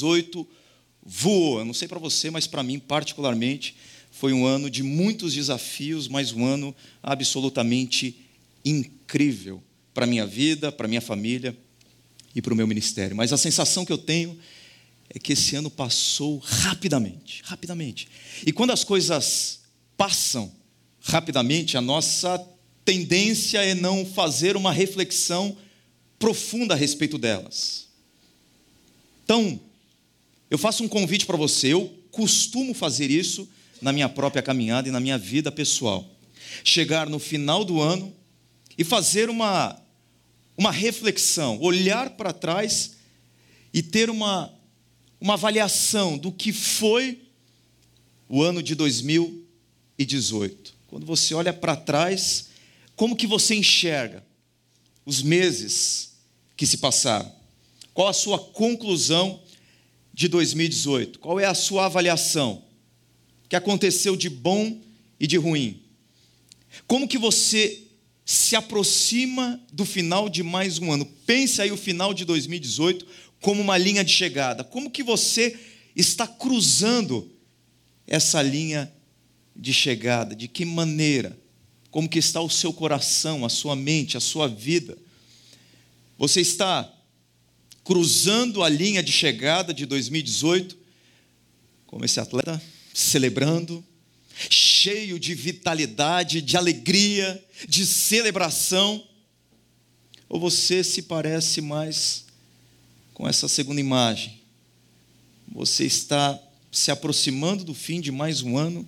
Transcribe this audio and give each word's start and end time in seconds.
2018 0.00 0.46
voou. 1.04 1.58
Eu 1.58 1.64
não 1.64 1.74
sei 1.74 1.88
para 1.88 1.98
você, 1.98 2.30
mas 2.30 2.46
para 2.46 2.62
mim, 2.62 2.78
particularmente, 2.78 3.76
foi 4.10 4.32
um 4.32 4.44
ano 4.44 4.70
de 4.70 4.82
muitos 4.82 5.34
desafios, 5.34 6.08
mas 6.08 6.32
um 6.32 6.44
ano 6.44 6.74
absolutamente 7.02 8.26
incrível 8.64 9.62
para 9.94 10.04
a 10.04 10.08
minha 10.08 10.26
vida, 10.26 10.72
para 10.72 10.86
a 10.86 10.88
minha 10.88 11.00
família 11.00 11.56
e 12.34 12.42
para 12.42 12.52
o 12.52 12.56
meu 12.56 12.66
ministério. 12.66 13.16
Mas 13.16 13.32
a 13.32 13.36
sensação 13.36 13.84
que 13.84 13.92
eu 13.92 13.98
tenho 13.98 14.38
é 15.08 15.18
que 15.18 15.32
esse 15.32 15.54
ano 15.54 15.70
passou 15.70 16.38
rapidamente 16.38 17.42
rapidamente. 17.44 18.08
E 18.44 18.52
quando 18.52 18.72
as 18.72 18.82
coisas 18.82 19.60
passam 19.96 20.52
rapidamente, 21.00 21.76
a 21.76 21.80
nossa 21.80 22.38
tendência 22.84 23.58
é 23.64 23.74
não 23.74 24.04
fazer 24.04 24.56
uma 24.56 24.72
reflexão 24.72 25.56
profunda 26.18 26.74
a 26.74 26.76
respeito 26.76 27.18
delas. 27.18 27.86
Então, 29.24 29.60
eu 30.50 30.58
faço 30.58 30.84
um 30.84 30.88
convite 30.88 31.26
para 31.26 31.36
você, 31.36 31.72
eu 31.72 31.92
costumo 32.10 32.72
fazer 32.72 33.10
isso 33.10 33.48
na 33.80 33.92
minha 33.92 34.08
própria 34.08 34.42
caminhada 34.42 34.88
e 34.88 34.92
na 34.92 35.00
minha 35.00 35.18
vida 35.18 35.50
pessoal. 35.50 36.08
Chegar 36.64 37.08
no 37.08 37.18
final 37.18 37.64
do 37.64 37.80
ano 37.80 38.14
e 38.78 38.84
fazer 38.84 39.28
uma, 39.28 39.80
uma 40.56 40.70
reflexão, 40.70 41.60
olhar 41.60 42.10
para 42.10 42.32
trás 42.32 42.92
e 43.72 43.82
ter 43.82 44.08
uma, 44.08 44.52
uma 45.20 45.34
avaliação 45.34 46.16
do 46.16 46.32
que 46.32 46.52
foi 46.52 47.20
o 48.28 48.42
ano 48.42 48.62
de 48.62 48.74
2018. 48.74 50.74
Quando 50.86 51.04
você 51.04 51.34
olha 51.34 51.52
para 51.52 51.76
trás, 51.76 52.48
como 52.94 53.16
que 53.16 53.26
você 53.26 53.54
enxerga 53.54 54.24
os 55.04 55.22
meses 55.22 56.14
que 56.56 56.66
se 56.66 56.78
passaram? 56.78 57.30
Qual 57.92 58.08
a 58.08 58.12
sua 58.12 58.38
conclusão 58.38 59.40
de 60.16 60.28
2018? 60.28 61.18
Qual 61.18 61.38
é 61.38 61.44
a 61.44 61.52
sua 61.52 61.84
avaliação? 61.84 62.64
O 63.44 63.48
que 63.50 63.54
aconteceu 63.54 64.16
de 64.16 64.30
bom 64.30 64.80
e 65.20 65.26
de 65.26 65.36
ruim? 65.36 65.82
Como 66.86 67.06
que 67.06 67.18
você 67.18 67.82
se 68.24 68.56
aproxima 68.56 69.60
do 69.70 69.84
final 69.84 70.30
de 70.30 70.42
mais 70.42 70.78
um 70.78 70.90
ano? 70.90 71.04
Pense 71.26 71.60
aí 71.60 71.70
o 71.70 71.76
final 71.76 72.14
de 72.14 72.24
2018 72.24 73.06
como 73.42 73.60
uma 73.60 73.76
linha 73.76 74.02
de 74.02 74.10
chegada. 74.10 74.64
Como 74.64 74.90
que 74.90 75.02
você 75.02 75.54
está 75.94 76.26
cruzando 76.26 77.30
essa 78.06 78.40
linha 78.40 78.90
de 79.54 79.74
chegada? 79.74 80.34
De 80.34 80.48
que 80.48 80.64
maneira? 80.64 81.38
Como 81.90 82.08
que 82.08 82.18
está 82.18 82.40
o 82.40 82.48
seu 82.48 82.72
coração, 82.72 83.44
a 83.44 83.50
sua 83.50 83.76
mente, 83.76 84.16
a 84.16 84.20
sua 84.20 84.48
vida? 84.48 84.96
Você 86.16 86.40
está 86.40 86.90
cruzando 87.86 88.64
a 88.64 88.68
linha 88.68 89.00
de 89.00 89.12
chegada 89.12 89.72
de 89.72 89.86
2018, 89.86 90.76
como 91.86 92.04
esse 92.04 92.18
atleta, 92.18 92.60
celebrando, 92.92 93.82
cheio 94.50 95.20
de 95.20 95.36
vitalidade, 95.36 96.42
de 96.42 96.56
alegria, 96.56 97.40
de 97.68 97.86
celebração? 97.86 99.06
Ou 100.28 100.40
você 100.40 100.82
se 100.82 101.02
parece 101.02 101.60
mais 101.60 102.24
com 103.14 103.28
essa 103.28 103.46
segunda 103.46 103.80
imagem? 103.80 104.40
Você 105.46 105.84
está 105.84 106.36
se 106.72 106.90
aproximando 106.90 107.62
do 107.62 107.72
fim 107.72 108.00
de 108.00 108.10
mais 108.10 108.42
um 108.42 108.58
ano 108.58 108.86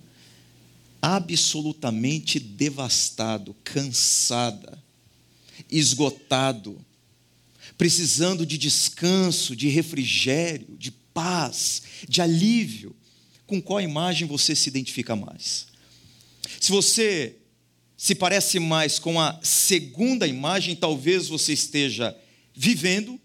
absolutamente 1.01 2.37
devastado, 2.37 3.55
cansada, 3.63 4.77
esgotado, 5.71 6.85
precisando 7.79 8.45
de 8.45 8.57
descanso, 8.57 9.55
de 9.55 9.69
refrigério, 9.69 10.75
de 10.77 10.91
paz, 10.91 11.81
de 12.09 12.21
alívio, 12.21 12.93
com 13.47 13.61
qual 13.61 13.79
imagem 13.79 14.27
você 14.27 14.53
se 14.53 14.67
identifica 14.67 15.15
mais? 15.15 15.67
Se 16.59 16.73
você 16.73 17.37
se 17.95 18.13
parece 18.13 18.59
mais 18.59 18.99
com 18.99 19.17
a 19.17 19.39
segunda 19.41 20.27
imagem, 20.27 20.75
talvez 20.75 21.29
você 21.29 21.53
esteja 21.53 22.13
vivendo, 22.53 23.17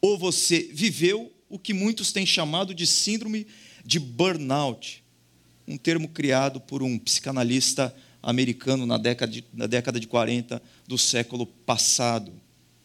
ou 0.00 0.16
você 0.16 0.70
viveu 0.72 1.32
o 1.48 1.58
que 1.58 1.74
muitos 1.74 2.12
têm 2.12 2.24
chamado 2.24 2.72
de 2.72 2.86
síndrome 2.86 3.44
de 3.84 3.98
burnout, 3.98 5.02
um 5.66 5.76
termo 5.76 6.08
criado 6.08 6.60
por 6.60 6.80
um 6.80 6.96
psicanalista 6.96 7.92
americano 8.22 8.86
na 8.86 8.98
década 8.98 9.32
de, 9.32 9.44
na 9.52 9.66
década 9.66 9.98
de 9.98 10.06
40 10.06 10.62
do 10.86 10.96
século 10.96 11.44
passado 11.44 12.43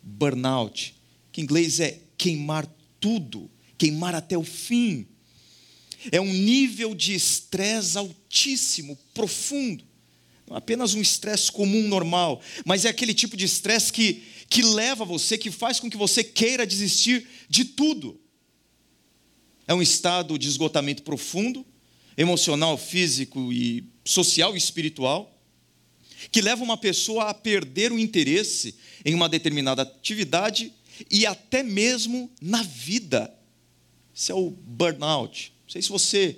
burnout, 0.09 0.95
que 1.31 1.41
em 1.41 1.43
inglês 1.43 1.79
é 1.79 1.99
queimar 2.17 2.67
tudo, 2.99 3.49
queimar 3.77 4.15
até 4.15 4.37
o 4.37 4.43
fim. 4.43 5.07
É 6.11 6.19
um 6.19 6.33
nível 6.33 6.95
de 6.95 7.13
estresse 7.13 7.97
altíssimo, 7.97 8.97
profundo. 9.13 9.83
Não 10.47 10.55
é 10.55 10.59
apenas 10.59 10.93
um 10.93 11.01
estresse 11.01 11.51
comum, 11.51 11.87
normal, 11.87 12.41
mas 12.65 12.85
é 12.85 12.89
aquele 12.89 13.13
tipo 13.13 13.37
de 13.37 13.45
estresse 13.45 13.93
que, 13.93 14.23
que 14.49 14.61
leva 14.61 15.05
você, 15.05 15.37
que 15.37 15.51
faz 15.51 15.79
com 15.79 15.89
que 15.89 15.97
você 15.97 16.23
queira 16.23 16.65
desistir 16.65 17.27
de 17.47 17.65
tudo. 17.65 18.19
É 19.67 19.73
um 19.73 19.81
estado 19.81 20.39
de 20.39 20.47
esgotamento 20.47 21.03
profundo, 21.03 21.65
emocional, 22.17 22.77
físico 22.77 23.53
e 23.53 23.83
social 24.03 24.55
e 24.55 24.57
espiritual 24.57 25.38
que 26.31 26.41
leva 26.41 26.63
uma 26.63 26.77
pessoa 26.77 27.29
a 27.29 27.33
perder 27.33 27.91
o 27.91 27.99
interesse 27.99 28.75
em 29.05 29.13
uma 29.13 29.29
determinada 29.29 29.83
atividade 29.83 30.73
e 31.09 31.25
até 31.25 31.63
mesmo 31.63 32.29
na 32.41 32.61
vida. 32.61 33.33
Isso 34.13 34.31
é 34.31 34.35
o 34.35 34.49
burnout. 34.49 35.53
Não 35.63 35.71
sei 35.71 35.81
se 35.81 35.89
você 35.89 36.37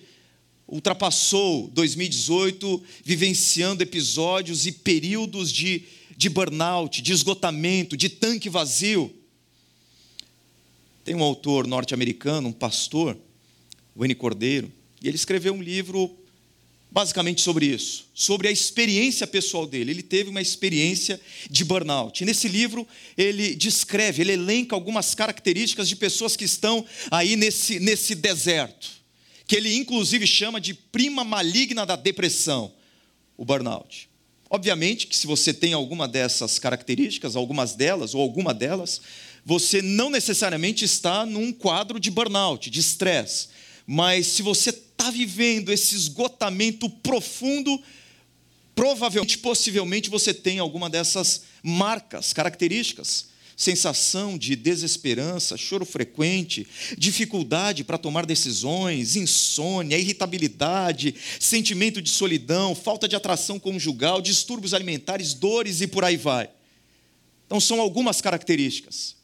ultrapassou 0.68 1.68
2018 1.74 2.81
vivenciando 3.03 3.84
episódios 3.84 4.66
e 4.66 4.72
períodos 4.72 5.52
de, 5.52 5.84
de 6.16 6.30
burnout, 6.30 7.02
de 7.02 7.12
esgotamento, 7.12 7.97
de 7.97 8.08
tanque 8.08 8.50
vazio. 8.50 9.14
Tem 11.03 11.16
um 11.16 11.24
autor 11.24 11.66
norte-americano, 11.66 12.50
um 12.50 12.53
pastor, 12.53 13.18
Wayne 13.96 14.16
Cordeiro, 14.16 14.72
e 15.02 15.08
ele 15.08 15.16
escreveu 15.16 15.53
um 15.53 15.62
livro 15.62 16.16
basicamente 16.91 17.41
sobre 17.41 17.68
isso, 17.68 18.06
sobre 18.13 18.50
a 18.50 18.52
experiência 18.52 19.25
pessoal 19.25 19.66
dele. 19.66 19.91
Ele 19.91 20.03
teve 20.03 20.29
uma 20.29 20.41
experiência 20.41 21.19
de 21.50 21.63
burnout. 21.63 22.22
E 22.22 22.25
nesse 22.25 22.50
livro 22.50 22.85
ele 23.18 23.56
descreve, 23.56 24.22
ele 24.22 24.34
elenca 24.34 24.75
algumas 24.75 25.16
características 25.16 25.88
de 25.88 25.96
pessoas 25.96 26.35
que 26.35 26.44
estão 26.44 26.85
aí 27.09 27.38
nesse, 27.38 27.79
nesse 27.79 28.13
deserto, 28.13 28.90
que 29.47 29.56
ele 29.56 29.74
inclusive 29.74 30.28
chama 30.28 30.59
de 30.59 30.74
prima 30.74 31.24
maligna 31.24 31.85
da 31.85 31.96
depressão, 31.96 32.74
o 33.38 33.46
burnout. 33.46 34.09
Obviamente 34.49 35.08
que 35.08 35.16
se 35.16 35.26
você 35.26 35.53
tem 35.53 35.72
alguma 35.72 36.09
dessas 36.09 36.59
características, 36.59 37.38
algumas 37.38 37.73
delas 37.73 38.14
ou 38.14 38.22
alguma 38.22 38.53
delas, 38.53 39.02
você 39.46 39.82
não 39.82 40.09
necessariamente 40.09 40.84
está 40.84 41.26
num 41.26 41.53
quadro 41.53 41.97
de 42.02 42.11
burnout, 42.11 42.70
de 42.70 42.82
estresse. 42.82 43.47
Mas 43.88 44.28
se 44.28 44.41
você 44.41 44.73
está 45.02 45.09
vivendo 45.09 45.72
esse 45.72 45.96
esgotamento 45.96 46.88
profundo, 46.88 47.82
provavelmente, 48.76 49.40
possivelmente, 49.40 50.12
você 50.12 50.32
tem 50.32 50.59
alguma 50.59 50.90
dessas 50.90 51.44
marcas, 51.64 52.32
características. 52.32 53.32
Sensação 53.58 54.38
de 54.40 54.56
desesperança, 54.56 55.58
choro 55.58 55.86
frequente, 55.86 56.66
dificuldade 56.98 57.84
para 57.84 57.98
tomar 57.98 58.26
decisões, 58.26 59.16
insônia, 59.16 59.98
irritabilidade, 59.98 61.14
sentimento 61.40 62.02
de 62.02 62.09
solidão, 62.09 62.74
falta 62.74 63.08
de 63.08 63.16
atração 63.16 63.59
conjugal, 63.59 64.20
distúrbios 64.20 64.74
alimentares, 64.74 65.36
dores 65.36 65.82
e 65.82 65.88
por 65.88 66.03
aí 66.03 66.18
vai. 66.18 66.50
Então, 67.46 67.59
são 67.59 67.80
algumas 67.80 68.20
características. 68.20 69.16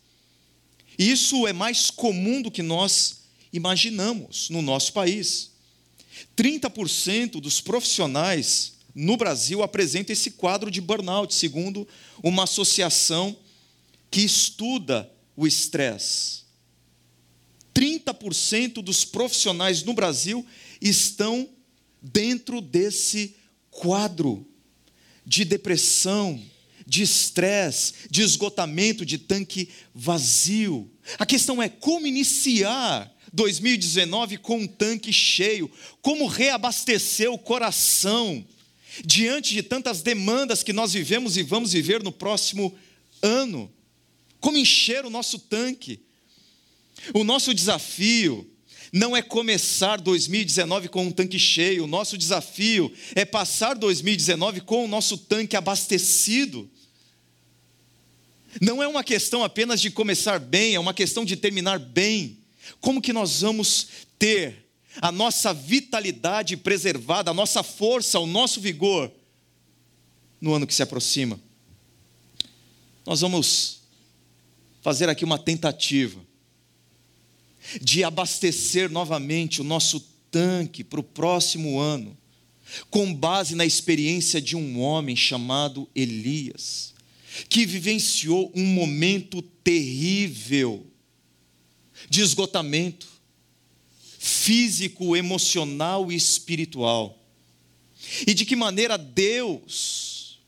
E 0.99 1.09
isso 1.09 1.47
é 1.47 1.53
mais 1.53 1.89
comum 1.89 2.41
do 2.41 2.51
que 2.51 2.61
nós 2.61 3.21
imaginamos 3.51 4.49
no 4.49 4.61
nosso 4.61 4.93
país. 4.93 5.56
30% 6.37 7.41
dos 7.41 7.59
profissionais 7.59 8.73
no 8.93 9.17
Brasil 9.17 9.63
apresentam 9.63 10.13
esse 10.13 10.31
quadro 10.31 10.69
de 10.69 10.79
burnout, 10.79 11.33
segundo 11.33 11.87
uma 12.23 12.43
associação 12.43 13.35
que 14.09 14.21
estuda 14.21 15.11
o 15.35 15.47
estresse. 15.47 16.43
30% 17.73 18.81
dos 18.81 19.03
profissionais 19.03 19.83
no 19.83 19.93
Brasil 19.93 20.45
estão 20.79 21.49
dentro 22.01 22.61
desse 22.61 23.35
quadro 23.69 24.47
de 25.25 25.43
depressão, 25.43 26.41
de 26.85 27.03
estresse, 27.03 27.93
de 28.09 28.21
esgotamento, 28.21 29.05
de 29.05 29.17
tanque 29.17 29.69
vazio. 29.93 30.89
A 31.19 31.25
questão 31.25 31.61
é 31.61 31.67
como 31.67 32.07
iniciar 32.07 33.13
2019 33.33 34.37
com 34.37 34.59
um 34.59 34.67
tanque 34.67 35.11
cheio, 35.11 35.69
como 36.01 36.27
reabastecer 36.27 37.31
o 37.31 37.37
coração 37.37 38.45
diante 39.03 39.53
de 39.53 39.63
tantas 39.63 40.01
demandas 40.01 40.63
que 40.63 40.73
nós 40.73 40.93
vivemos 40.93 41.37
e 41.37 41.43
vamos 41.43 41.73
viver 41.73 42.03
no 42.03 42.11
próximo 42.11 42.75
ano. 43.21 43.71
como 44.39 44.57
encher 44.57 45.05
o 45.05 45.09
nosso 45.09 45.39
tanque. 45.39 45.99
O 47.13 47.23
nosso 47.23 47.53
desafio 47.53 48.49
não 48.91 49.15
é 49.15 49.21
começar 49.21 49.99
2019 49.99 50.87
com 50.89 51.05
um 51.05 51.11
tanque 51.11 51.37
cheio, 51.37 51.83
o 51.83 51.87
nosso 51.87 52.17
desafio 52.17 52.91
é 53.15 53.25
passar 53.25 53.75
2019 53.75 54.61
com 54.61 54.85
o 54.85 54.87
nosso 54.87 55.17
tanque 55.17 55.55
abastecido. 55.55 56.69
Não 58.61 58.81
é 58.81 58.87
uma 58.87 59.03
questão 59.03 59.43
apenas 59.43 59.81
de 59.81 59.91
começar 59.91 60.39
bem, 60.39 60.75
é 60.75 60.79
uma 60.79 60.93
questão 60.93 61.25
de 61.25 61.35
terminar 61.35 61.79
bem. 61.79 62.37
Como 62.79 63.01
que 63.01 63.13
nós 63.13 63.41
vamos 63.41 63.87
ter 64.17 64.67
a 65.01 65.11
nossa 65.11 65.53
vitalidade 65.53 66.57
preservada, 66.57 67.31
a 67.31 67.33
nossa 67.33 67.63
força, 67.63 68.19
o 68.19 68.27
nosso 68.27 68.59
vigor 68.59 69.11
no 70.41 70.53
ano 70.53 70.67
que 70.67 70.73
se 70.73 70.83
aproxima? 70.83 71.39
Nós 73.05 73.21
vamos 73.21 73.81
fazer 74.81 75.09
aqui 75.09 75.23
uma 75.23 75.37
tentativa 75.37 76.19
de 77.81 78.03
abastecer 78.03 78.89
novamente 78.89 79.61
o 79.61 79.63
nosso 79.63 79.99
tanque 80.31 80.83
para 80.83 80.99
o 80.99 81.03
próximo 81.03 81.79
ano, 81.79 82.17
com 82.89 83.13
base 83.13 83.55
na 83.55 83.65
experiência 83.65 84.41
de 84.41 84.55
um 84.55 84.79
homem 84.79 85.15
chamado 85.15 85.89
Elias, 85.95 86.93
que 87.49 87.65
vivenciou 87.65 88.51
um 88.55 88.65
momento 88.65 89.41
terrível 89.41 90.86
de 92.09 92.21
esgotamento 92.21 93.07
físico, 94.19 95.15
emocional 95.15 96.11
e 96.11 96.15
espiritual. 96.15 97.17
E 98.25 98.33
de 98.33 98.45
que 98.45 98.55
maneira 98.55 98.97
Deus 98.97 100.39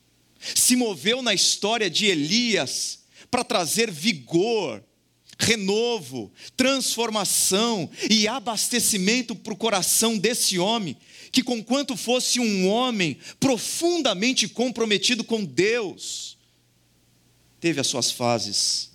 se 0.56 0.76
moveu 0.76 1.22
na 1.22 1.34
história 1.34 1.90
de 1.90 2.06
Elias 2.06 3.00
para 3.30 3.44
trazer 3.44 3.92
vigor, 3.92 4.84
renovo, 5.38 6.32
transformação 6.58 7.90
e 8.10 8.28
abastecimento 8.28 9.36
para 9.36 9.54
o 9.54 9.58
coração 9.58 10.18
desse 10.18 10.58
homem, 10.58 10.98
que, 11.32 11.44
conquanto 11.44 11.96
fosse 11.96 12.40
um 12.40 12.68
homem 12.68 13.18
profundamente 13.40 14.48
comprometido 14.48 15.24
com 15.24 15.44
Deus, 15.44 16.38
teve 17.60 17.80
as 17.80 17.88
suas 17.88 18.12
fases 18.12 18.90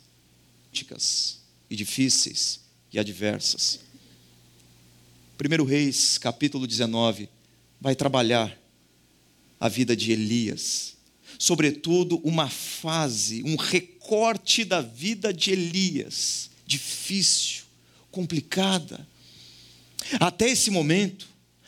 e 1.68 1.76
difíceis 1.76 2.60
e 2.92 2.98
adversas. 2.98 3.80
1 5.38 5.64
Reis, 5.64 6.18
capítulo 6.18 6.66
19, 6.66 7.28
vai 7.80 7.94
trabalhar 7.94 8.56
a 9.58 9.68
vida 9.68 9.96
de 9.96 10.12
Elias, 10.12 10.96
sobretudo 11.38 12.18
uma 12.18 12.48
fase, 12.48 13.42
um 13.44 13.56
recorte 13.56 14.64
da 14.64 14.80
vida 14.80 15.32
de 15.32 15.50
Elias, 15.50 16.50
difícil, 16.66 17.64
complicada. 18.10 19.06
Até 20.20 20.50
esse 20.50 20.70
momento, 20.70 21.26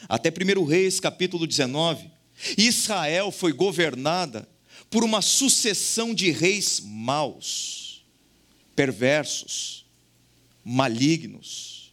até 0.08 0.30
1 0.30 0.64
Reis, 0.64 1.00
capítulo 1.00 1.46
19, 1.46 2.10
Israel 2.58 3.32
foi 3.32 3.52
governada 3.52 4.48
por 4.90 5.02
uma 5.02 5.22
sucessão 5.22 6.14
de 6.14 6.30
reis 6.30 6.80
maus, 6.84 8.04
perversos, 8.74 9.85
malignos, 10.68 11.92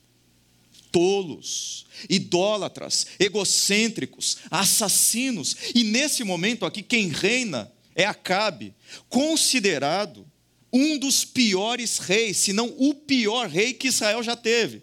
tolos, 0.92 1.86
idólatras, 2.10 3.06
egocêntricos, 3.20 4.40
assassinos. 4.50 5.56
E 5.75 5.84
nesse 5.84 6.24
momento 6.24 6.66
aqui, 6.66 6.81
quem 6.81 7.10
reina 7.10 7.72
é 7.94 8.04
Acabe, 8.04 8.74
considerado 9.10 10.25
um 10.72 10.98
dos 10.98 11.24
piores 11.24 12.00
reis, 12.00 12.38
se 12.38 12.52
não 12.52 12.74
o 12.80 12.96
pior 12.96 13.48
rei 13.48 13.75
que 13.75 13.90
Israel 13.90 14.24
já 14.24 14.36
teve. 14.36 14.81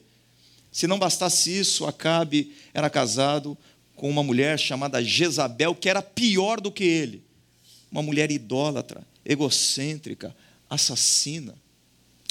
Se 0.70 0.86
não 0.86 0.96
bastasse 0.96 1.50
isso, 1.58 1.84
Acabe 1.84 2.54
era 2.72 2.88
casado 2.88 3.58
com 3.96 4.08
uma 4.08 4.22
mulher 4.22 4.56
chamada 4.56 5.02
Jezabel, 5.02 5.74
que 5.74 5.88
era 5.88 6.00
pior 6.00 6.60
do 6.60 6.70
que 6.70 6.84
ele. 6.84 7.24
Uma 7.90 8.02
mulher 8.02 8.30
idólatra, 8.30 9.04
egocêntrica, 9.24 10.34
assassina. 10.68 11.56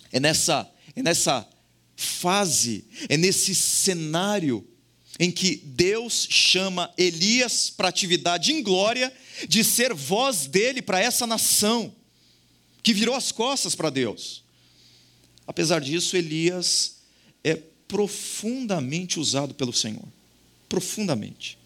É 0.10 0.22
nessa, 0.22 0.70
é 0.95 1.01
nessa 1.01 1.47
fase, 1.95 2.86
é 3.07 3.18
nesse 3.18 3.53
cenário 3.53 4.65
em 5.19 5.31
que 5.31 5.57
Deus 5.57 6.27
chama 6.30 6.94
Elias 6.97 7.69
para 7.69 7.89
atividade 7.89 8.53
em 8.53 8.63
glória, 8.63 9.12
de 9.47 9.63
ser 9.63 9.94
voz 9.94 10.45
dele 10.45 10.81
para 10.81 11.01
essa 11.01 11.27
nação, 11.27 11.94
que 12.81 12.94
virou 12.94 13.15
as 13.15 13.31
costas 13.31 13.75
para 13.75 13.89
Deus. 13.89 14.44
Apesar 15.45 15.81
disso, 15.81 16.15
Elias 16.15 16.97
é 17.44 17.56
profundamente 17.88 19.19
usado 19.19 19.53
pelo 19.53 19.74
Senhor 19.74 20.07
profundamente. 20.69 21.57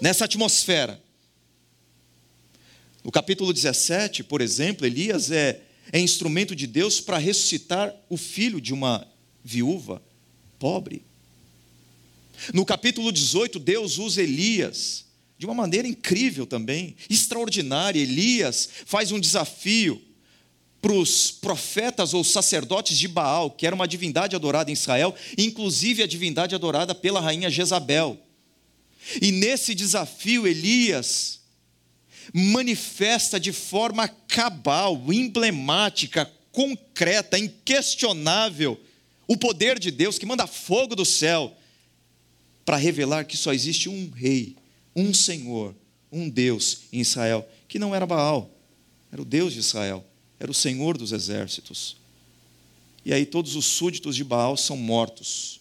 Nessa 0.00 0.24
atmosfera. 0.24 1.00
No 3.04 3.12
capítulo 3.12 3.52
17, 3.52 4.24
por 4.24 4.40
exemplo, 4.40 4.84
Elias 4.84 5.30
é, 5.30 5.62
é 5.92 6.00
instrumento 6.00 6.54
de 6.54 6.66
Deus 6.66 7.00
para 7.00 7.18
ressuscitar 7.18 7.94
o 8.08 8.16
filho 8.16 8.60
de 8.60 8.72
uma 8.72 9.06
viúva 9.44 10.02
pobre. 10.58 11.02
No 12.52 12.64
capítulo 12.64 13.12
18, 13.12 13.58
Deus 13.58 13.98
usa 13.98 14.22
Elias 14.22 15.04
de 15.38 15.46
uma 15.46 15.54
maneira 15.54 15.86
incrível 15.86 16.46
também, 16.46 16.96
extraordinária. 17.08 18.00
Elias 18.00 18.68
faz 18.86 19.12
um 19.12 19.20
desafio 19.20 20.00
para 20.80 20.92
os 20.92 21.30
profetas 21.30 22.12
ou 22.12 22.22
sacerdotes 22.22 22.98
de 22.98 23.08
Baal, 23.08 23.50
que 23.50 23.66
era 23.66 23.74
uma 23.74 23.88
divindade 23.88 24.36
adorada 24.36 24.70
em 24.70 24.74
Israel, 24.74 25.14
inclusive 25.36 26.02
a 26.02 26.06
divindade 26.06 26.54
adorada 26.54 26.94
pela 26.94 27.20
rainha 27.20 27.50
Jezabel. 27.50 28.18
E 29.20 29.32
nesse 29.32 29.74
desafio, 29.74 30.46
Elias 30.46 31.40
manifesta 32.32 33.38
de 33.38 33.52
forma 33.52 34.08
cabal, 34.08 35.12
emblemática, 35.12 36.30
concreta, 36.52 37.38
inquestionável, 37.38 38.80
o 39.26 39.36
poder 39.36 39.78
de 39.78 39.90
Deus 39.90 40.18
que 40.18 40.26
manda 40.26 40.46
fogo 40.46 40.94
do 40.94 41.04
céu 41.04 41.56
para 42.64 42.76
revelar 42.76 43.24
que 43.24 43.36
só 43.36 43.52
existe 43.52 43.88
um 43.88 44.10
rei, 44.10 44.56
um 44.94 45.12
Senhor, 45.12 45.74
um 46.10 46.28
Deus 46.28 46.82
em 46.92 47.00
Israel, 47.00 47.46
que 47.68 47.78
não 47.78 47.94
era 47.94 48.06
Baal, 48.06 48.50
era 49.12 49.20
o 49.20 49.24
Deus 49.24 49.52
de 49.52 49.58
Israel, 49.58 50.04
era 50.38 50.50
o 50.50 50.54
Senhor 50.54 50.96
dos 50.96 51.12
exércitos. 51.12 51.96
E 53.04 53.12
aí 53.12 53.26
todos 53.26 53.54
os 53.56 53.66
súditos 53.66 54.16
de 54.16 54.24
Baal 54.24 54.56
são 54.56 54.76
mortos 54.76 55.60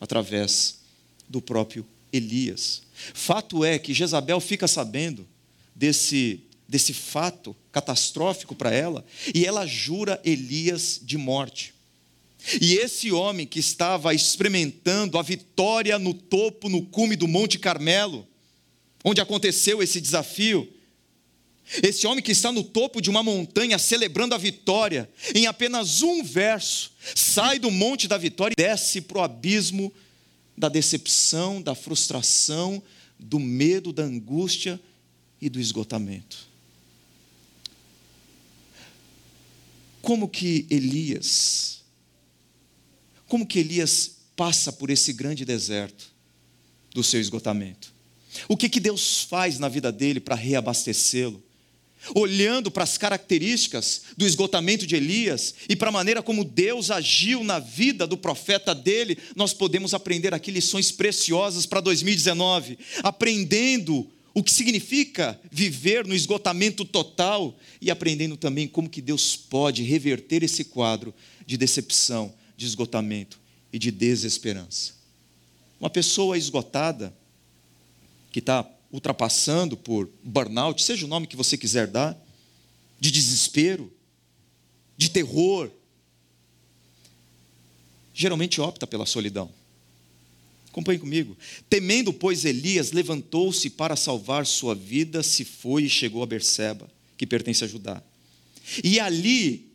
através 0.00 0.78
do 1.28 1.42
próprio 1.42 1.86
Elias. 2.12 2.82
Fato 3.12 3.64
é 3.64 3.78
que 3.78 3.92
Jezabel 3.92 4.40
fica 4.40 4.66
sabendo 4.66 5.26
desse, 5.78 6.40
desse 6.68 6.92
fato 6.92 7.54
catastrófico 7.70 8.54
para 8.54 8.74
ela 8.74 9.06
e 9.32 9.46
ela 9.46 9.64
jura 9.64 10.20
Elias 10.24 11.00
de 11.00 11.16
morte. 11.16 11.72
E 12.60 12.74
esse 12.74 13.12
homem 13.12 13.46
que 13.46 13.60
estava 13.60 14.12
experimentando 14.12 15.18
a 15.18 15.22
vitória 15.22 15.98
no 15.98 16.12
topo, 16.12 16.68
no 16.68 16.82
cume 16.82 17.14
do 17.14 17.28
Monte 17.28 17.58
Carmelo, 17.58 18.26
onde 19.04 19.20
aconteceu 19.20 19.82
esse 19.82 20.00
desafio, 20.00 20.68
esse 21.82 22.06
homem 22.06 22.22
que 22.22 22.32
está 22.32 22.50
no 22.50 22.64
topo 22.64 23.00
de 23.00 23.10
uma 23.10 23.22
montanha 23.22 23.78
celebrando 23.78 24.34
a 24.34 24.38
vitória, 24.38 25.08
em 25.34 25.46
apenas 25.46 26.02
um 26.02 26.24
verso, 26.24 26.92
sai 27.14 27.58
do 27.58 27.70
monte 27.70 28.08
da 28.08 28.16
vitória 28.16 28.54
e 28.56 28.62
desce 28.62 29.00
para 29.02 29.18
o 29.18 29.22
abismo 29.22 29.92
da 30.56 30.68
decepção, 30.68 31.60
da 31.60 31.74
frustração, 31.74 32.82
do 33.18 33.38
medo, 33.38 33.92
da 33.92 34.04
angústia 34.04 34.80
e 35.40 35.48
do 35.48 35.60
esgotamento. 35.60 36.48
Como 40.00 40.28
que 40.28 40.66
Elias 40.70 41.78
como 43.28 43.46
que 43.46 43.58
Elias 43.58 44.12
passa 44.34 44.72
por 44.72 44.88
esse 44.88 45.12
grande 45.12 45.44
deserto 45.44 46.10
do 46.92 47.04
seu 47.04 47.20
esgotamento? 47.20 47.92
O 48.48 48.56
que, 48.56 48.68
que 48.68 48.80
Deus 48.80 49.22
faz 49.22 49.58
na 49.58 49.68
vida 49.68 49.92
dele 49.92 50.18
para 50.18 50.34
reabastecê-lo? 50.34 51.42
Olhando 52.14 52.70
para 52.70 52.84
as 52.84 52.96
características 52.96 54.02
do 54.16 54.26
esgotamento 54.26 54.86
de 54.86 54.96
Elias 54.96 55.54
e 55.68 55.76
para 55.76 55.88
a 55.88 55.92
maneira 55.92 56.22
como 56.22 56.44
Deus 56.44 56.90
agiu 56.90 57.44
na 57.44 57.58
vida 57.58 58.06
do 58.06 58.16
profeta 58.16 58.74
dele, 58.74 59.18
nós 59.36 59.52
podemos 59.52 59.92
aprender 59.92 60.32
aqui 60.32 60.50
lições 60.50 60.90
preciosas 60.90 61.66
para 61.66 61.80
2019, 61.80 62.78
aprendendo 63.02 64.08
o 64.38 64.42
que 64.44 64.52
significa 64.52 65.40
viver 65.50 66.06
no 66.06 66.14
esgotamento 66.14 66.84
total 66.84 67.58
e 67.80 67.90
aprendendo 67.90 68.36
também 68.36 68.68
como 68.68 68.88
que 68.88 69.02
Deus 69.02 69.36
pode 69.36 69.82
reverter 69.82 70.42
esse 70.42 70.64
quadro 70.64 71.12
de 71.44 71.56
decepção 71.56 72.32
de 72.56 72.66
esgotamento 72.66 73.40
e 73.72 73.78
de 73.78 73.90
desesperança. 73.90 74.92
Uma 75.80 75.90
pessoa 75.90 76.38
esgotada, 76.38 77.12
que 78.30 78.38
está 78.38 78.68
ultrapassando 78.92 79.76
por 79.76 80.08
burnout, 80.22 80.82
seja 80.82 81.04
o 81.04 81.08
nome 81.08 81.26
que 81.26 81.36
você 81.36 81.56
quiser 81.56 81.86
dar, 81.86 82.16
de 83.00 83.10
desespero, 83.10 83.92
de 84.96 85.10
terror, 85.10 85.70
geralmente 88.14 88.60
opta 88.60 88.86
pela 88.86 89.06
solidão. 89.06 89.57
Acompanhe 90.78 91.00
comigo. 91.00 91.36
Temendo, 91.68 92.12
pois, 92.12 92.44
Elias 92.44 92.92
levantou-se 92.92 93.68
para 93.68 93.96
salvar 93.96 94.46
sua 94.46 94.76
vida, 94.76 95.24
se 95.24 95.44
foi 95.44 95.84
e 95.84 95.90
chegou 95.90 96.22
a 96.22 96.26
Berseba, 96.26 96.88
que 97.16 97.26
pertence 97.26 97.64
a 97.64 97.66
Judá. 97.66 98.00
E 98.84 99.00
ali, 99.00 99.72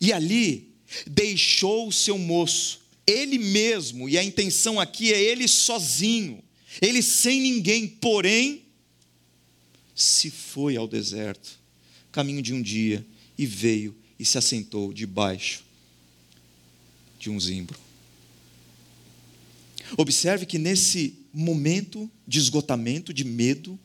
e 0.00 0.10
ali, 0.10 0.70
deixou 1.06 1.86
o 1.86 1.92
seu 1.92 2.16
moço, 2.16 2.80
ele 3.06 3.36
mesmo, 3.36 4.08
e 4.08 4.16
a 4.16 4.24
intenção 4.24 4.80
aqui 4.80 5.12
é 5.12 5.22
ele 5.22 5.46
sozinho, 5.46 6.42
ele 6.80 7.02
sem 7.02 7.42
ninguém, 7.42 7.86
porém, 7.86 8.62
se 9.94 10.30
foi 10.30 10.78
ao 10.78 10.88
deserto, 10.88 11.60
caminho 12.10 12.40
de 12.40 12.54
um 12.54 12.62
dia, 12.62 13.04
e 13.36 13.44
veio 13.44 13.94
e 14.18 14.24
se 14.24 14.38
assentou 14.38 14.94
debaixo 14.94 15.62
de 17.18 17.28
um 17.28 17.38
zimbro. 17.38 17.83
Observe 19.96 20.46
que 20.46 20.58
nesse 20.58 21.18
momento 21.32 22.10
de 22.26 22.38
esgotamento, 22.38 23.12
de 23.12 23.24
medo, 23.24 23.78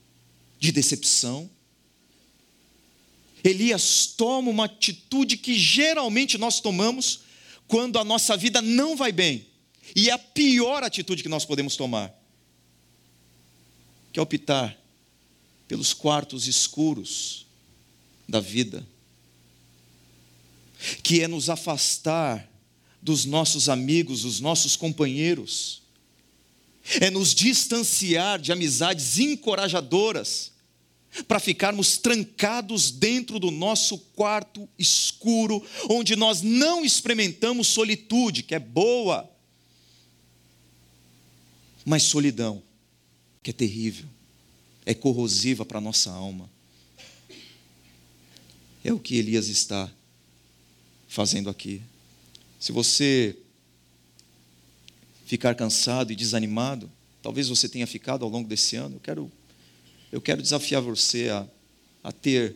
de 0.60 0.72
decepção, 0.72 1.50
Elias 3.44 4.08
toma 4.18 4.50
uma 4.50 4.66
atitude 4.66 5.38
que 5.38 5.58
geralmente 5.58 6.38
nós 6.38 6.60
tomamos 6.60 7.22
quando 7.68 7.98
a 7.98 8.04
nossa 8.04 8.36
vida 8.36 8.62
não 8.62 8.96
vai 8.96 9.12
bem. 9.12 9.46
E 9.96 10.10
é 10.10 10.14
a 10.14 10.18
pior 10.18 10.84
atitude 10.84 11.24
que 11.24 11.30
nós 11.30 11.46
podemos 11.46 11.76
tomar, 11.76 12.14
que 14.12 14.20
é 14.20 14.22
optar 14.22 14.78
pelos 15.68 15.94
quartos 15.94 16.48
escuros 16.48 17.46
da 18.28 18.40
vida, 18.40 18.86
que 21.04 21.22
é 21.22 21.28
nos 21.28 21.50
afastar 21.50 22.50
dos 23.02 23.26
nossos 23.26 23.70
amigos, 23.70 24.24
dos 24.24 24.40
nossos 24.40 24.76
companheiros, 24.76 25.82
é 27.00 27.10
nos 27.10 27.34
distanciar 27.34 28.40
de 28.40 28.52
amizades 28.52 29.20
encorajadoras, 29.20 30.52
para 31.28 31.40
ficarmos 31.40 31.98
trancados 31.98 32.92
dentro 32.92 33.40
do 33.40 33.50
nosso 33.50 33.98
quarto 33.98 34.70
escuro, 34.78 35.66
onde 35.90 36.16
nós 36.16 36.42
não 36.42 36.86
experimentamos 36.86 37.68
solitude, 37.68 38.44
que 38.44 38.54
é 38.54 38.60
boa, 38.60 39.30
mas 41.84 42.04
solidão, 42.04 42.62
que 43.42 43.50
é 43.50 43.54
terrível, 43.54 44.06
é 44.86 44.94
corrosiva 44.94 45.66
para 45.66 45.80
a 45.80 45.82
nossa 45.82 46.12
alma. 46.12 46.50
É 48.84 48.94
o 48.94 49.00
que 49.00 49.16
Elias 49.16 49.48
está 49.48 49.92
fazendo 51.08 51.50
aqui. 51.50 51.82
Se 52.60 52.72
você 52.72 53.36
ficar 55.30 55.54
cansado 55.54 56.12
e 56.12 56.16
desanimado, 56.16 56.90
talvez 57.22 57.50
você 57.50 57.70
tenha 57.70 57.86
ficado 57.86 58.26
ao 58.26 58.32
longo 58.32 58.50
desse 58.50 58.76
ano, 58.76 58.96
eu 58.96 59.00
quero, 59.00 59.32
eu 60.12 60.20
quero 60.20 60.42
desafiar 60.42 60.82
você 60.82 61.30
a, 61.30 61.48
a 62.04 62.12
ter 62.12 62.56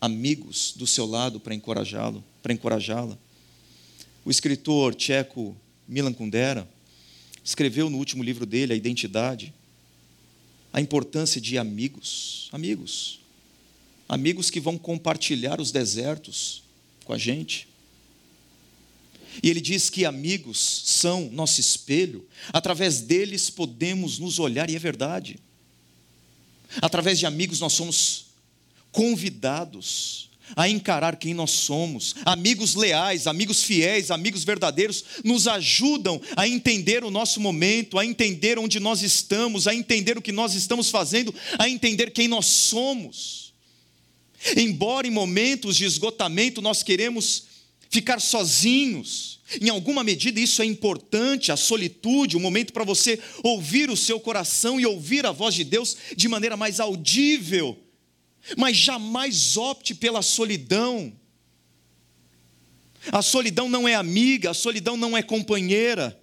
amigos 0.00 0.74
do 0.76 0.86
seu 0.86 1.04
lado 1.04 1.40
para 1.40 1.56
encorajá-lo, 1.56 2.22
para 2.40 2.52
encorajá-la. 2.52 3.18
O 4.24 4.30
escritor 4.30 4.94
tcheco 4.94 5.56
Milan 5.88 6.12
Kundera 6.12 6.68
escreveu 7.42 7.90
no 7.90 7.98
último 7.98 8.22
livro 8.22 8.46
dele, 8.46 8.74
A 8.74 8.76
Identidade, 8.76 9.52
a 10.72 10.80
importância 10.80 11.40
de 11.40 11.58
amigos, 11.58 12.48
amigos, 12.52 13.18
amigos 14.08 14.50
que 14.50 14.60
vão 14.60 14.78
compartilhar 14.78 15.60
os 15.60 15.72
desertos 15.72 16.62
com 17.04 17.12
a 17.12 17.18
gente, 17.18 17.67
e 19.42 19.50
ele 19.50 19.60
diz 19.60 19.90
que 19.90 20.04
amigos 20.04 20.58
são 20.84 21.30
nosso 21.30 21.60
espelho, 21.60 22.26
através 22.52 23.00
deles 23.00 23.50
podemos 23.50 24.18
nos 24.18 24.38
olhar, 24.38 24.70
e 24.70 24.76
é 24.76 24.78
verdade. 24.78 25.38
Através 26.82 27.18
de 27.18 27.26
amigos 27.26 27.60
nós 27.60 27.72
somos 27.72 28.26
convidados 28.90 30.28
a 30.56 30.68
encarar 30.68 31.16
quem 31.16 31.34
nós 31.34 31.50
somos. 31.50 32.14
Amigos 32.24 32.74
leais, 32.74 33.26
amigos 33.26 33.62
fiéis, 33.62 34.10
amigos 34.10 34.44
verdadeiros 34.44 35.04
nos 35.24 35.46
ajudam 35.46 36.20
a 36.36 36.48
entender 36.48 37.04
o 37.04 37.10
nosso 37.10 37.40
momento, 37.40 37.98
a 37.98 38.04
entender 38.04 38.58
onde 38.58 38.80
nós 38.80 39.02
estamos, 39.02 39.66
a 39.66 39.74
entender 39.74 40.16
o 40.16 40.22
que 40.22 40.32
nós 40.32 40.54
estamos 40.54 40.90
fazendo, 40.90 41.34
a 41.58 41.68
entender 41.68 42.10
quem 42.10 42.28
nós 42.28 42.46
somos. 42.46 43.52
Embora 44.56 45.06
em 45.06 45.10
momentos 45.10 45.76
de 45.76 45.84
esgotamento 45.84 46.62
nós 46.62 46.82
queremos 46.82 47.47
ficar 47.88 48.20
sozinhos. 48.20 49.40
Em 49.60 49.68
alguma 49.68 50.04
medida 50.04 50.38
isso 50.38 50.60
é 50.60 50.64
importante, 50.64 51.50
a 51.50 51.56
solitude, 51.56 52.36
o 52.36 52.38
um 52.38 52.42
momento 52.42 52.72
para 52.72 52.84
você 52.84 53.18
ouvir 53.42 53.90
o 53.90 53.96
seu 53.96 54.20
coração 54.20 54.78
e 54.78 54.86
ouvir 54.86 55.24
a 55.24 55.32
voz 55.32 55.54
de 55.54 55.64
Deus 55.64 55.96
de 56.16 56.28
maneira 56.28 56.56
mais 56.56 56.80
audível. 56.80 57.78
Mas 58.56 58.76
jamais 58.76 59.56
opte 59.56 59.94
pela 59.94 60.22
solidão. 60.22 61.12
A 63.10 63.22
solidão 63.22 63.68
não 63.68 63.88
é 63.88 63.94
amiga, 63.94 64.50
a 64.50 64.54
solidão 64.54 64.96
não 64.96 65.16
é 65.16 65.22
companheira. 65.22 66.18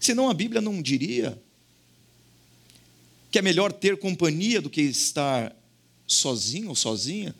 Senão 0.00 0.28
a 0.28 0.34
Bíblia 0.34 0.60
não 0.60 0.80
diria 0.80 1.40
que 3.30 3.38
é 3.38 3.42
melhor 3.42 3.72
ter 3.72 3.96
companhia 3.96 4.60
do 4.60 4.68
que 4.68 4.82
estar 4.82 5.56
sozinho 6.06 6.68
ou 6.68 6.74
sozinha. 6.74 7.34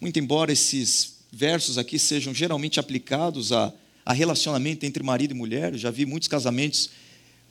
Muito 0.00 0.18
embora 0.18 0.52
esses 0.52 1.16
versos 1.32 1.76
aqui 1.76 1.98
sejam 1.98 2.32
geralmente 2.32 2.78
aplicados 2.78 3.52
a, 3.52 3.72
a 4.04 4.12
relacionamento 4.12 4.86
entre 4.86 5.02
marido 5.02 5.32
e 5.32 5.34
mulher, 5.34 5.74
já 5.76 5.90
vi 5.90 6.06
muitos 6.06 6.28
casamentos 6.28 6.90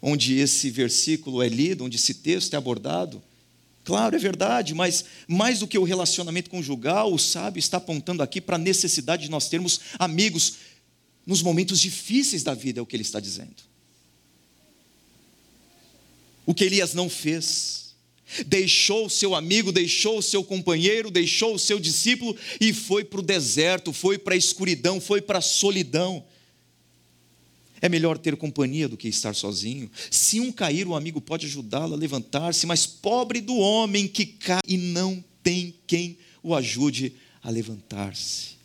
onde 0.01 0.35
esse 0.39 0.69
versículo 0.69 1.41
é 1.41 1.49
lido, 1.49 1.83
onde 1.83 1.97
esse 1.97 2.13
texto 2.13 2.53
é 2.53 2.57
abordado. 2.57 3.21
Claro, 3.83 4.15
é 4.15 4.19
verdade, 4.19 4.73
mas 4.73 5.05
mais 5.27 5.59
do 5.59 5.67
que 5.67 5.77
o 5.77 5.83
relacionamento 5.83 6.49
conjugal, 6.49 7.13
o 7.13 7.17
sábio 7.17 7.59
está 7.59 7.77
apontando 7.77 8.21
aqui 8.21 8.41
para 8.41 8.55
a 8.55 8.59
necessidade 8.59 9.23
de 9.23 9.31
nós 9.31 9.47
termos 9.47 9.79
amigos 9.97 10.55
nos 11.25 11.41
momentos 11.41 11.79
difíceis 11.79 12.43
da 12.43 12.53
vida, 12.53 12.79
é 12.79 12.81
o 12.81 12.85
que 12.85 12.95
ele 12.95 13.03
está 13.03 13.19
dizendo. 13.19 13.55
O 16.45 16.53
que 16.53 16.63
Elias 16.63 16.93
não 16.93 17.09
fez 17.09 17.86
deixou 18.45 19.05
o 19.05 19.09
seu 19.09 19.35
amigo, 19.35 19.71
deixou 19.71 20.17
o 20.17 20.21
seu 20.21 20.43
companheiro, 20.43 21.09
deixou 21.09 21.55
o 21.55 21.59
seu 21.59 21.79
discípulo 21.79 22.35
e 22.59 22.73
foi 22.73 23.03
para 23.03 23.19
o 23.19 23.23
deserto, 23.23 23.93
foi 23.93 24.17
para 24.17 24.33
a 24.33 24.37
escuridão, 24.37 24.99
foi 24.99 25.21
para 25.21 25.39
a 25.39 25.41
solidão. 25.41 26.23
É 27.79 27.87
melhor 27.87 28.17
ter 28.17 28.35
companhia 28.35 28.87
do 28.87 28.97
que 28.97 29.07
estar 29.07 29.35
sozinho. 29.35 29.89
Se 30.09 30.39
um 30.39 30.51
cair, 30.51 30.87
o 30.87 30.95
amigo 30.95 31.21
pode 31.21 31.45
ajudá-lo 31.45 31.93
a 31.93 31.97
levantar-se, 31.97 32.65
mas 32.65 32.85
pobre 32.85 33.39
do 33.39 33.55
homem 33.55 34.07
que 34.07 34.25
cai 34.25 34.61
e 34.67 34.77
não 34.77 35.23
tem 35.43 35.75
quem 35.85 36.17
o 36.41 36.55
ajude 36.55 37.13
a 37.41 37.49
levantar-se. 37.49 38.57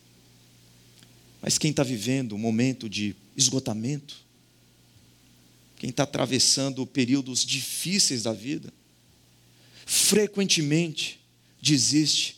Mas 1.41 1.57
quem 1.57 1.71
está 1.71 1.83
vivendo 1.83 2.35
um 2.35 2.39
momento 2.39 2.89
de 2.89 3.15
esgotamento, 3.37 4.15
quem 5.77 5.89
está 5.89 6.03
atravessando 6.03 6.85
períodos 6.87 7.45
difíceis 7.45 8.23
da 8.23 8.33
vida, 8.33 8.73
frequentemente 9.85 11.19
desiste 11.61 12.37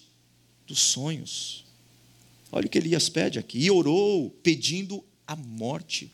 dos 0.68 0.80
sonhos. 0.80 1.66
Olha 2.52 2.68
o 2.68 2.70
que 2.70 2.78
Elias 2.78 3.10
pede 3.10 3.40
aqui. 3.40 3.60
E 3.60 3.72
orou, 3.72 4.30
pedindo 4.42 5.04
a 5.28 5.36
morte. 5.36 6.12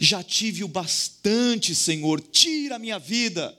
Já 0.00 0.22
tive 0.22 0.62
o 0.62 0.68
bastante, 0.68 1.74
Senhor, 1.74 2.20
tira 2.20 2.76
a 2.76 2.78
minha 2.78 2.98
vida. 2.98 3.56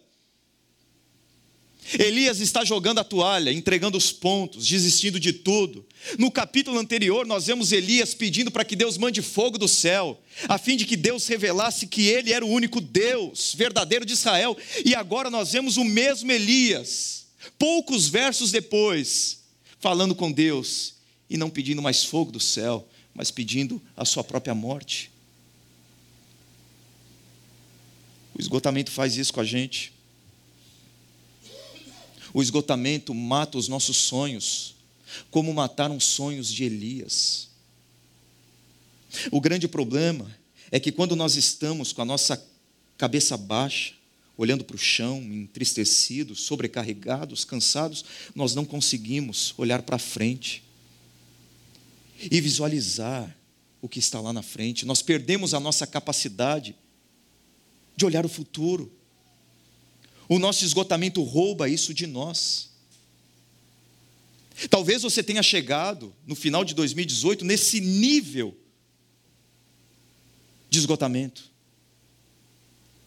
Elias 1.99 2.39
está 2.39 2.63
jogando 2.63 2.99
a 2.99 3.03
toalha, 3.03 3.51
entregando 3.51 3.97
os 3.97 4.11
pontos, 4.11 4.65
desistindo 4.65 5.19
de 5.19 5.33
tudo. 5.33 5.85
No 6.17 6.29
capítulo 6.29 6.77
anterior, 6.77 7.25
nós 7.25 7.47
vemos 7.47 7.71
Elias 7.71 8.13
pedindo 8.13 8.51
para 8.51 8.65
que 8.65 8.75
Deus 8.75 8.97
mande 8.97 9.21
fogo 9.21 9.57
do 9.57 9.67
céu, 9.67 10.21
a 10.47 10.57
fim 10.57 10.75
de 10.75 10.85
que 10.85 10.97
Deus 10.97 11.25
revelasse 11.27 11.87
que 11.87 12.07
ele 12.07 12.33
era 12.33 12.45
o 12.45 12.49
único 12.49 12.81
Deus 12.81 13.53
verdadeiro 13.55 14.05
de 14.05 14.13
Israel. 14.13 14.57
E 14.83 14.93
agora 14.93 15.29
nós 15.29 15.53
vemos 15.53 15.77
o 15.77 15.83
mesmo 15.83 16.31
Elias, 16.31 17.27
poucos 17.57 18.07
versos 18.07 18.51
depois, 18.51 19.39
falando 19.79 20.13
com 20.13 20.31
Deus 20.31 20.95
e 21.29 21.37
não 21.37 21.49
pedindo 21.49 21.81
mais 21.81 22.03
fogo 22.03 22.31
do 22.31 22.39
céu, 22.39 22.87
mas 23.13 23.31
pedindo 23.31 23.81
a 23.95 24.05
sua 24.05 24.23
própria 24.23 24.53
morte. 24.53 25.11
O 28.35 28.41
esgotamento 28.41 28.91
faz 28.91 29.15
isso 29.15 29.33
com 29.33 29.39
a 29.39 29.45
gente. 29.45 29.93
O 32.33 32.41
esgotamento 32.41 33.13
mata 33.13 33.57
os 33.57 33.67
nossos 33.67 33.95
sonhos, 33.95 34.72
como 35.29 35.53
mataram 35.53 35.97
os 35.97 36.05
sonhos 36.05 36.51
de 36.51 36.63
Elias. 36.63 37.49
O 39.31 39.39
grande 39.39 39.67
problema 39.67 40.29
é 40.71 40.79
que 40.79 40.91
quando 40.91 41.15
nós 41.15 41.35
estamos 41.35 41.93
com 41.93 42.01
a 42.01 42.05
nossa 42.05 42.43
cabeça 42.97 43.37
baixa, 43.37 43.93
olhando 44.35 44.63
para 44.63 44.75
o 44.75 44.79
chão, 44.79 45.21
entristecidos, 45.21 46.41
sobrecarregados, 46.41 47.45
cansados, 47.45 48.03
nós 48.33 48.55
não 48.55 48.65
conseguimos 48.65 49.53
olhar 49.57 49.83
para 49.83 49.99
frente 49.99 50.63
e 52.19 52.41
visualizar 52.41 53.35
o 53.81 53.89
que 53.89 53.99
está 53.99 54.19
lá 54.19 54.33
na 54.33 54.41
frente. 54.41 54.85
Nós 54.85 55.01
perdemos 55.01 55.53
a 55.53 55.59
nossa 55.59 55.85
capacidade 55.85 56.75
de 57.95 58.05
olhar 58.05 58.25
o 58.25 58.29
futuro. 58.29 58.91
O 60.27 60.39
nosso 60.39 60.65
esgotamento 60.65 61.21
rouba 61.21 61.69
isso 61.69 61.93
de 61.93 62.07
nós. 62.07 62.69
Talvez 64.69 65.01
você 65.01 65.23
tenha 65.23 65.41
chegado 65.41 66.15
no 66.25 66.35
final 66.35 66.63
de 66.63 66.73
2018 66.73 67.43
nesse 67.43 67.81
nível 67.81 68.57
de 70.69 70.79
esgotamento. 70.79 71.51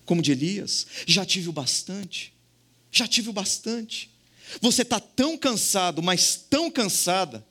Como 0.04 0.22
de 0.22 0.32
Elias, 0.32 0.86
já 1.06 1.24
tive 1.24 1.48
o 1.48 1.52
bastante, 1.52 2.32
já 2.92 3.08
tive 3.08 3.28
o 3.28 3.32
bastante. 3.32 4.10
Você 4.60 4.82
está 4.82 5.00
tão 5.00 5.36
cansado, 5.36 6.02
mas 6.02 6.36
tão 6.48 6.70
cansada, 6.70 7.44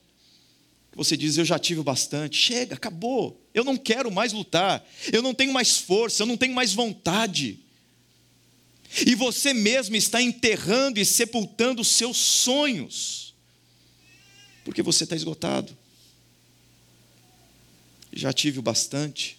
que 0.91 0.97
você 0.97 1.17
diz: 1.17 1.37
Eu 1.37 1.43
já 1.43 1.59
tive 1.59 1.81
o 1.81 1.83
bastante, 1.83 2.37
chega, 2.37 2.75
acabou, 2.75 3.41
eu 3.53 3.63
não 3.63 3.75
quero 3.75 4.09
mais 4.09 4.31
lutar, 4.31 4.85
eu 5.11 5.21
não 5.21 5.33
tenho 5.33 5.51
mais 5.51 5.77
força, 5.77 6.23
eu 6.23 6.27
não 6.27 6.37
tenho 6.37 6.53
mais 6.53 6.73
vontade. 6.73 7.59
E 9.05 9.13
você 9.15 9.53
mesmo 9.53 9.95
está 9.95 10.21
enterrando 10.21 10.99
e 10.99 11.05
sepultando 11.05 11.81
os 11.81 11.89
seus 11.89 12.15
sonhos, 12.15 13.24
porque 14.65 14.81
você 14.81 15.03
está 15.03 15.15
esgotado. 15.15 15.77
Já 18.11 18.33
tive 18.33 18.59
o 18.59 18.61
bastante, 18.61 19.37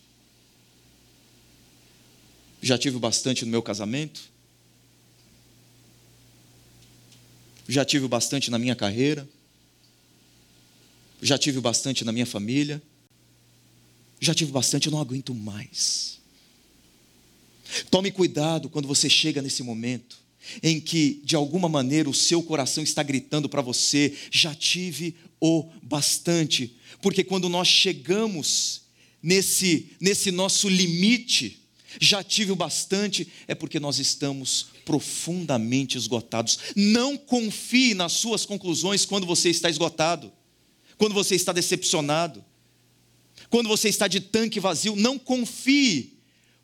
já 2.63 2.79
tive 2.79 2.97
o 2.97 3.01
bastante 3.01 3.45
no 3.45 3.51
meu 3.51 3.63
casamento, 3.63 4.31
já 7.69 7.85
tive 7.85 8.05
o 8.05 8.09
bastante 8.09 8.51
na 8.51 8.59
minha 8.59 8.77
carreira, 8.77 9.29
já 11.21 11.37
tive 11.37 11.59
o 11.59 11.63
bastante 11.63 12.05
na 12.05 12.13
minha 12.13 12.27
família, 12.27 12.81
já 14.21 14.35
tive 14.35 14.53
bastante, 14.53 14.87
eu 14.87 14.93
não 14.93 15.01
aguento 15.01 15.35
mais. 15.35 16.21
Tome 17.91 18.13
cuidado 18.13 18.69
quando 18.69 18.87
você 18.87 19.09
chega 19.11 19.43
nesse 19.43 19.63
momento 19.63 20.26
em 20.63 20.81
que, 20.81 21.21
de 21.25 21.37
alguma 21.37 21.69
maneira, 21.69 22.09
o 22.09 22.15
seu 22.15 22.43
coração 22.43 22.83
está 22.83 23.03
gritando 23.03 23.49
para 23.49 23.63
você: 23.63 24.15
já 24.31 24.55
tive 24.55 25.15
o 25.41 25.71
bastante. 25.83 26.77
Porque 27.01 27.23
quando 27.23 27.49
nós 27.49 27.69
chegamos 27.69 28.83
nesse, 29.23 29.91
nesse 30.01 30.31
nosso 30.31 30.69
limite, 30.69 31.63
já 32.01 32.23
tive 32.23 32.53
o 32.53 32.57
bastante, 32.57 33.29
é 33.47 33.55
porque 33.55 33.81
nós 33.81 33.99
estamos 33.99 34.67
profundamente 34.85 35.97
esgotados. 35.97 36.59
Não 36.75 37.17
confie 37.17 37.95
nas 37.95 38.13
suas 38.13 38.45
conclusões 38.45 39.05
quando 39.05 39.27
você 39.27 39.51
está 39.51 39.69
esgotado, 39.71 40.33
quando 40.99 41.15
você 41.15 41.35
está 41.35 41.53
decepcionado, 41.53 42.45
quando 43.51 43.69
você 43.69 43.89
está 43.89 44.09
de 44.09 44.21
tanque 44.21 44.61
vazio. 44.61 44.97
Não 44.97 45.19
confie 45.19 46.17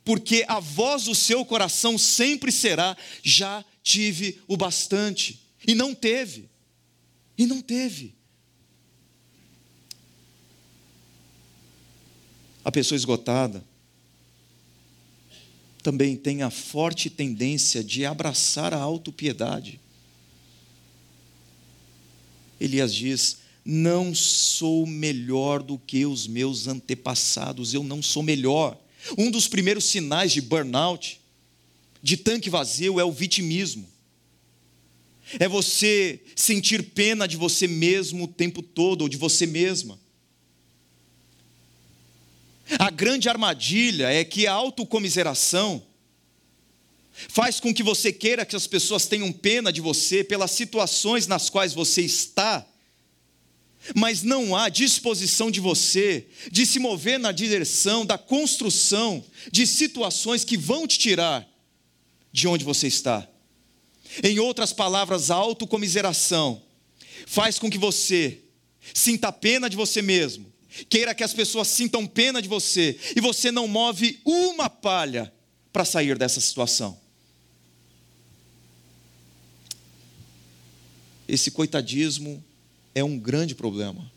porque 0.04 0.44
a 0.48 0.58
voz 0.58 1.04
do 1.04 1.14
seu 1.14 1.44
coração 1.44 1.96
sempre 1.96 2.50
será: 2.50 2.96
já 3.22 3.64
tive 3.82 4.40
o 4.46 4.56
bastante. 4.56 5.40
E 5.66 5.74
não 5.74 5.94
teve. 5.94 6.48
E 7.36 7.46
não 7.46 7.60
teve. 7.60 8.14
A 12.64 12.70
pessoa 12.70 12.96
esgotada 12.96 13.64
também 15.82 16.16
tem 16.16 16.42
a 16.42 16.50
forte 16.50 17.10
tendência 17.10 17.82
de 17.82 18.06
abraçar 18.06 18.72
a 18.72 18.78
autopiedade. 18.78 19.80
Elias 22.60 22.94
diz: 22.94 23.38
Não 23.64 24.14
sou 24.14 24.86
melhor 24.86 25.60
do 25.60 25.76
que 25.76 26.06
os 26.06 26.28
meus 26.28 26.68
antepassados, 26.68 27.74
eu 27.74 27.82
não 27.82 28.00
sou 28.00 28.22
melhor. 28.22 28.78
Um 29.18 29.30
dos 29.30 29.48
primeiros 29.48 29.84
sinais 29.84 30.30
de 30.30 30.40
burnout, 30.40 31.20
de 32.02 32.16
tanque 32.16 32.50
vazio, 32.50 32.98
é 32.98 33.04
o 33.04 33.12
vitimismo. 33.12 33.88
É 35.38 35.48
você 35.48 36.20
sentir 36.34 36.82
pena 36.82 37.28
de 37.28 37.36
você 37.36 37.66
mesmo 37.66 38.24
o 38.24 38.28
tempo 38.28 38.60
todo, 38.60 39.02
ou 39.02 39.08
de 39.08 39.16
você 39.16 39.46
mesma. 39.46 39.98
A 42.78 42.90
grande 42.90 43.28
armadilha 43.28 44.10
é 44.10 44.24
que 44.24 44.46
a 44.46 44.52
autocomiseração 44.52 45.82
faz 47.28 47.60
com 47.60 47.72
que 47.72 47.82
você 47.82 48.12
queira 48.12 48.44
que 48.44 48.56
as 48.56 48.66
pessoas 48.66 49.06
tenham 49.06 49.30
pena 49.30 49.72
de 49.72 49.80
você 49.80 50.24
pelas 50.24 50.50
situações 50.50 51.26
nas 51.26 51.50
quais 51.50 51.72
você 51.74 52.02
está 52.02 52.66
mas 53.94 54.22
não 54.22 54.54
há 54.54 54.68
disposição 54.68 55.50
de 55.50 55.60
você 55.60 56.26
de 56.50 56.64
se 56.64 56.78
mover 56.78 57.18
na 57.18 57.32
direção 57.32 58.06
da 58.06 58.16
construção 58.16 59.24
de 59.50 59.66
situações 59.66 60.44
que 60.44 60.56
vão 60.56 60.86
te 60.86 60.98
tirar 60.98 61.48
de 62.32 62.48
onde 62.48 62.64
você 62.64 62.86
está. 62.86 63.28
Em 64.22 64.38
outras 64.38 64.72
palavras, 64.72 65.30
a 65.30 65.34
autocomiseração 65.34 66.62
faz 67.26 67.58
com 67.58 67.70
que 67.70 67.78
você 67.78 68.40
sinta 68.94 69.30
pena 69.30 69.70
de 69.70 69.76
você 69.76 70.02
mesmo, 70.02 70.52
queira 70.88 71.14
que 71.14 71.22
as 71.22 71.32
pessoas 71.32 71.68
sintam 71.68 72.06
pena 72.06 72.42
de 72.42 72.48
você, 72.48 72.98
e 73.14 73.20
você 73.20 73.52
não 73.52 73.68
move 73.68 74.20
uma 74.24 74.68
palha 74.68 75.32
para 75.72 75.84
sair 75.84 76.18
dessa 76.18 76.40
situação. 76.40 76.98
Esse 81.28 81.50
coitadismo 81.50 82.42
é 82.94 83.02
um 83.02 83.18
grande 83.18 83.54
problema. 83.54 84.10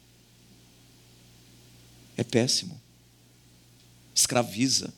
É 2.18 2.24
péssimo. 2.24 2.82
Escraviza, 4.14 4.94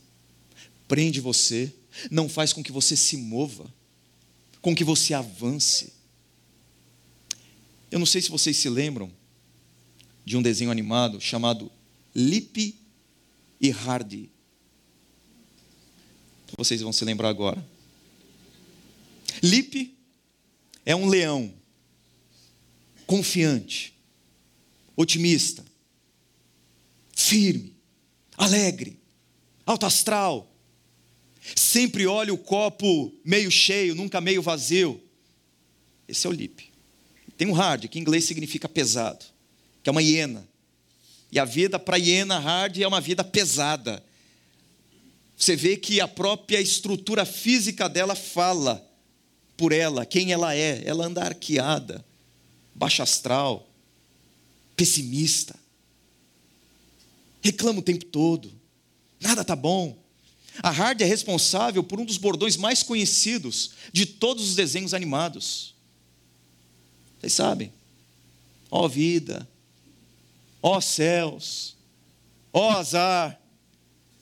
prende 0.88 1.20
você, 1.20 1.74
não 2.10 2.28
faz 2.28 2.54
com 2.54 2.64
que 2.64 2.72
você 2.72 2.96
se 2.96 3.18
mova, 3.18 3.72
com 4.62 4.76
que 4.76 4.84
você 4.84 5.14
avance. 5.14 5.94
Eu 7.90 8.00
não 8.00 8.06
sei 8.06 8.22
se 8.22 8.30
vocês 8.30 8.58
se 8.58 8.70
lembram 8.70 9.12
de 10.26 10.36
um 10.36 10.42
desenho 10.42 10.72
animado 10.72 11.22
chamado 11.22 11.72
Lip 12.14 12.78
e 13.62 13.72
Hardy. 13.72 14.30
Vocês 16.58 16.82
vão 16.82 16.92
se 16.92 17.06
lembrar 17.06 17.30
agora. 17.30 17.66
Lip 19.42 19.96
é 20.86 20.96
um 20.96 21.08
leão 21.08 21.54
confiante, 23.06 23.94
otimista, 24.96 25.64
firme, 27.16 27.76
alegre, 28.36 29.00
alto 29.66 29.86
astral. 29.86 30.54
Sempre 31.56 32.06
olha 32.06 32.34
o 32.34 32.38
copo 32.38 33.14
meio 33.24 33.50
cheio, 33.50 33.96
nunca 33.96 34.20
meio 34.20 34.42
vazio. 34.42 35.02
Esse 36.08 36.28
é 36.28 36.30
o 36.30 36.34
lip. 36.34 36.72
Tem 37.38 37.48
um 37.48 37.54
hard, 37.54 37.88
que 37.88 38.00
em 38.00 38.02
inglês 38.02 38.26
significa 38.26 38.68
pesado, 38.68 39.26
que 39.84 39.90
é 39.90 39.92
uma 39.92 40.02
hiena. 40.02 40.48
E 41.32 41.38
a 41.40 41.46
vida 41.46 41.78
para 41.78 41.98
hiena 41.98 42.40
hard 42.40 42.78
é 42.78 42.88
uma 42.88 43.02
vida 43.02 43.24
pesada. 43.24 44.04
Você 45.38 45.56
vê 45.56 45.78
que 45.78 46.02
a 46.02 46.08
própria 46.08 46.60
estrutura 46.60 47.26
física 47.26 47.88
dela 47.88 48.16
fala 48.16 48.84
por 49.56 49.72
ela, 49.72 50.06
quem 50.06 50.32
ela 50.32 50.56
é. 50.56 50.82
Ela 50.86 51.06
anda 51.06 51.24
arqueada, 51.24 52.04
baixo 52.74 53.04
astral, 53.04 53.70
pessimista, 54.76 55.56
reclama 57.42 57.80
o 57.80 57.84
tempo 57.84 58.06
todo, 58.06 58.52
nada 59.20 59.42
está 59.42 59.56
bom. 59.56 59.98
A 60.62 60.70
Hard 60.70 61.02
é 61.02 61.06
responsável 61.06 61.84
por 61.84 62.00
um 62.00 62.06
dos 62.06 62.18
bordões 62.18 62.58
mais 62.58 62.84
conhecidos 62.84 63.72
de 63.92 64.06
todos 64.06 64.50
os 64.50 64.56
desenhos 64.56 64.94
animados. 64.94 65.76
Vocês 67.20 67.34
sabem? 67.34 67.72
Ó 68.70 68.86
oh, 68.86 68.90
vida, 68.90 69.48
ó 70.62 70.78
oh, 70.78 70.82
céus, 70.82 71.76
ó 72.52 72.68
oh, 72.68 72.78
azar, 72.78 73.40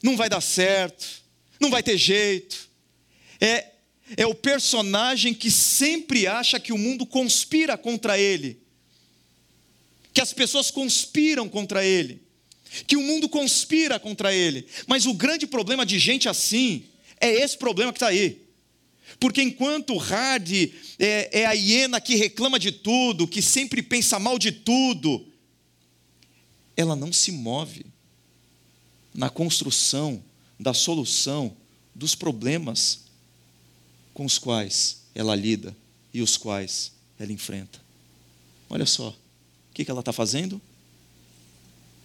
não 0.04 0.15
vai 0.15 0.30
dar 0.30 0.41
certo, 0.41 1.24
não 1.60 1.69
vai 1.69 1.82
ter 1.82 1.98
jeito. 1.98 2.69
É 3.41 3.76
é 4.17 4.26
o 4.26 4.36
personagem 4.36 5.34
que 5.34 5.50
sempre 5.50 6.28
acha 6.28 6.60
que 6.60 6.71
o 6.71 6.78
mundo 6.78 7.06
conspira 7.06 7.78
contra 7.78 8.19
ele, 8.19 8.60
que 10.13 10.21
as 10.21 10.32
pessoas 10.32 10.69
conspiram 10.69 11.50
contra 11.50 11.84
ele, 11.84 12.21
que 12.88 12.97
o 12.97 13.01
mundo 13.01 13.29
conspira 13.29 13.99
contra 13.99 14.33
ele. 14.33 14.65
Mas 14.88 15.05
o 15.05 15.13
grande 15.13 15.47
problema 15.47 15.85
de 15.85 15.99
gente 15.99 16.27
assim 16.27 16.85
é 17.19 17.29
esse 17.29 17.57
problema 17.57 17.91
que 17.91 17.97
está 17.97 18.07
aí. 18.07 18.41
Porque 19.19 19.41
enquanto 19.41 19.97
Hard 19.97 20.51
é, 20.99 21.41
é 21.41 21.45
a 21.45 21.53
hiena 21.53 22.01
que 22.01 22.15
reclama 22.15 22.59
de 22.59 22.71
tudo, 22.71 23.27
que 23.27 23.41
sempre 23.41 23.81
pensa 23.81 24.19
mal 24.19 24.38
de 24.38 24.51
tudo, 24.51 25.25
ela 26.75 26.95
não 26.95 27.13
se 27.13 27.31
move 27.31 27.85
na 29.13 29.29
construção 29.29 30.21
da 30.59 30.73
solução 30.73 31.55
dos 31.93 32.15
problemas 32.15 33.05
com 34.13 34.25
os 34.25 34.38
quais 34.38 35.03
ela 35.13 35.35
lida 35.35 35.75
e 36.13 36.21
os 36.21 36.35
quais 36.35 36.91
ela 37.17 37.31
enfrenta. 37.31 37.79
Olha 38.69 38.85
só, 38.85 39.09
o 39.09 39.73
que 39.73 39.89
ela 39.89 40.01
está 40.01 40.11
fazendo? 40.11 40.61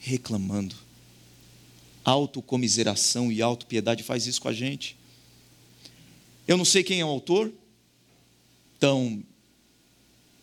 Reclamando. 0.01 0.75
Autocomiseração 2.05 3.31
e 3.31 3.41
autopiedade 3.41 4.03
faz 4.03 4.27
isso 4.27 4.41
com 4.41 4.49
a 4.49 4.53
gente. 4.53 4.97
Eu 6.49 6.57
não 6.57 6.65
sei 6.65 6.83
quem 6.83 7.01
é 7.01 7.05
o 7.05 7.09
autor, 7.09 7.53
então 8.77 9.23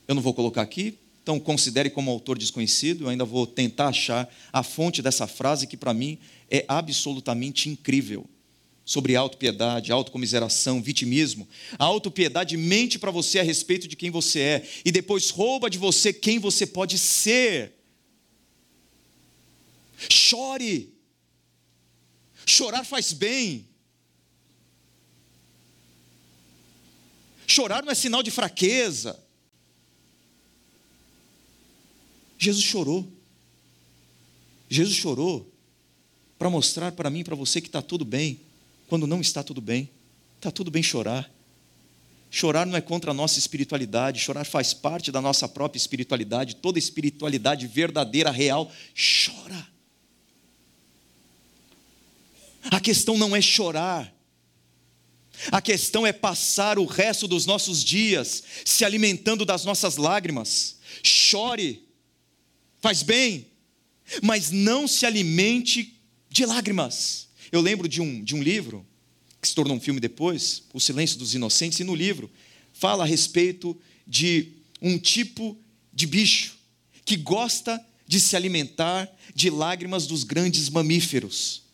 eu 0.08 0.16
não 0.16 0.22
vou 0.22 0.34
colocar 0.34 0.62
aqui, 0.62 0.98
então 1.22 1.40
considere 1.40 1.90
como 1.90 2.10
autor 2.10 2.38
desconhecido, 2.38 3.04
eu 3.04 3.10
ainda 3.10 3.26
vou 3.26 3.46
tentar 3.46 3.90
achar 3.90 4.34
a 4.54 4.64
fonte 4.64 5.02
dessa 5.02 5.28
frase 5.28 5.68
que 5.68 5.76
para 5.76 5.94
mim 5.94 6.18
é 6.50 6.64
absolutamente 6.68 7.68
incrível. 7.68 8.26
Sobre 8.86 9.18
autopiedade, 9.18 9.92
autocomiseração, 9.92 10.82
vitimismo. 10.82 11.46
A 11.78 11.84
autopiedade 11.84 12.56
mente 12.56 12.98
para 12.98 13.12
você 13.12 13.40
a 13.40 13.44
respeito 13.44 13.86
de 13.86 13.98
quem 13.98 14.10
você 14.10 14.40
é 14.40 14.70
e 14.86 14.94
depois 14.94 15.30
rouba 15.30 15.70
de 15.70 15.78
você 15.78 16.14
quem 16.14 16.40
você 16.40 16.66
pode 16.66 16.98
ser. 16.98 17.74
Chore. 20.10 20.94
Chorar 22.46 22.86
faz 22.86 23.12
bem. 23.14 23.68
Chorar 27.46 27.82
não 27.84 27.92
é 27.92 27.96
sinal 27.96 28.22
de 28.22 28.30
fraqueza. 28.30 29.18
Jesus 32.38 32.64
chorou. 32.64 33.12
Jesus 34.70 34.96
chorou 34.96 35.52
para 36.38 36.50
mostrar 36.50 36.92
para 36.92 37.10
mim 37.10 37.22
e 37.22 37.24
para 37.24 37.36
você 37.36 37.60
que 37.60 37.68
está 37.68 37.82
tudo 37.82 38.06
bem, 38.06 38.40
quando 38.88 39.08
não 39.08 39.22
está 39.22 39.44
tudo 39.44 39.62
bem. 39.62 39.90
Está 40.36 40.52
tudo 40.52 40.70
bem 40.70 40.84
chorar. 40.84 41.30
Chorar 42.30 42.66
não 42.66 42.76
é 42.76 42.82
contra 42.82 43.12
a 43.12 43.14
nossa 43.14 43.40
espiritualidade, 43.40 44.20
chorar 44.20 44.46
faz 44.46 44.74
parte 44.74 45.12
da 45.12 45.22
nossa 45.22 45.48
própria 45.48 45.80
espiritualidade, 45.80 46.58
toda 46.58 46.78
espiritualidade 46.78 47.66
verdadeira, 47.66 48.30
real, 48.30 48.72
chora. 48.94 49.77
A 52.72 52.80
questão 52.80 53.18
não 53.18 53.36
é 53.36 53.42
chorar, 53.42 54.14
a 55.52 55.62
questão 55.62 56.06
é 56.06 56.12
passar 56.12 56.80
o 56.80 56.86
resto 56.86 57.28
dos 57.28 57.46
nossos 57.46 57.84
dias 57.84 58.44
se 58.66 58.84
alimentando 58.84 59.46
das 59.46 59.64
nossas 59.64 59.98
lágrimas. 59.98 60.78
Chore, 61.04 61.88
faz 62.82 63.04
bem, 63.04 63.48
mas 64.22 64.50
não 64.50 64.88
se 64.88 65.06
alimente 65.06 65.96
de 66.30 66.46
lágrimas. 66.46 67.28
Eu 67.52 67.62
lembro 67.62 67.88
de 67.88 68.02
um, 68.02 68.24
de 68.24 68.36
um 68.36 68.42
livro, 68.42 68.86
que 69.42 69.48
se 69.48 69.56
tornou 69.56 69.78
um 69.78 69.80
filme 69.80 70.00
depois, 70.00 70.64
O 70.74 70.80
Silêncio 70.80 71.18
dos 71.18 71.36
Inocentes, 71.36 71.80
e 71.80 71.84
no 71.84 71.96
livro 71.96 72.30
fala 72.74 73.04
a 73.04 73.08
respeito 73.08 73.80
de 74.06 74.54
um 74.82 74.98
tipo 74.98 75.58
de 75.94 76.06
bicho 76.06 76.58
que 77.06 77.16
gosta 77.16 77.84
de 78.06 78.20
se 78.20 78.36
alimentar 78.36 79.10
de 79.34 79.50
lágrimas 79.50 80.08
dos 80.08 80.24
grandes 80.24 80.70
mamíferos. 80.70 81.67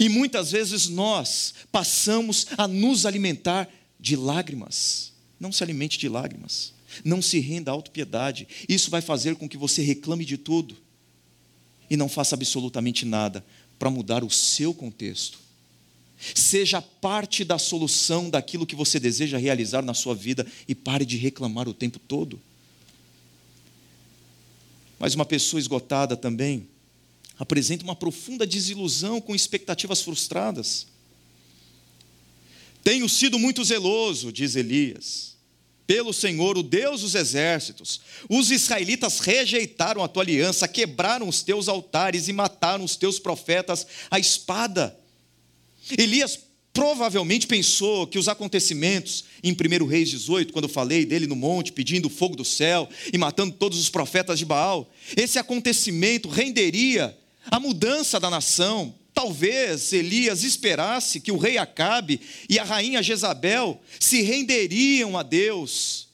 E 0.00 0.08
muitas 0.08 0.50
vezes 0.50 0.88
nós 0.88 1.54
passamos 1.70 2.48
a 2.56 2.66
nos 2.66 3.06
alimentar 3.06 3.68
de 3.98 4.16
lágrimas. 4.16 5.12
Não 5.38 5.52
se 5.52 5.62
alimente 5.62 5.98
de 5.98 6.08
lágrimas. 6.08 6.72
Não 7.04 7.22
se 7.22 7.38
renda 7.38 7.70
à 7.70 7.74
autopiedade. 7.74 8.48
Isso 8.68 8.90
vai 8.90 9.00
fazer 9.00 9.36
com 9.36 9.48
que 9.48 9.56
você 9.56 9.82
reclame 9.82 10.24
de 10.24 10.36
tudo 10.36 10.76
e 11.88 11.96
não 11.96 12.08
faça 12.08 12.34
absolutamente 12.34 13.04
nada 13.04 13.44
para 13.78 13.90
mudar 13.90 14.24
o 14.24 14.30
seu 14.30 14.74
contexto. 14.74 15.38
Seja 16.34 16.80
parte 16.80 17.44
da 17.44 17.58
solução 17.58 18.30
daquilo 18.30 18.66
que 18.66 18.74
você 18.74 18.98
deseja 18.98 19.38
realizar 19.38 19.82
na 19.82 19.94
sua 19.94 20.14
vida 20.14 20.46
e 20.66 20.74
pare 20.74 21.04
de 21.04 21.16
reclamar 21.16 21.68
o 21.68 21.74
tempo 21.74 21.98
todo. 21.98 22.40
Mas 24.98 25.14
uma 25.14 25.26
pessoa 25.26 25.60
esgotada 25.60 26.16
também 26.16 26.66
apresenta 27.38 27.84
uma 27.84 27.96
profunda 27.96 28.46
desilusão 28.46 29.20
com 29.20 29.34
expectativas 29.34 30.00
frustradas. 30.00 30.86
Tenho 32.82 33.08
sido 33.08 33.38
muito 33.38 33.64
zeloso, 33.64 34.32
diz 34.32 34.56
Elias 34.56 35.36
pelo 35.86 36.12
Senhor, 36.12 36.58
o 36.58 36.62
Deus 36.62 37.02
dos 37.02 37.14
exércitos. 37.14 38.00
Os 38.28 38.50
israelitas 38.50 39.20
rejeitaram 39.20 40.02
a 40.02 40.08
tua 40.08 40.24
aliança, 40.24 40.66
quebraram 40.66 41.28
os 41.28 41.42
teus 41.42 41.68
altares 41.68 42.26
e 42.28 42.32
mataram 42.32 42.84
os 42.84 42.96
teus 42.96 43.18
profetas 43.18 43.86
à 44.10 44.18
espada. 44.18 44.98
Elias 45.96 46.40
provavelmente 46.72 47.46
pensou 47.46 48.06
que 48.06 48.18
os 48.18 48.28
acontecimentos 48.28 49.24
em 49.42 49.52
1 49.52 49.86
Reis 49.86 50.10
18, 50.10 50.52
quando 50.52 50.68
falei 50.68 51.06
dele 51.06 51.26
no 51.26 51.36
monte, 51.36 51.72
pedindo 51.72 52.10
fogo 52.10 52.36
do 52.36 52.44
céu 52.44 52.88
e 53.12 53.16
matando 53.16 53.54
todos 53.54 53.78
os 53.78 53.88
profetas 53.88 54.38
de 54.38 54.44
Baal, 54.44 54.92
esse 55.16 55.38
acontecimento 55.38 56.28
renderia 56.28 57.16
a 57.50 57.60
mudança 57.60 58.18
da 58.20 58.30
nação, 58.30 58.94
Talvez 59.16 59.94
Elias 59.94 60.42
esperasse 60.42 61.22
que 61.22 61.32
o 61.32 61.38
rei 61.38 61.56
Acabe 61.56 62.20
e 62.50 62.58
a 62.58 62.64
rainha 62.64 63.02
Jezabel 63.02 63.80
se 63.98 64.20
renderiam 64.20 65.16
a 65.16 65.22
Deus, 65.22 66.08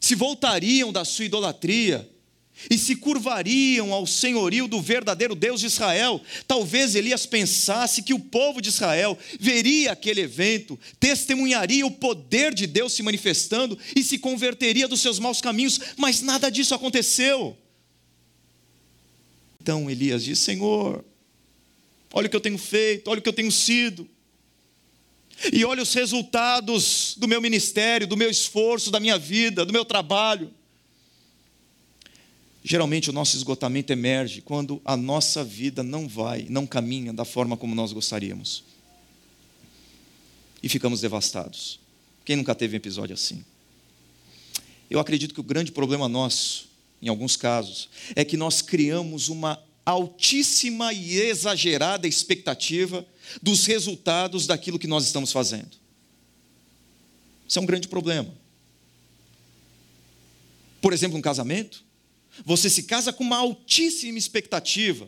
se 0.00 0.16
voltariam 0.16 0.92
da 0.92 1.04
sua 1.04 1.26
idolatria 1.26 2.10
e 2.68 2.76
se 2.76 2.96
curvariam 2.96 3.92
ao 3.92 4.04
senhorio 4.04 4.66
do 4.66 4.80
verdadeiro 4.80 5.36
Deus 5.36 5.60
de 5.60 5.66
Israel. 5.66 6.20
Talvez 6.48 6.96
Elias 6.96 7.24
pensasse 7.24 8.02
que 8.02 8.12
o 8.12 8.18
povo 8.18 8.60
de 8.60 8.68
Israel 8.68 9.16
veria 9.38 9.92
aquele 9.92 10.22
evento, 10.22 10.76
testemunharia 10.98 11.86
o 11.86 11.90
poder 11.92 12.52
de 12.52 12.66
Deus 12.66 12.94
se 12.94 13.02
manifestando 13.04 13.78
e 13.94 14.02
se 14.02 14.18
converteria 14.18 14.88
dos 14.88 15.00
seus 15.00 15.20
maus 15.20 15.40
caminhos, 15.40 15.78
mas 15.96 16.20
nada 16.20 16.50
disso 16.50 16.74
aconteceu. 16.74 17.56
Então 19.64 19.90
Elias 19.90 20.22
diz: 20.22 20.38
Senhor, 20.40 21.02
olha 22.12 22.26
o 22.26 22.30
que 22.30 22.36
eu 22.36 22.40
tenho 22.40 22.58
feito, 22.58 23.08
olha 23.08 23.18
o 23.18 23.22
que 23.22 23.28
eu 23.30 23.32
tenho 23.32 23.50
sido. 23.50 24.06
E 25.50 25.64
olha 25.64 25.82
os 25.82 25.94
resultados 25.94 27.14
do 27.16 27.26
meu 27.26 27.40
ministério, 27.40 28.06
do 28.06 28.14
meu 28.14 28.28
esforço, 28.28 28.90
da 28.90 29.00
minha 29.00 29.18
vida, 29.18 29.64
do 29.64 29.72
meu 29.72 29.82
trabalho. 29.82 30.52
Geralmente 32.62 33.08
o 33.08 33.12
nosso 33.12 33.36
esgotamento 33.38 33.90
emerge 33.90 34.42
quando 34.42 34.82
a 34.84 34.98
nossa 34.98 35.42
vida 35.42 35.82
não 35.82 36.06
vai, 36.06 36.46
não 36.50 36.66
caminha 36.66 37.12
da 37.12 37.24
forma 37.24 37.56
como 37.56 37.74
nós 37.74 37.90
gostaríamos. 37.90 38.64
E 40.62 40.68
ficamos 40.68 41.00
devastados. 41.00 41.80
Quem 42.22 42.36
nunca 42.36 42.54
teve 42.54 42.74
um 42.74 42.76
episódio 42.76 43.14
assim? 43.14 43.42
Eu 44.90 45.00
acredito 45.00 45.32
que 45.32 45.40
o 45.40 45.42
grande 45.42 45.72
problema 45.72 46.06
nosso, 46.06 46.68
em 47.04 47.08
alguns 47.08 47.36
casos, 47.36 47.90
é 48.16 48.24
que 48.24 48.34
nós 48.34 48.62
criamos 48.62 49.28
uma 49.28 49.62
altíssima 49.84 50.90
e 50.94 51.20
exagerada 51.20 52.08
expectativa 52.08 53.06
dos 53.42 53.66
resultados 53.66 54.46
daquilo 54.46 54.78
que 54.78 54.86
nós 54.86 55.04
estamos 55.04 55.30
fazendo. 55.30 55.76
Isso 57.46 57.58
é 57.58 57.62
um 57.62 57.66
grande 57.66 57.88
problema. 57.88 58.34
Por 60.80 60.94
exemplo, 60.94 61.18
um 61.18 61.22
casamento, 61.22 61.84
você 62.42 62.70
se 62.70 62.84
casa 62.84 63.12
com 63.12 63.22
uma 63.22 63.36
altíssima 63.36 64.16
expectativa 64.16 65.06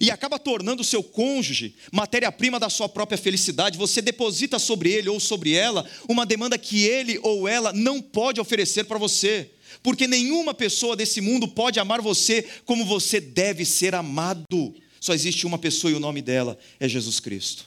e 0.00 0.10
acaba 0.10 0.38
tornando 0.38 0.80
o 0.80 0.84
seu 0.84 1.02
cônjuge 1.02 1.74
matéria-prima 1.92 2.58
da 2.58 2.70
sua 2.70 2.88
própria 2.88 3.18
felicidade. 3.18 3.76
Você 3.76 4.00
deposita 4.00 4.58
sobre 4.58 4.90
ele 4.90 5.10
ou 5.10 5.20
sobre 5.20 5.52
ela 5.52 5.86
uma 6.08 6.24
demanda 6.24 6.56
que 6.56 6.84
ele 6.84 7.18
ou 7.22 7.46
ela 7.46 7.70
não 7.70 8.00
pode 8.00 8.40
oferecer 8.40 8.84
para 8.84 8.98
você 8.98 9.50
porque 9.82 10.06
nenhuma 10.06 10.54
pessoa 10.54 10.96
desse 10.96 11.20
mundo 11.20 11.48
pode 11.48 11.78
amar 11.80 12.00
você 12.00 12.46
como 12.64 12.84
você 12.84 13.20
deve 13.20 13.64
ser 13.64 13.94
amado. 13.94 14.74
Só 15.00 15.12
existe 15.12 15.46
uma 15.46 15.58
pessoa 15.58 15.90
e 15.90 15.94
o 15.94 16.00
nome 16.00 16.22
dela 16.22 16.58
é 16.80 16.88
Jesus 16.88 17.20
Cristo, 17.20 17.66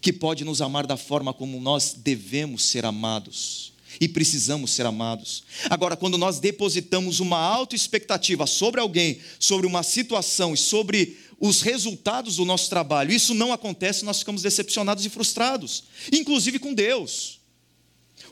que 0.00 0.12
pode 0.12 0.44
nos 0.44 0.62
amar 0.62 0.86
da 0.86 0.96
forma 0.96 1.32
como 1.32 1.60
nós 1.60 1.94
devemos 1.96 2.64
ser 2.64 2.84
amados 2.84 3.74
e 4.00 4.08
precisamos 4.08 4.72
ser 4.72 4.86
amados. 4.86 5.44
Agora, 5.68 5.96
quando 5.96 6.18
nós 6.18 6.38
depositamos 6.38 7.20
uma 7.20 7.38
alta 7.38 7.76
expectativa 7.76 8.46
sobre 8.46 8.80
alguém, 8.80 9.20
sobre 9.38 9.66
uma 9.66 9.82
situação 9.82 10.54
e 10.54 10.56
sobre 10.56 11.18
os 11.40 11.62
resultados 11.62 12.36
do 12.36 12.44
nosso 12.44 12.70
trabalho, 12.70 13.12
isso 13.12 13.34
não 13.34 13.52
acontece, 13.52 14.04
nós 14.04 14.18
ficamos 14.20 14.42
decepcionados 14.42 15.04
e 15.04 15.10
frustrados, 15.10 15.84
inclusive 16.12 16.58
com 16.58 16.72
Deus. 16.72 17.40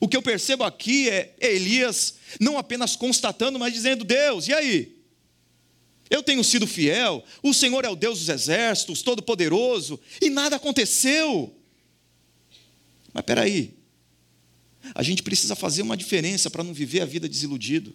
O 0.03 0.09
que 0.09 0.17
eu 0.17 0.23
percebo 0.23 0.65
aqui 0.65 1.09
é 1.09 1.33
Elias 1.41 2.17
não 2.41 2.59
apenas 2.59 2.97
constatando, 2.97 3.57
mas 3.57 3.73
dizendo: 3.73 4.05
Deus, 4.05 4.49
e 4.49 4.53
aí? 4.53 4.97
Eu 6.11 6.25
tenho 6.25 6.43
sido 6.43 6.67
fiel, 6.67 7.25
o 7.41 7.55
Senhor 7.55 7.85
é 7.85 7.89
o 7.89 7.95
Deus 7.95 8.19
dos 8.19 8.29
exércitos, 8.29 9.01
todo-poderoso, 9.01 10.01
e 10.21 10.29
nada 10.29 10.57
aconteceu. 10.57 11.57
Mas 13.15 13.23
espera 13.23 13.43
aí, 13.43 13.75
a 14.93 15.05
gente 15.05 15.23
precisa 15.23 15.55
fazer 15.55 15.83
uma 15.83 15.97
diferença 15.97 16.51
para 16.51 16.65
não 16.65 16.75
viver 16.75 17.01
a 17.03 17.07
vida 17.07 17.29
desiludido. 17.29 17.95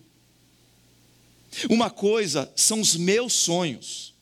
Uma 1.70 1.90
coisa 1.90 2.50
são 2.56 2.80
os 2.80 2.96
meus 2.96 3.34
sonhos, 3.34 4.14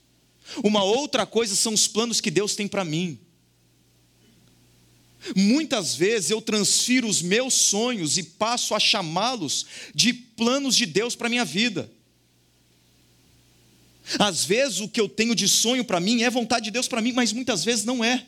uma 0.64 0.84
outra 0.84 1.24
coisa 1.24 1.56
são 1.56 1.72
os 1.72 1.88
planos 1.88 2.20
que 2.20 2.32
Deus 2.32 2.56
tem 2.56 2.68
para 2.68 2.84
mim. 2.84 3.20
Muitas 5.34 5.96
vezes 5.96 6.30
eu 6.30 6.42
transfiro 6.42 7.08
os 7.08 7.22
meus 7.22 7.54
sonhos 7.54 8.18
e 8.18 8.24
passo 8.24 8.76
a 8.76 8.80
chamá-los 8.80 9.66
de 9.94 10.14
planos 10.14 10.76
de 10.76 10.86
Deus 10.86 11.16
para 11.16 11.28
a 11.28 11.30
minha 11.30 11.46
vida. 11.46 11.90
Às 14.20 14.44
vezes 14.44 14.80
o 14.82 14.90
que 14.90 15.00
eu 15.00 15.10
tenho 15.10 15.34
de 15.34 15.48
sonho 15.48 15.84
para 15.84 16.00
mim 16.00 16.22
é 16.22 16.30
vontade 16.30 16.66
de 16.66 16.72
Deus 16.72 16.88
para 16.88 17.02
mim, 17.02 17.12
mas 17.14 17.34
muitas 17.34 17.64
vezes 17.64 17.86
não 17.86 18.04
é. 18.04 18.26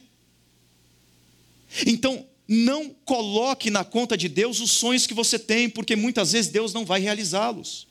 Então, 1.86 2.26
não 2.48 2.90
coloque 3.06 3.70
na 3.70 3.84
conta 3.84 4.18
de 4.18 4.30
Deus 4.30 4.60
os 4.60 4.72
sonhos 4.72 5.06
que 5.06 5.14
você 5.14 5.38
tem, 5.38 5.70
porque 5.70 5.96
muitas 5.96 6.32
vezes 6.32 6.50
Deus 6.50 6.74
não 6.74 6.86
vai 6.86 7.02
realizá-los. 7.02 7.86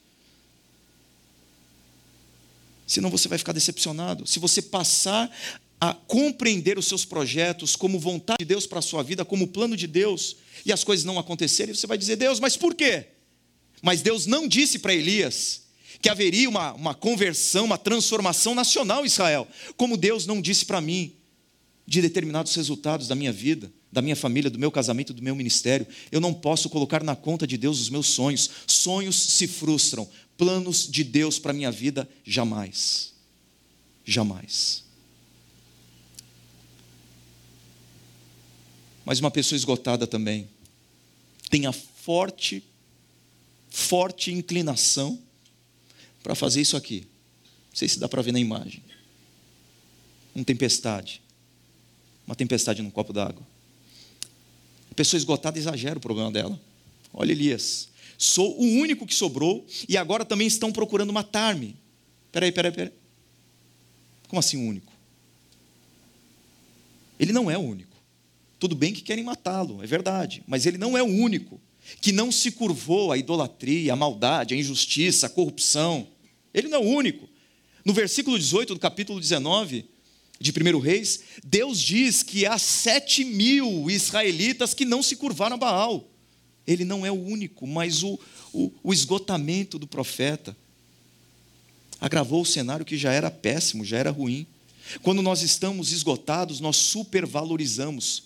Senão 2.87 3.11
você 3.11 3.29
vai 3.29 3.37
ficar 3.37 3.53
decepcionado. 3.53 4.27
Se 4.27 4.39
você 4.39 4.63
passar 4.63 5.31
a 5.81 5.93
compreender 5.93 6.79
os 6.79 6.87
seus 6.87 7.05
projetos 7.05 7.77
como 7.77 7.99
vontade 7.99 8.39
de 8.41 8.45
Deus 8.47 8.67
para 8.67 8.79
a 8.79 8.83
sua 8.83 9.03
vida, 9.03 9.25
como 9.25 9.49
plano 9.49 9.77
de 9.77 9.87
Deus, 9.87 10.37
e 10.65 10.73
as 10.73 10.83
coisas 10.83 11.05
não 11.05 11.19
acontecerem, 11.19 11.75
você 11.75 11.87
vai 11.87 11.99
dizer, 11.99 12.17
Deus, 12.17 12.41
mas 12.41 12.57
por 12.57 12.75
quê? 12.75 13.07
Mas 13.83 14.03
Deus 14.03 14.27
não 14.27 14.49
disse 14.49 14.79
para 14.79 14.95
Elias 14.95 15.63
que 16.01 16.09
haveria 16.09 16.49
uma, 16.49 16.73
uma 16.73 16.95
conversão, 16.95 17.65
uma 17.65 17.79
transformação 17.79 18.55
nacional 18.55 19.03
em 19.03 19.07
Israel, 19.07 19.47
como 19.77 19.97
Deus 19.97 20.27
não 20.27 20.41
disse 20.41 20.65
para 20.65 20.81
mim 20.81 21.13
de 21.87 22.03
determinados 22.03 22.55
resultados 22.55 23.07
da 23.07 23.15
minha 23.15 23.33
vida, 23.33 23.71
da 23.93 24.03
minha 24.03 24.17
família, 24.17 24.51
do 24.51 24.59
meu 24.59 24.71
casamento, 24.71 25.15
do 25.15 25.23
meu 25.23 25.35
ministério. 25.35 25.87
Eu 26.11 26.21
não 26.21 26.35
posso 26.35 26.69
colocar 26.69 27.03
na 27.03 27.15
conta 27.15 27.47
de 27.47 27.57
Deus 27.57 27.81
os 27.81 27.89
meus 27.89 28.09
sonhos. 28.09 28.51
Sonhos 28.67 29.17
se 29.17 29.47
frustram, 29.47 30.09
planos 30.37 30.89
de 30.91 31.05
Deus 31.05 31.39
para 31.39 31.53
a 31.53 31.55
minha 31.55 31.71
vida, 31.71 32.09
jamais. 32.25 33.15
Jamais. 34.05 34.86
Mas 39.07 39.21
uma 39.21 39.31
pessoa 39.31 39.57
esgotada 39.57 40.05
também 40.05 40.49
tem 41.49 41.65
a 41.65 41.73
forte, 41.73 42.61
forte 43.71 44.33
inclinação 44.33 45.17
para 46.25 46.35
fazer 46.35 46.61
isso 46.61 46.77
aqui. 46.77 47.07
Não 47.71 47.77
sei 47.77 47.87
se 47.87 48.01
dá 48.01 48.09
para 48.09 48.21
ver 48.21 48.33
na 48.33 48.41
imagem. 48.41 48.83
Uma 50.35 50.45
tempestade. 50.45 51.23
Uma 52.27 52.35
tempestade 52.35 52.83
num 52.83 52.91
copo 52.91 53.13
d'água. 53.13 53.47
A 54.91 54.95
pessoa 54.97 55.19
esgotada 55.19 55.57
exagera 55.57 55.99
o 55.99 56.03
problema 56.03 56.33
dela. 56.33 56.61
Olha 57.15 57.31
Elias, 57.31 57.89
sou 58.19 58.61
o 58.61 58.65
único 58.65 59.07
que 59.07 59.15
sobrou 59.15 59.65
e 59.89 59.97
agora 59.97 60.25
também 60.25 60.49
estão 60.49 60.73
procurando 60.73 61.13
matar-me. 61.13 61.77
Peraí, 62.33 62.51
peraí, 62.51 62.73
peraí. 62.73 62.93
Como 64.27 64.41
assim 64.41 64.57
o 64.57 64.69
único? 64.69 64.93
Ele 67.21 67.33
não 67.33 67.49
é 67.49 67.57
o 67.57 67.61
único. 67.61 67.86
Tudo 68.59 68.75
bem 68.75 68.93
que 68.93 69.03
querem 69.03 69.25
matá-lo, 69.25 69.83
é 69.83 69.87
verdade, 69.87 70.43
mas 70.47 70.65
ele 70.65 70.79
não 70.79 70.97
é 70.97 71.03
o 71.03 71.07
único 71.07 71.61
que 72.01 72.13
não 72.13 72.33
se 72.33 72.51
curvou 72.51 73.13
à 73.13 73.19
idolatria, 73.19 73.93
à 73.93 73.97
maldade, 73.97 74.55
à 74.55 74.57
injustiça, 74.57 75.27
à 75.27 75.31
corrupção. 75.31 76.07
Ele 76.53 76.69
não 76.69 76.79
é 76.79 76.85
o 76.85 76.89
único. 76.89 77.29
No 77.85 77.93
versículo 77.93 78.39
18 78.39 78.75
do 78.75 78.81
capítulo 78.81 79.21
19 79.21 79.85
de 80.41 80.51
1 80.51 80.79
Reis, 80.79 81.21
Deus 81.45 81.81
diz 81.81 82.23
que 82.23 82.45
há 82.45 82.59
sete 82.59 83.25
mil 83.25 83.91
israelitas 83.91 84.75
que 84.75 84.85
não 84.85 85.03
se 85.03 85.17
curvaram 85.17 85.55
a 85.55 85.59
Baal. 85.59 86.09
Ele 86.67 86.85
não 86.85 87.07
é 87.07 87.11
o 87.11 87.15
único, 87.15 87.67
mas 87.67 88.03
o, 88.03 88.19
o, 88.53 88.73
o 88.83 88.93
esgotamento 88.93 89.79
do 89.79 89.87
profeta 89.87 90.57
agravou 92.01 92.43
o 92.43 92.47
cenário 92.47 92.85
que 92.85 92.99
já 92.99 93.13
era 93.13 93.31
péssimo, 93.31 93.85
já 93.85 93.99
era 93.99 94.11
ruim. 94.11 94.47
Quando 95.03 95.23
nós 95.23 95.43
estamos 95.43 95.93
esgotados, 95.93 96.61
nós 96.61 96.77
supervalorizamos 96.77 98.26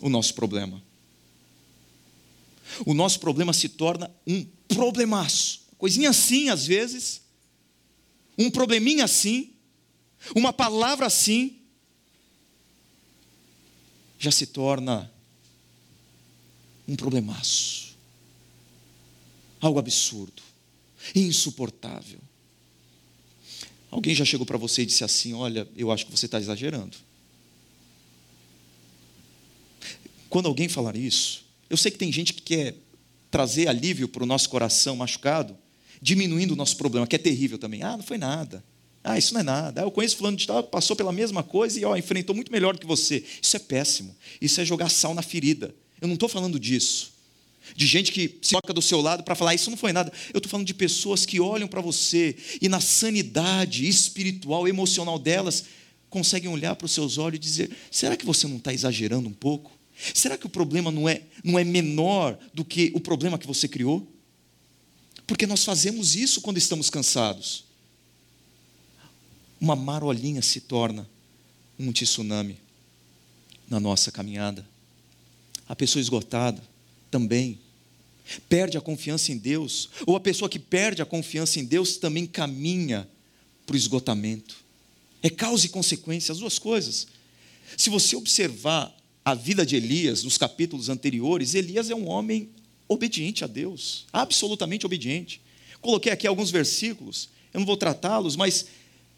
o 0.00 0.08
nosso 0.08 0.34
problema. 0.34 0.82
O 2.86 2.94
nosso 2.94 3.20
problema 3.20 3.52
se 3.52 3.68
torna 3.68 4.10
um 4.26 4.44
problemaço 4.68 5.60
coisinha 5.80 6.10
assim 6.10 6.50
às 6.50 6.66
vezes, 6.66 7.22
um 8.36 8.50
probleminha 8.50 9.02
assim, 9.04 9.54
uma 10.36 10.52
palavra 10.52 11.06
assim, 11.06 11.56
já 14.18 14.30
se 14.30 14.46
torna 14.46 15.10
um 16.86 16.94
problemaço, 16.94 17.96
algo 19.58 19.78
absurdo, 19.78 20.42
insuportável. 21.14 22.20
Alguém 23.90 24.14
já 24.14 24.26
chegou 24.26 24.44
para 24.44 24.58
você 24.58 24.82
e 24.82 24.86
disse 24.86 25.02
assim: 25.02 25.32
Olha, 25.32 25.66
eu 25.74 25.90
acho 25.90 26.04
que 26.04 26.12
você 26.12 26.26
está 26.26 26.38
exagerando. 26.38 26.96
Quando 30.30 30.46
alguém 30.46 30.68
falar 30.68 30.96
isso, 30.96 31.44
eu 31.68 31.76
sei 31.76 31.90
que 31.90 31.98
tem 31.98 32.12
gente 32.12 32.32
que 32.32 32.40
quer 32.40 32.76
trazer 33.30 33.66
alívio 33.66 34.08
para 34.08 34.22
o 34.22 34.26
nosso 34.26 34.48
coração 34.48 34.94
machucado, 34.94 35.58
diminuindo 36.00 36.52
o 36.52 36.56
nosso 36.56 36.76
problema, 36.76 37.06
que 37.06 37.16
é 37.16 37.18
terrível 37.18 37.58
também. 37.58 37.82
Ah, 37.82 37.96
não 37.96 38.04
foi 38.04 38.16
nada. 38.16 38.64
Ah, 39.02 39.18
isso 39.18 39.34
não 39.34 39.40
é 39.40 39.44
nada. 39.44 39.80
Ah, 39.80 39.84
eu 39.84 39.90
conheço 39.90 40.16
fulano 40.16 40.36
de 40.36 40.46
tal, 40.46 40.62
passou 40.62 40.94
pela 40.94 41.10
mesma 41.10 41.42
coisa 41.42 41.80
e 41.80 41.84
ó, 41.84 41.96
enfrentou 41.96 42.34
muito 42.34 42.52
melhor 42.52 42.74
do 42.74 42.80
que 42.80 42.86
você. 42.86 43.24
Isso 43.42 43.56
é 43.56 43.58
péssimo. 43.58 44.14
Isso 44.40 44.60
é 44.60 44.64
jogar 44.64 44.88
sal 44.88 45.14
na 45.14 45.22
ferida. 45.22 45.74
Eu 46.00 46.06
não 46.06 46.14
estou 46.14 46.28
falando 46.28 46.60
disso. 46.60 47.12
De 47.74 47.86
gente 47.86 48.12
que 48.12 48.38
se 48.40 48.50
coloca 48.50 48.72
do 48.72 48.82
seu 48.82 49.00
lado 49.00 49.24
para 49.24 49.34
falar, 49.34 49.50
ah, 49.50 49.54
isso 49.54 49.68
não 49.68 49.76
foi 49.76 49.92
nada. 49.92 50.12
Eu 50.32 50.38
estou 50.38 50.48
falando 50.48 50.66
de 50.66 50.74
pessoas 50.74 51.26
que 51.26 51.40
olham 51.40 51.66
para 51.66 51.80
você 51.80 52.36
e 52.62 52.68
na 52.68 52.80
sanidade 52.80 53.86
espiritual, 53.86 54.68
emocional 54.68 55.18
delas, 55.18 55.64
conseguem 56.08 56.50
olhar 56.50 56.76
para 56.76 56.86
os 56.86 56.92
seus 56.92 57.18
olhos 57.18 57.36
e 57.36 57.40
dizer: 57.40 57.70
será 57.90 58.16
que 58.16 58.24
você 58.24 58.46
não 58.46 58.58
está 58.58 58.72
exagerando 58.72 59.28
um 59.28 59.32
pouco? 59.32 59.79
Será 60.14 60.38
que 60.38 60.46
o 60.46 60.50
problema 60.50 60.90
não 60.90 61.08
é, 61.08 61.22
não 61.44 61.58
é 61.58 61.64
menor 61.64 62.38
do 62.54 62.64
que 62.64 62.90
o 62.94 63.00
problema 63.00 63.38
que 63.38 63.46
você 63.46 63.68
criou? 63.68 64.06
Porque 65.26 65.46
nós 65.46 65.64
fazemos 65.64 66.16
isso 66.16 66.40
quando 66.40 66.58
estamos 66.58 66.88
cansados. 66.88 67.64
Uma 69.60 69.76
marolinha 69.76 70.40
se 70.42 70.60
torna 70.60 71.08
um 71.78 71.92
tsunami 71.92 72.58
na 73.68 73.78
nossa 73.78 74.10
caminhada. 74.10 74.66
A 75.68 75.76
pessoa 75.76 76.00
esgotada 76.00 76.62
também 77.10 77.58
perde 78.48 78.78
a 78.78 78.80
confiança 78.80 79.32
em 79.32 79.36
Deus, 79.36 79.90
ou 80.06 80.16
a 80.16 80.20
pessoa 80.20 80.48
que 80.48 80.58
perde 80.58 81.02
a 81.02 81.06
confiança 81.06 81.60
em 81.60 81.64
Deus 81.64 81.96
também 81.96 82.26
caminha 82.26 83.08
para 83.66 83.74
o 83.74 83.76
esgotamento. 83.76 84.56
É 85.22 85.28
causa 85.28 85.66
e 85.66 85.68
consequência, 85.68 86.32
as 86.32 86.38
duas 86.38 86.58
coisas. 86.58 87.06
Se 87.76 87.90
você 87.90 88.16
observar 88.16 88.94
a 89.30 89.34
vida 89.34 89.64
de 89.64 89.76
Elias 89.76 90.24
nos 90.24 90.36
capítulos 90.36 90.88
anteriores, 90.88 91.54
Elias 91.54 91.88
é 91.88 91.94
um 91.94 92.08
homem 92.08 92.48
obediente 92.88 93.44
a 93.44 93.46
Deus, 93.46 94.04
absolutamente 94.12 94.84
obediente. 94.84 95.40
Coloquei 95.80 96.10
aqui 96.10 96.26
alguns 96.26 96.50
versículos, 96.50 97.28
eu 97.54 97.60
não 97.60 97.66
vou 97.66 97.76
tratá-los, 97.76 98.34
mas 98.34 98.66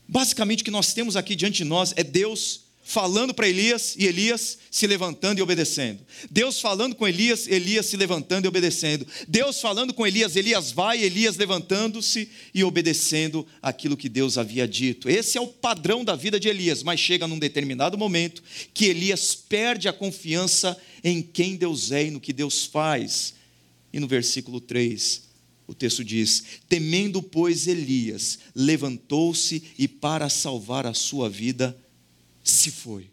basicamente 0.06 0.60
o 0.60 0.64
que 0.64 0.70
nós 0.70 0.92
temos 0.92 1.16
aqui 1.16 1.34
diante 1.34 1.58
de 1.58 1.64
nós 1.64 1.94
é 1.96 2.04
Deus 2.04 2.60
falando 2.82 3.32
para 3.32 3.48
Elias 3.48 3.94
e 3.96 4.06
Elias 4.06 4.58
se 4.70 4.86
levantando 4.86 5.38
e 5.38 5.42
obedecendo. 5.42 6.00
Deus 6.30 6.60
falando 6.60 6.94
com 6.94 7.06
Elias, 7.06 7.46
Elias 7.46 7.86
se 7.86 7.96
levantando 7.96 8.44
e 8.44 8.48
obedecendo. 8.48 9.06
Deus 9.28 9.60
falando 9.60 9.94
com 9.94 10.06
Elias, 10.06 10.34
Elias 10.34 10.72
vai, 10.72 11.02
Elias 11.02 11.36
levantando-se 11.36 12.28
e 12.52 12.64
obedecendo 12.64 13.46
aquilo 13.62 13.96
que 13.96 14.08
Deus 14.08 14.36
havia 14.36 14.66
dito. 14.66 15.08
Esse 15.08 15.38
é 15.38 15.40
o 15.40 15.46
padrão 15.46 16.04
da 16.04 16.16
vida 16.16 16.40
de 16.40 16.48
Elias, 16.48 16.82
mas 16.82 16.98
chega 16.98 17.26
num 17.26 17.38
determinado 17.38 17.96
momento 17.96 18.42
que 18.74 18.86
Elias 18.86 19.34
perde 19.34 19.88
a 19.88 19.92
confiança 19.92 20.76
em 21.04 21.22
quem 21.22 21.56
Deus 21.56 21.92
é 21.92 22.06
e 22.06 22.10
no 22.10 22.20
que 22.20 22.32
Deus 22.32 22.64
faz. 22.64 23.34
E 23.92 24.00
no 24.00 24.08
versículo 24.08 24.60
3, 24.60 25.22
o 25.66 25.74
texto 25.74 26.04
diz: 26.04 26.44
Temendo, 26.68 27.22
pois, 27.22 27.66
Elias, 27.66 28.38
levantou-se 28.54 29.62
e, 29.78 29.86
para 29.86 30.28
salvar 30.28 30.86
a 30.86 30.94
sua 30.94 31.28
vida, 31.28 31.76
se 32.42 32.70
foi. 32.70 33.10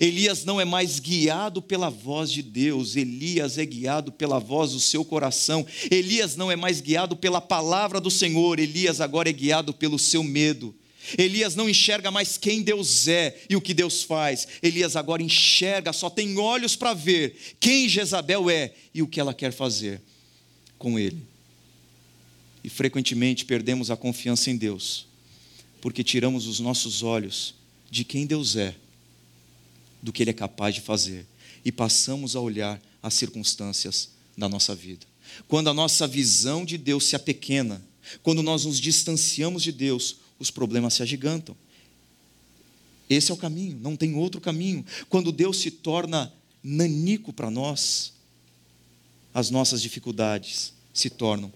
Elias 0.00 0.44
não 0.44 0.60
é 0.60 0.64
mais 0.66 1.00
guiado 1.00 1.62
pela 1.62 1.88
voz 1.88 2.30
de 2.30 2.42
Deus, 2.42 2.94
Elias 2.94 3.56
é 3.56 3.64
guiado 3.64 4.12
pela 4.12 4.38
voz 4.38 4.72
do 4.72 4.80
seu 4.80 5.02
coração. 5.04 5.66
Elias 5.90 6.36
não 6.36 6.50
é 6.50 6.56
mais 6.56 6.80
guiado 6.80 7.16
pela 7.16 7.40
palavra 7.40 8.00
do 8.00 8.10
Senhor, 8.10 8.58
Elias 8.58 9.00
agora 9.00 9.30
é 9.30 9.32
guiado 9.32 9.72
pelo 9.72 9.98
seu 9.98 10.22
medo. 10.22 10.74
Elias 11.16 11.54
não 11.54 11.70
enxerga 11.70 12.10
mais 12.10 12.36
quem 12.36 12.60
Deus 12.60 13.08
é 13.08 13.40
e 13.48 13.56
o 13.56 13.62
que 13.62 13.72
Deus 13.72 14.02
faz. 14.02 14.46
Elias 14.62 14.94
agora 14.94 15.22
enxerga, 15.22 15.90
só 15.94 16.10
tem 16.10 16.36
olhos 16.36 16.76
para 16.76 16.92
ver 16.92 17.56
quem 17.58 17.88
Jezabel 17.88 18.50
é 18.50 18.74
e 18.92 19.00
o 19.00 19.06
que 19.06 19.18
ela 19.18 19.32
quer 19.32 19.52
fazer 19.52 20.02
com 20.76 20.98
ele. 20.98 21.22
E 22.62 22.68
frequentemente 22.68 23.46
perdemos 23.46 23.90
a 23.90 23.96
confiança 23.96 24.50
em 24.50 24.56
Deus, 24.56 25.06
porque 25.80 26.04
tiramos 26.04 26.46
os 26.46 26.60
nossos 26.60 27.02
olhos 27.02 27.57
de 27.90 28.04
quem 28.04 28.26
Deus 28.26 28.56
é, 28.56 28.74
do 30.02 30.12
que 30.12 30.22
Ele 30.22 30.30
é 30.30 30.34
capaz 30.34 30.74
de 30.74 30.80
fazer, 30.80 31.26
e 31.64 31.72
passamos 31.72 32.36
a 32.36 32.40
olhar 32.40 32.80
as 33.02 33.14
circunstâncias 33.14 34.10
da 34.36 34.48
nossa 34.48 34.74
vida. 34.74 35.06
Quando 35.46 35.68
a 35.68 35.74
nossa 35.74 36.06
visão 36.06 36.64
de 36.64 36.78
Deus 36.78 37.04
se 37.04 37.16
apequena, 37.16 37.82
quando 38.22 38.42
nós 38.42 38.64
nos 38.64 38.80
distanciamos 38.80 39.62
de 39.62 39.72
Deus, 39.72 40.16
os 40.38 40.50
problemas 40.50 40.94
se 40.94 41.02
agigantam. 41.02 41.56
Esse 43.08 43.30
é 43.30 43.34
o 43.34 43.38
caminho, 43.38 43.78
não 43.80 43.96
tem 43.96 44.14
outro 44.14 44.40
caminho. 44.40 44.84
Quando 45.08 45.32
Deus 45.32 45.58
se 45.58 45.70
torna 45.70 46.32
nanico 46.62 47.32
para 47.32 47.50
nós, 47.50 48.12
as 49.32 49.50
nossas 49.50 49.80
dificuldades 49.80 50.72
se 50.92 51.08
tornam 51.08 51.52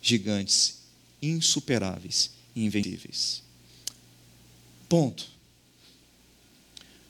gigantes, 0.00 0.78
insuperáveis 1.20 2.30
e 2.54 2.64
invencíveis. 2.64 3.42
Ponto. 4.92 5.26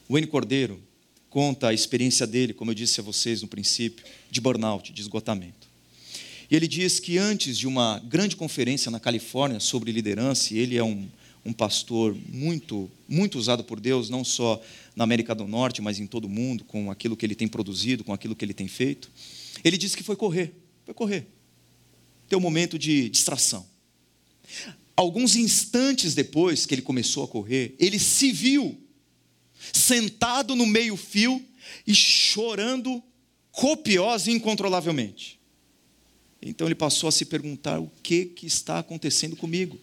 O 0.08 0.16
N. 0.16 0.24
Cordeiro 0.28 0.80
conta 1.28 1.66
a 1.66 1.74
experiência 1.74 2.24
dele, 2.28 2.54
como 2.54 2.70
eu 2.70 2.76
disse 2.76 3.00
a 3.00 3.02
vocês 3.02 3.42
no 3.42 3.48
princípio, 3.48 4.06
de 4.30 4.40
burnout, 4.40 4.92
de 4.92 5.00
esgotamento. 5.00 5.66
E 6.48 6.54
ele 6.54 6.68
diz 6.68 7.00
que 7.00 7.18
antes 7.18 7.58
de 7.58 7.66
uma 7.66 7.98
grande 7.98 8.36
conferência 8.36 8.88
na 8.88 9.00
Califórnia 9.00 9.58
sobre 9.58 9.90
liderança, 9.90 10.54
e 10.54 10.58
ele 10.58 10.76
é 10.76 10.84
um, 10.84 11.08
um 11.44 11.52
pastor 11.52 12.16
muito, 12.28 12.88
muito 13.08 13.36
usado 13.36 13.64
por 13.64 13.80
Deus, 13.80 14.08
não 14.08 14.22
só 14.22 14.62
na 14.94 15.02
América 15.02 15.34
do 15.34 15.48
Norte, 15.48 15.82
mas 15.82 15.98
em 15.98 16.06
todo 16.06 16.26
o 16.26 16.30
mundo, 16.30 16.62
com 16.62 16.88
aquilo 16.88 17.16
que 17.16 17.26
ele 17.26 17.34
tem 17.34 17.48
produzido, 17.48 18.04
com 18.04 18.12
aquilo 18.12 18.36
que 18.36 18.44
ele 18.44 18.54
tem 18.54 18.68
feito. 18.68 19.10
Ele 19.64 19.76
disse 19.76 19.96
que 19.96 20.04
foi 20.04 20.14
correr, 20.14 20.54
foi 20.84 20.94
correr. 20.94 21.26
Ter 22.28 22.36
um 22.36 22.40
momento 22.40 22.78
de 22.78 23.08
distração. 23.08 23.66
Alguns 24.96 25.36
instantes 25.36 26.14
depois 26.14 26.66
que 26.66 26.74
ele 26.74 26.82
começou 26.82 27.24
a 27.24 27.28
correr, 27.28 27.74
ele 27.78 27.98
se 27.98 28.30
viu 28.30 28.78
sentado 29.72 30.54
no 30.54 30.66
meio-fio 30.66 31.44
e 31.86 31.94
chorando 31.94 33.02
copiosa 33.50 34.30
e 34.30 34.34
incontrolavelmente. 34.34 35.38
Então 36.40 36.66
ele 36.66 36.74
passou 36.74 37.08
a 37.08 37.12
se 37.12 37.24
perguntar 37.24 37.78
o 37.78 37.90
que, 38.02 38.26
que 38.26 38.46
está 38.46 38.80
acontecendo 38.80 39.36
comigo. 39.36 39.78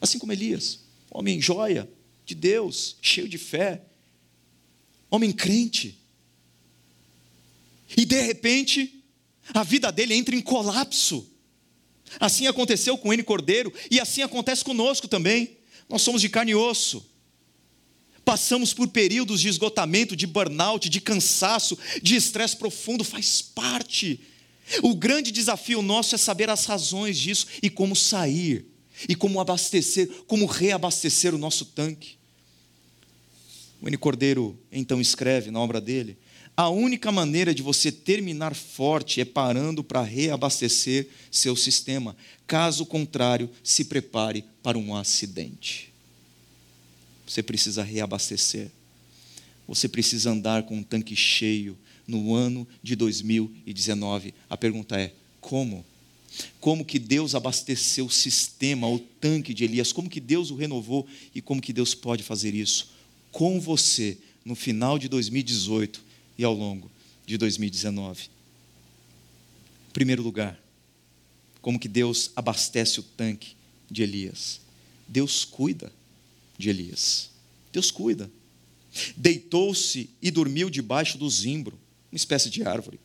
Assim 0.00 0.18
como 0.18 0.32
Elias, 0.32 0.80
homem 1.10 1.40
joia 1.40 1.88
de 2.26 2.34
Deus, 2.34 2.96
cheio 3.00 3.28
de 3.28 3.38
fé, 3.38 3.82
homem 5.10 5.32
crente. 5.32 5.98
E 7.96 8.04
de 8.04 8.20
repente, 8.20 9.02
a 9.54 9.62
vida 9.62 9.90
dele 9.90 10.14
entra 10.14 10.34
em 10.34 10.42
colapso. 10.42 11.26
Assim 12.20 12.46
aconteceu 12.46 12.96
com 12.96 13.12
N 13.12 13.22
Cordeiro 13.22 13.72
e 13.90 14.00
assim 14.00 14.22
acontece 14.22 14.64
conosco 14.64 15.08
também. 15.08 15.56
Nós 15.88 16.02
somos 16.02 16.20
de 16.20 16.28
carne 16.28 16.52
e 16.52 16.54
osso. 16.54 17.04
Passamos 18.24 18.74
por 18.74 18.88
períodos 18.88 19.40
de 19.40 19.48
esgotamento, 19.48 20.16
de 20.16 20.26
burnout, 20.26 20.88
de 20.88 21.00
cansaço, 21.00 21.78
de 22.02 22.16
estresse 22.16 22.56
profundo, 22.56 23.04
faz 23.04 23.40
parte 23.40 24.20
o 24.82 24.94
grande 24.94 25.30
desafio 25.30 25.80
nosso 25.80 26.14
é 26.14 26.18
saber 26.18 26.50
as 26.50 26.64
razões 26.64 27.16
disso 27.16 27.46
e 27.62 27.70
como 27.70 27.94
sair, 27.94 28.66
e 29.08 29.14
como 29.14 29.40
abastecer, 29.40 30.08
como 30.26 30.46
reabastecer 30.46 31.34
o 31.34 31.38
nosso 31.38 31.66
tanque. 31.66 32.16
O 33.80 33.88
N. 33.88 33.96
Cordeiro 33.96 34.58
então 34.72 35.00
escreve 35.00 35.50
na 35.50 35.60
obra 35.60 35.80
dele: 35.80 36.16
a 36.56 36.70
única 36.70 37.12
maneira 37.12 37.54
de 37.54 37.62
você 37.62 37.92
terminar 37.92 38.54
forte 38.54 39.20
é 39.20 39.26
parando 39.26 39.84
para 39.84 40.02
reabastecer 40.02 41.08
seu 41.30 41.54
sistema. 41.54 42.16
Caso 42.46 42.86
contrário, 42.86 43.50
se 43.62 43.84
prepare 43.84 44.42
para 44.62 44.78
um 44.78 44.96
acidente. 44.96 45.92
Você 47.26 47.42
precisa 47.42 47.82
reabastecer. 47.82 48.70
Você 49.68 49.86
precisa 49.86 50.30
andar 50.30 50.62
com 50.62 50.78
um 50.78 50.82
tanque 50.82 51.14
cheio 51.14 51.76
no 52.08 52.34
ano 52.34 52.66
de 52.82 52.96
2019. 52.96 54.32
A 54.48 54.56
pergunta 54.56 54.98
é: 54.98 55.12
como? 55.40 55.84
Como 56.58 56.86
que 56.86 56.98
Deus 56.98 57.34
abasteceu 57.34 58.06
o 58.06 58.10
sistema, 58.10 58.88
o 58.88 58.98
tanque 58.98 59.52
de 59.52 59.64
Elias? 59.64 59.92
Como 59.92 60.08
que 60.08 60.20
Deus 60.20 60.50
o 60.50 60.56
renovou 60.56 61.06
e 61.34 61.42
como 61.42 61.60
que 61.60 61.72
Deus 61.72 61.94
pode 61.94 62.22
fazer 62.22 62.54
isso 62.54 62.94
com 63.30 63.60
você 63.60 64.16
no 64.44 64.54
final 64.54 64.98
de 64.98 65.08
2018 65.08 66.05
e 66.38 66.44
ao 66.44 66.54
longo 66.54 66.90
de 67.26 67.36
2019? 67.38 68.24
Em 69.88 69.92
primeiro 69.92 70.22
lugar, 70.22 70.60
como 71.60 71.78
que 71.78 71.88
Deus 71.88 72.30
abastece 72.36 73.00
o 73.00 73.02
tanque 73.02 73.56
de 73.90 74.02
Elias? 74.02 74.60
Deus 75.08 75.44
cuida 75.44 75.92
de 76.58 76.70
Elias. 76.70 77.30
Deus 77.72 77.90
cuida. 77.90 78.30
Deitou-se 79.16 80.08
e 80.22 80.30
dormiu 80.30 80.70
debaixo 80.70 81.18
do 81.18 81.28
zimbro 81.28 81.78
uma 82.10 82.16
espécie 82.16 82.48
de 82.48 82.62
árvore. 82.62 82.98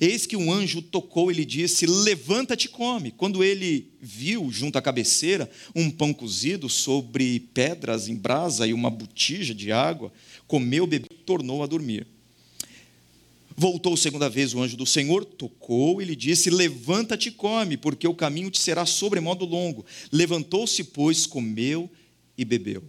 Eis 0.00 0.26
que 0.26 0.36
um 0.36 0.52
anjo 0.52 0.80
tocou 0.80 1.30
e 1.30 1.34
lhe 1.34 1.44
disse: 1.44 1.86
Levanta-te 1.86 2.66
e 2.66 2.68
come. 2.68 3.10
Quando 3.10 3.42
ele 3.42 3.90
viu 4.00 4.50
junto 4.52 4.78
à 4.78 4.82
cabeceira 4.82 5.50
um 5.74 5.90
pão 5.90 6.12
cozido 6.12 6.68
sobre 6.68 7.40
pedras 7.52 8.08
em 8.08 8.14
brasa 8.14 8.66
e 8.66 8.72
uma 8.72 8.90
botija 8.90 9.54
de 9.54 9.72
água, 9.72 10.12
comeu, 10.46 10.86
bebeu 10.86 11.08
e 11.10 11.24
tornou 11.24 11.62
a 11.62 11.66
dormir. 11.66 12.06
Voltou 13.62 13.96
segunda 13.96 14.28
vez 14.28 14.52
o 14.52 14.60
anjo 14.60 14.76
do 14.76 14.84
Senhor, 14.84 15.24
tocou 15.24 16.02
e 16.02 16.04
lhe 16.04 16.16
disse: 16.16 16.50
Levanta-te 16.50 17.28
e 17.28 17.30
come, 17.30 17.76
porque 17.76 18.08
o 18.08 18.12
caminho 18.12 18.50
te 18.50 18.58
será 18.58 18.84
sobremodo 18.84 19.44
longo. 19.44 19.86
Levantou-se, 20.10 20.82
pois, 20.82 21.26
comeu 21.26 21.88
e 22.36 22.44
bebeu. 22.44 22.82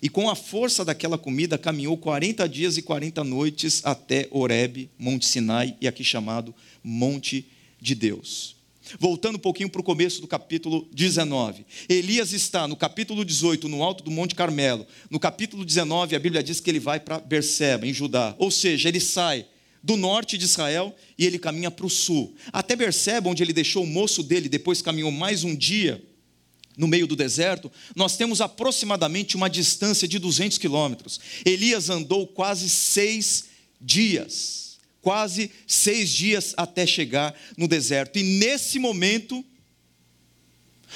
E 0.00 0.08
com 0.08 0.30
a 0.30 0.36
força 0.36 0.84
daquela 0.84 1.18
comida 1.18 1.58
caminhou 1.58 1.96
40 1.96 2.48
dias 2.48 2.76
e 2.76 2.82
40 2.82 3.24
noites 3.24 3.82
até 3.84 4.28
Horebe, 4.30 4.88
Monte 4.96 5.26
Sinai, 5.26 5.76
e 5.80 5.88
aqui 5.88 6.04
chamado 6.04 6.54
Monte 6.80 7.44
de 7.80 7.96
Deus. 7.96 8.54
Voltando 9.00 9.34
um 9.34 9.40
pouquinho 9.40 9.68
para 9.68 9.80
o 9.80 9.84
começo 9.84 10.20
do 10.20 10.28
capítulo 10.28 10.86
19. 10.92 11.66
Elias 11.88 12.32
está 12.32 12.68
no 12.68 12.76
capítulo 12.76 13.24
18, 13.24 13.68
no 13.68 13.82
alto 13.82 14.04
do 14.04 14.12
Monte 14.12 14.36
Carmelo. 14.36 14.86
No 15.10 15.18
capítulo 15.18 15.64
19, 15.64 16.14
a 16.14 16.20
Bíblia 16.20 16.40
diz 16.40 16.60
que 16.60 16.70
ele 16.70 16.78
vai 16.78 17.00
para 17.00 17.18
Berseba, 17.18 17.84
em 17.84 17.92
Judá. 17.92 18.32
Ou 18.38 18.52
seja, 18.52 18.88
ele 18.88 19.00
sai 19.00 19.44
do 19.82 19.96
norte 19.96 20.36
de 20.36 20.44
Israel 20.44 20.94
e 21.16 21.24
ele 21.24 21.38
caminha 21.38 21.70
para 21.70 21.86
o 21.86 21.90
sul. 21.90 22.34
Até 22.52 22.76
Berseba, 22.76 23.28
onde 23.28 23.42
ele 23.42 23.52
deixou 23.52 23.84
o 23.84 23.86
moço 23.86 24.22
dele, 24.22 24.48
depois 24.48 24.82
caminhou 24.82 25.10
mais 25.10 25.44
um 25.44 25.54
dia 25.54 26.02
no 26.76 26.86
meio 26.86 27.06
do 27.06 27.16
deserto, 27.16 27.70
nós 27.94 28.16
temos 28.16 28.40
aproximadamente 28.40 29.36
uma 29.36 29.50
distância 29.50 30.06
de 30.06 30.18
200 30.18 30.56
quilômetros. 30.56 31.20
Elias 31.44 31.90
andou 31.90 32.26
quase 32.26 32.68
seis 32.68 33.46
dias, 33.80 34.78
quase 35.02 35.50
seis 35.66 36.10
dias 36.10 36.54
até 36.56 36.86
chegar 36.86 37.38
no 37.56 37.68
deserto. 37.68 38.18
E 38.18 38.22
nesse 38.22 38.78
momento, 38.78 39.44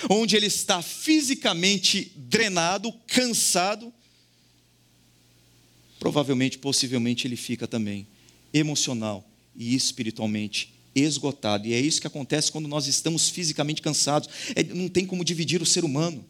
onde 0.09 0.37
ele 0.37 0.47
está 0.47 0.81
fisicamente 0.81 2.13
drenado, 2.17 2.93
cansado, 3.07 3.93
provavelmente, 5.99 6.59
possivelmente, 6.59 7.27
ele 7.27 7.37
fica 7.37 7.67
também 7.67 8.07
emocional 8.55 9.29
e 9.55 9.75
espiritualmente 9.75 10.73
esgotado. 10.95 11.67
E 11.67 11.75
é 11.75 11.81
isso 11.81 12.01
que 12.01 12.07
acontece 12.07 12.53
quando 12.53 12.69
nós 12.69 12.87
estamos 12.87 13.29
fisicamente 13.29 13.83
cansados. 13.83 14.29
É, 14.55 14.63
não 14.63 14.89
tem 14.89 15.05
como 15.05 15.25
dividir 15.25 15.61
o 15.61 15.67
ser 15.67 15.85
humano. 15.85 16.25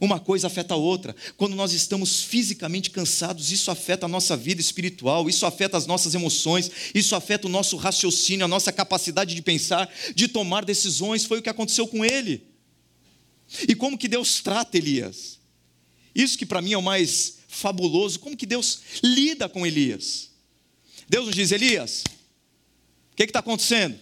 Uma 0.00 0.20
coisa 0.20 0.46
afeta 0.46 0.74
a 0.74 0.76
outra. 0.76 1.16
Quando 1.36 1.56
nós 1.56 1.72
estamos 1.72 2.22
fisicamente 2.22 2.90
cansados, 2.90 3.50
isso 3.50 3.70
afeta 3.70 4.06
a 4.06 4.08
nossa 4.08 4.36
vida 4.36 4.60
espiritual, 4.60 5.28
isso 5.28 5.46
afeta 5.46 5.76
as 5.76 5.86
nossas 5.86 6.14
emoções, 6.14 6.70
isso 6.94 7.16
afeta 7.16 7.48
o 7.48 7.50
nosso 7.50 7.76
raciocínio, 7.76 8.44
a 8.44 8.48
nossa 8.48 8.70
capacidade 8.70 9.34
de 9.34 9.42
pensar, 9.42 9.92
de 10.14 10.28
tomar 10.28 10.64
decisões. 10.64 11.24
Foi 11.24 11.38
o 11.38 11.42
que 11.42 11.48
aconteceu 11.48 11.88
com 11.88 12.04
ele. 12.04 12.44
E 13.68 13.74
como 13.74 13.98
que 13.98 14.06
Deus 14.06 14.40
trata 14.40 14.76
Elias? 14.78 15.40
Isso 16.14 16.38
que 16.38 16.46
para 16.46 16.62
mim 16.62 16.72
é 16.72 16.78
o 16.78 16.82
mais 16.82 17.38
fabuloso. 17.48 18.20
Como 18.20 18.36
que 18.36 18.46
Deus 18.46 18.80
lida 19.02 19.48
com 19.48 19.66
Elias? 19.66 20.29
Deus 21.10 21.26
nos 21.26 21.34
diz: 21.34 21.50
Elias, 21.50 22.04
que 23.16 23.24
está 23.24 23.40
acontecendo? 23.40 23.98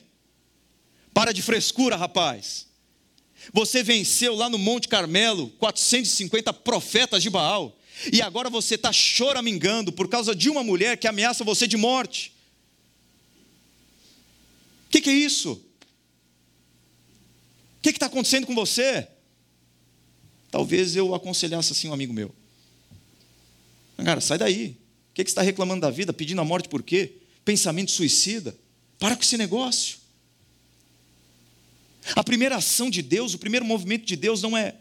Para 1.14 1.32
de 1.32 1.40
frescura, 1.40 1.96
rapaz. 1.96 2.68
Você 3.50 3.82
venceu 3.82 4.34
lá 4.34 4.50
no 4.50 4.58
Monte 4.58 4.88
Carmelo 4.88 5.48
450 5.58 6.52
profetas 6.52 7.22
de 7.22 7.30
Baal. 7.30 7.74
E 8.12 8.20
agora 8.20 8.50
você 8.50 8.74
está 8.74 8.92
choramingando 8.92 9.90
por 9.90 10.06
causa 10.06 10.34
de 10.34 10.50
uma 10.50 10.62
mulher 10.62 10.98
que 10.98 11.08
ameaça 11.08 11.42
você 11.42 11.66
de 11.66 11.78
morte. 11.78 12.30
O 14.86 14.90
que, 14.90 15.00
que, 15.00 15.08
é 15.08 15.14
isso? 15.14 15.52
O 17.78 17.82
que 17.82 17.88
está 17.88 18.04
acontecendo 18.04 18.46
com 18.46 18.54
você? 18.54 19.08
Talvez 20.50 20.94
eu 20.94 21.14
aconselhasse 21.14 21.72
assim 21.72 21.88
um 21.88 21.94
amigo 21.94 22.12
meu. 22.12 22.34
Cara, 23.96 24.20
sai 24.20 24.36
daí. 24.36 24.76
Que, 25.18 25.24
que 25.24 25.30
está 25.30 25.42
reclamando 25.42 25.80
da 25.80 25.90
vida, 25.90 26.12
pedindo 26.12 26.40
a 26.40 26.44
morte 26.44 26.68
por 26.68 26.80
quê? 26.80 27.14
Pensamento 27.44 27.90
suicida. 27.90 28.56
Para 29.00 29.16
com 29.16 29.22
esse 29.22 29.36
negócio. 29.36 29.98
A 32.14 32.22
primeira 32.22 32.54
ação 32.54 32.88
de 32.88 33.02
Deus, 33.02 33.34
o 33.34 33.38
primeiro 33.38 33.66
movimento 33.66 34.06
de 34.06 34.14
Deus 34.14 34.40
não 34.40 34.56
é 34.56 34.76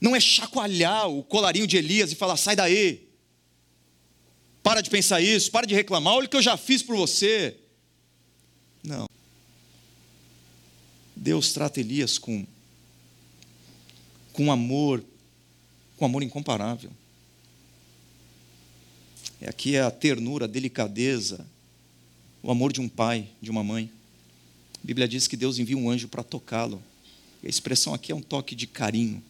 não 0.00 0.16
é 0.16 0.18
chacoalhar 0.18 1.08
o 1.08 1.22
colarinho 1.22 1.68
de 1.68 1.76
Elias 1.76 2.10
e 2.10 2.16
falar: 2.16 2.36
"Sai 2.36 2.56
daí. 2.56 3.06
Para 4.60 4.80
de 4.80 4.90
pensar 4.90 5.20
isso, 5.20 5.52
para 5.52 5.68
de 5.68 5.74
reclamar, 5.74 6.14
olha 6.14 6.26
o 6.26 6.28
que 6.28 6.36
eu 6.36 6.42
já 6.42 6.56
fiz 6.56 6.82
por 6.82 6.96
você". 6.96 7.56
Não. 8.82 9.08
Deus 11.14 11.52
trata 11.52 11.78
Elias 11.78 12.18
com 12.18 12.44
com 14.32 14.50
amor, 14.50 15.04
com 15.96 16.04
amor 16.04 16.24
incomparável. 16.24 16.90
É 19.40 19.48
aqui 19.48 19.76
é 19.76 19.82
a 19.82 19.90
ternura, 19.90 20.44
a 20.44 20.48
delicadeza, 20.48 21.46
o 22.42 22.50
amor 22.50 22.72
de 22.72 22.80
um 22.80 22.88
pai, 22.88 23.28
de 23.40 23.50
uma 23.50 23.64
mãe. 23.64 23.90
A 24.82 24.86
Bíblia 24.86 25.08
diz 25.08 25.26
que 25.26 25.36
Deus 25.36 25.58
envia 25.58 25.76
um 25.76 25.88
anjo 25.88 26.08
para 26.08 26.22
tocá-lo. 26.22 26.82
A 27.42 27.48
expressão 27.48 27.94
aqui 27.94 28.12
é 28.12 28.14
um 28.14 28.22
toque 28.22 28.54
de 28.54 28.66
carinho. 28.66 29.22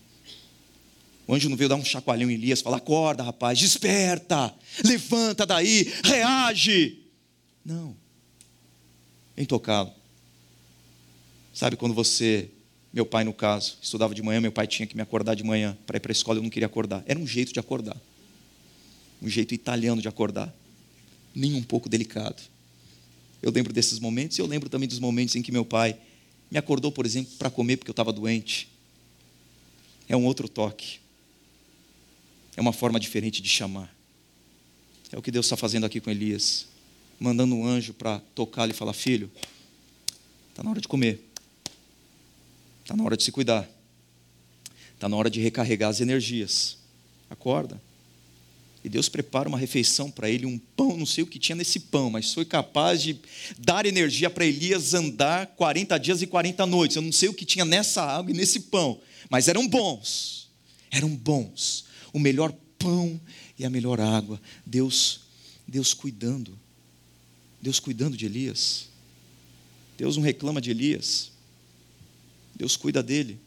O 1.27 1.35
anjo 1.35 1.49
não 1.49 1.57
veio 1.57 1.69
dar 1.69 1.77
um 1.77 1.85
chacoalhão 1.85 2.31
em 2.31 2.35
Elias, 2.35 2.61
falar: 2.61 2.77
acorda, 2.77 3.23
rapaz, 3.23 3.59
desperta, 3.59 4.55
levanta 4.85 5.47
daí, 5.47 5.91
reage. 6.03 6.99
Não. 7.65 7.97
Vem 9.37 9.47
tocá-lo. 9.47 9.93
Sabe 11.53 11.77
quando 11.77 11.95
você, 11.95 12.51
meu 12.93 13.07
pai 13.07 13.25
no 13.25 13.33
caso, 13.33 13.79
estudava 13.81 14.15
de 14.15 14.23
manhã, 14.23 14.41
meu 14.41 14.53
pai 14.53 14.67
tinha 14.67 14.87
que 14.87 14.97
me 14.97 15.03
acordar 15.03 15.35
de 15.35 15.45
manhã 15.45 15.77
para 15.87 15.97
ir 15.97 16.01
para 16.01 16.11
a 16.11 16.13
escola, 16.13 16.39
eu 16.39 16.43
não 16.43 16.51
queria 16.51 16.67
acordar. 16.67 17.03
Era 17.07 17.19
um 17.19 17.27
jeito 17.27 17.53
de 17.53 17.61
acordar. 17.61 17.97
Um 19.25 19.29
jeito 19.29 19.55
italiano 19.55 20.03
de 20.03 20.07
acordar. 20.07 20.55
Nem 21.35 21.55
um 21.55 21.63
pouco 21.63 21.89
delicado. 21.89 22.43
Eu 23.41 23.51
lembro 23.51 23.73
desses 23.73 23.99
momentos 23.99 24.37
e 24.37 24.43
eu 24.43 24.47
lembro 24.47 24.69
também 24.69 24.87
dos 24.87 24.99
momentos 24.99 25.35
em 25.35 25.41
que 25.41 25.51
meu 25.51 25.65
pai 25.65 25.99
me 26.51 26.59
acordou, 26.59 26.93
por 26.93 27.07
exemplo, 27.07 27.33
para 27.39 27.49
comer 27.49 27.79
porque 27.79 27.91
eu 27.91 27.95
estava 27.95 28.13
doente. 28.13 28.69
É 30.07 30.15
um 30.15 30.27
outro 30.27 30.47
toque. 30.47 31.01
É 32.55 32.61
uma 32.61 32.73
forma 32.73 33.01
diferente 33.01 33.41
de 33.41 33.49
chamar. 33.49 33.95
É 35.11 35.17
o 35.17 35.23
que 35.23 35.31
Deus 35.31 35.47
está 35.47 35.57
fazendo 35.57 35.87
aqui 35.87 36.03
com 36.03 36.11
Elias, 36.11 36.67
mandando 37.19 37.55
um 37.55 37.67
anjo 37.67 37.95
para 37.95 38.21
tocá-lo 38.35 38.73
e 38.73 38.75
falar: 38.75 38.93
Filho, 38.93 39.31
está 40.51 40.63
na 40.63 40.69
hora 40.69 40.83
de 40.83 40.89
comer, 40.89 41.19
está 42.83 42.95
na 42.95 43.03
hora 43.03 43.17
de 43.17 43.25
se 43.25 43.33
cuidar, 43.33 43.67
está 44.93 45.09
na 45.09 45.17
hora 45.17 45.31
de 45.31 45.41
recarregar 45.41 45.89
as 45.89 46.03
energias. 46.03 46.77
Acorda. 47.31 47.81
E 48.85 48.89
Deus 48.89 49.09
prepara 49.09 49.49
uma 49.49 49.57
refeição 49.57 50.11
para 50.11 50.29
ele, 50.29 50.45
um 50.45 50.59
pão, 50.59 50.95
não 50.95 51.07
sei 51.07 51.25
o 51.25 51.27
que 51.27 51.39
tinha 51.39 51.57
nesse 51.57 51.81
pão, 51.81 52.11
mas 52.11 52.35
foi 52.35 52.45
capaz 52.45 53.03
de 53.03 53.19
dar 53.59 53.87
energia 53.87 54.29
para 54.29 54.45
Elias 54.45 54.93
andar 54.93 55.47
40 55.57 55.99
dias 55.99 56.21
e 56.21 56.27
40 56.27 56.67
noites. 56.67 56.97
Eu 56.97 57.03
não 57.03 57.11
sei 57.11 57.31
o 57.31 57.35
que 57.35 57.47
tinha 57.47 57.65
nessa 57.65 58.03
água 58.03 58.31
e 58.31 58.35
nesse 58.37 58.61
pão, 58.61 59.01
mas 59.31 59.49
eram 59.49 59.67
bons. 59.67 60.51
Eram 60.91 61.09
bons 61.09 61.87
o 62.15 62.19
melhor 62.19 62.55
pão 62.79 63.21
e 63.59 63.65
a 63.65 63.71
melhor 63.71 64.01
água. 64.01 64.41
Deus, 64.65 65.23
Deus 65.67 65.93
cuidando. 65.93 66.57
Deus 67.61 67.81
cuidando 67.81 68.17
de 68.17 68.25
Elias. 68.25 68.89
Deus 69.99 70.17
não 70.17 70.23
reclama 70.23 70.61
de 70.61 70.71
Elias. 70.71 71.33
Deus 72.55 72.77
cuida 72.77 73.03
dele. 73.03 73.41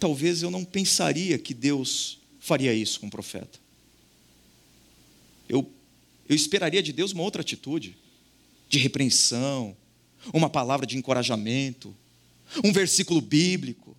Talvez 0.00 0.42
eu 0.42 0.50
não 0.50 0.64
pensaria 0.64 1.38
que 1.38 1.52
Deus 1.52 2.18
faria 2.40 2.72
isso 2.72 2.98
com 2.98 3.06
o 3.06 3.10
profeta. 3.10 3.60
Eu, 5.46 5.70
eu 6.26 6.34
esperaria 6.34 6.82
de 6.82 6.90
Deus 6.90 7.12
uma 7.12 7.22
outra 7.22 7.42
atitude, 7.42 7.96
de 8.68 8.78
repreensão, 8.78 9.76
uma 10.32 10.48
palavra 10.48 10.86
de 10.86 10.96
encorajamento, 10.96 11.94
um 12.64 12.72
versículo 12.72 13.20
bíblico, 13.20 13.94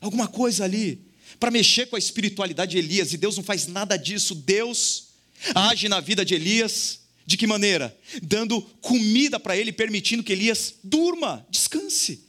alguma 0.00 0.26
coisa 0.26 0.64
ali, 0.64 1.00
para 1.38 1.52
mexer 1.52 1.86
com 1.86 1.94
a 1.94 1.98
espiritualidade 1.98 2.72
de 2.72 2.78
Elias, 2.78 3.12
e 3.12 3.16
Deus 3.16 3.36
não 3.36 3.44
faz 3.44 3.68
nada 3.68 3.96
disso. 3.96 4.34
Deus 4.34 5.08
age 5.54 5.88
na 5.88 6.00
vida 6.00 6.24
de 6.24 6.34
Elias, 6.34 7.00
de 7.24 7.36
que 7.36 7.46
maneira? 7.46 7.96
Dando 8.22 8.60
comida 8.80 9.38
para 9.38 9.56
ele, 9.56 9.70
permitindo 9.72 10.24
que 10.24 10.32
Elias 10.32 10.74
durma, 10.82 11.46
descanse. 11.48 12.27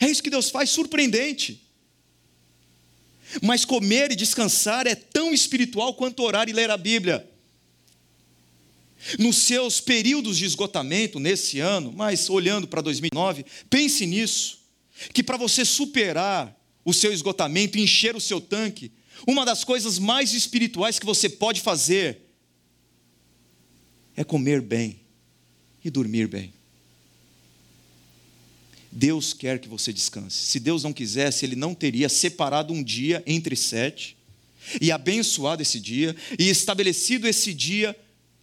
É 0.00 0.06
isso 0.08 0.22
que 0.22 0.30
Deus 0.30 0.50
faz, 0.50 0.70
surpreendente. 0.70 1.62
Mas 3.42 3.64
comer 3.64 4.12
e 4.12 4.16
descansar 4.16 4.86
é 4.86 4.94
tão 4.94 5.32
espiritual 5.32 5.94
quanto 5.94 6.22
orar 6.22 6.48
e 6.48 6.52
ler 6.52 6.70
a 6.70 6.76
Bíblia. 6.76 7.28
Nos 9.18 9.36
seus 9.36 9.80
períodos 9.80 10.38
de 10.38 10.44
esgotamento 10.44 11.20
nesse 11.20 11.60
ano, 11.60 11.92
mas 11.92 12.28
olhando 12.28 12.66
para 12.66 12.80
2009, 12.80 13.44
pense 13.68 14.06
nisso 14.06 14.58
que 15.12 15.22
para 15.22 15.36
você 15.36 15.64
superar 15.64 16.56
o 16.84 16.94
seu 16.94 17.12
esgotamento, 17.12 17.78
encher 17.78 18.16
o 18.16 18.20
seu 18.20 18.40
tanque, 18.40 18.90
uma 19.26 19.44
das 19.44 19.64
coisas 19.64 19.98
mais 19.98 20.32
espirituais 20.32 20.98
que 20.98 21.06
você 21.06 21.28
pode 21.28 21.60
fazer 21.60 22.20
é 24.16 24.24
comer 24.24 24.60
bem 24.60 25.00
e 25.84 25.90
dormir 25.90 26.26
bem. 26.26 26.55
Deus 28.90 29.32
quer 29.32 29.58
que 29.58 29.68
você 29.68 29.92
descanse. 29.92 30.46
Se 30.46 30.60
Deus 30.60 30.82
não 30.82 30.92
quisesse, 30.92 31.44
Ele 31.44 31.56
não 31.56 31.74
teria 31.74 32.08
separado 32.08 32.72
um 32.72 32.82
dia 32.82 33.22
entre 33.26 33.56
sete 33.56 34.16
e 34.80 34.90
abençoado 34.90 35.62
esse 35.62 35.78
dia 35.78 36.14
e 36.38 36.48
estabelecido 36.48 37.26
esse 37.28 37.52
dia 37.52 37.96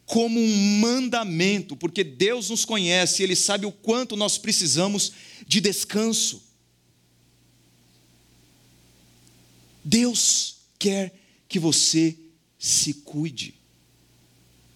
como 0.05 0.39
um 0.39 0.79
mandamento, 0.79 1.75
porque 1.75 2.03
Deus 2.03 2.49
nos 2.49 2.65
conhece, 2.65 3.23
Ele 3.23 3.35
sabe 3.35 3.65
o 3.65 3.71
quanto 3.71 4.15
nós 4.15 4.37
precisamos 4.37 5.13
de 5.47 5.61
descanso. 5.61 6.41
Deus 9.83 10.57
quer 10.77 11.13
que 11.47 11.59
você 11.59 12.17
se 12.57 12.93
cuide, 12.93 13.53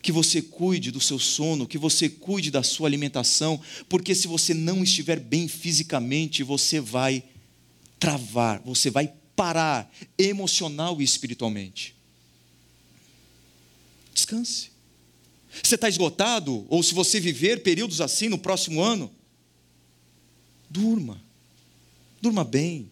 que 0.08 0.12
você 0.14 0.42
cuide 0.42 0.90
do 0.90 1.02
seu 1.02 1.20
sono, 1.20 1.68
que 1.68 1.78
você 1.78 2.08
cuide 2.08 2.50
da 2.50 2.64
sua 2.64 2.88
alimentação, 2.88 3.60
porque 3.90 4.16
se 4.16 4.26
você 4.26 4.54
não 4.54 4.82
estiver 4.82 5.20
bem 5.20 5.50
fisicamente, 5.50 6.44
você 6.44 6.80
vai 6.80 7.22
travar, 8.00 8.62
você 8.64 8.90
vai 8.90 9.12
parar 9.36 9.94
emocional 10.18 11.02
e 11.02 11.04
espiritualmente. 11.04 11.94
Descanse. 14.14 14.72
Você 15.62 15.76
está 15.76 15.90
esgotado? 15.90 16.66
Ou 16.70 16.82
se 16.82 16.94
você 16.94 17.20
viver 17.20 17.62
períodos 17.62 18.00
assim 18.00 18.30
no 18.30 18.38
próximo 18.38 18.82
ano, 18.82 19.12
durma. 20.70 21.22
Durma 22.22 22.46
bem, 22.46 22.90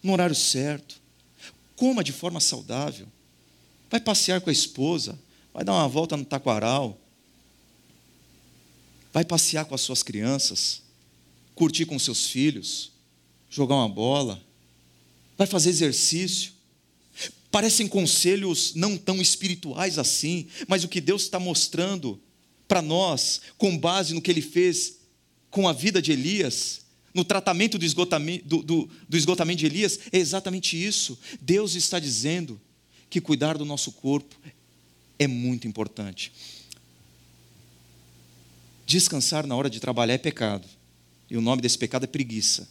no 0.00 0.12
horário 0.12 0.36
certo. 0.36 1.02
Coma 1.74 2.04
de 2.04 2.12
forma 2.12 2.38
saudável. 2.38 3.08
Vai 3.90 3.98
passear 3.98 4.40
com 4.40 4.48
a 4.48 4.52
esposa. 4.52 5.18
Vai 5.56 5.64
dar 5.64 5.72
uma 5.72 5.88
volta 5.88 6.18
no 6.18 6.24
taquaral. 6.26 7.00
Vai 9.10 9.24
passear 9.24 9.64
com 9.64 9.74
as 9.74 9.80
suas 9.80 10.02
crianças. 10.02 10.82
Curtir 11.54 11.86
com 11.86 11.98
seus 11.98 12.26
filhos. 12.26 12.92
Jogar 13.48 13.76
uma 13.76 13.88
bola. 13.88 14.38
Vai 15.38 15.46
fazer 15.46 15.70
exercício. 15.70 16.52
Parecem 17.50 17.88
conselhos 17.88 18.74
não 18.74 18.98
tão 18.98 19.18
espirituais 19.18 19.98
assim, 19.98 20.46
mas 20.68 20.84
o 20.84 20.88
que 20.88 21.00
Deus 21.00 21.22
está 21.22 21.40
mostrando 21.40 22.20
para 22.68 22.82
nós, 22.82 23.40
com 23.56 23.78
base 23.78 24.12
no 24.12 24.20
que 24.20 24.30
Ele 24.30 24.42
fez 24.42 24.98
com 25.50 25.66
a 25.66 25.72
vida 25.72 26.02
de 26.02 26.12
Elias, 26.12 26.82
no 27.14 27.24
tratamento 27.24 27.78
do 27.78 27.84
esgotamento, 27.86 28.46
do, 28.46 28.62
do, 28.62 28.90
do 29.08 29.16
esgotamento 29.16 29.60
de 29.60 29.66
Elias, 29.66 29.98
é 30.12 30.18
exatamente 30.18 30.76
isso. 30.76 31.18
Deus 31.40 31.74
está 31.74 31.98
dizendo 31.98 32.60
que 33.08 33.22
cuidar 33.22 33.56
do 33.56 33.64
nosso 33.64 33.92
corpo 33.92 34.36
é 35.18 35.26
muito 35.26 35.66
importante. 35.66 36.32
Descansar 38.86 39.46
na 39.46 39.56
hora 39.56 39.68
de 39.68 39.80
trabalhar 39.80 40.14
é 40.14 40.18
pecado, 40.18 40.66
e 41.28 41.36
o 41.36 41.40
nome 41.40 41.60
desse 41.60 41.76
pecado 41.76 42.04
é 42.04 42.06
preguiça. 42.06 42.68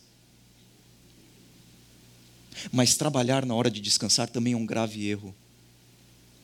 Mas 2.71 2.95
trabalhar 2.95 3.45
na 3.45 3.53
hora 3.53 3.69
de 3.69 3.81
descansar 3.81 4.29
também 4.29 4.53
é 4.53 4.57
um 4.57 4.65
grave 4.65 5.05
erro. 5.07 5.35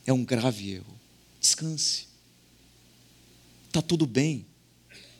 É 0.05 0.11
um 0.11 0.23
grave 0.23 0.71
erro. 0.71 0.99
Descanse. 1.39 2.07
Está 3.67 3.81
tudo 3.81 4.05
bem 4.05 4.45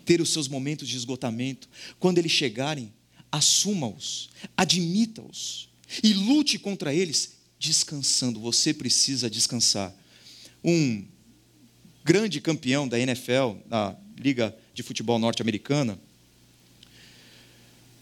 ter 0.05 0.19
os 0.19 0.29
seus 0.29 0.47
momentos 0.47 0.87
de 0.87 0.97
esgotamento. 0.97 1.69
Quando 1.99 2.17
eles 2.17 2.31
chegarem, 2.31 2.91
assuma-os, 3.31 4.29
admita-os 4.57 5.69
e 6.03 6.13
lute 6.13 6.59
contra 6.59 6.93
eles 6.93 7.37
descansando. 7.57 8.39
Você 8.41 8.73
precisa 8.73 9.29
descansar. 9.29 9.95
Um 10.63 11.05
grande 12.03 12.41
campeão 12.41 12.87
da 12.87 12.99
NFL, 12.99 13.57
da 13.65 13.95
Liga 14.17 14.55
de 14.73 14.83
Futebol 14.83 15.17
Norte-Americana, 15.19 15.99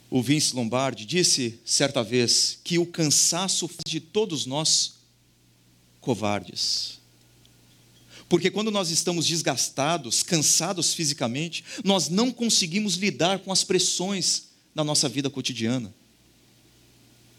o 0.09 0.23
Vince 0.23 0.55
Lombardi, 0.55 1.05
disse 1.05 1.59
certa 1.63 2.03
vez 2.03 2.59
que 2.63 2.79
o 2.79 2.85
cansaço 2.85 3.67
faz 3.67 3.83
de 3.87 3.99
todos 3.99 4.45
nós 4.45 4.95
covardes. 6.01 6.99
Porque 8.27 8.51
quando 8.51 8.71
nós 8.71 8.89
estamos 8.89 9.25
desgastados, 9.25 10.21
cansados 10.23 10.93
fisicamente, 10.93 11.63
nós 11.83 12.09
não 12.09 12.31
conseguimos 12.31 12.95
lidar 12.95 13.39
com 13.39 13.51
as 13.51 13.63
pressões 13.63 14.49
da 14.73 14.83
nossa 14.83 15.09
vida 15.09 15.29
cotidiana. 15.29 15.93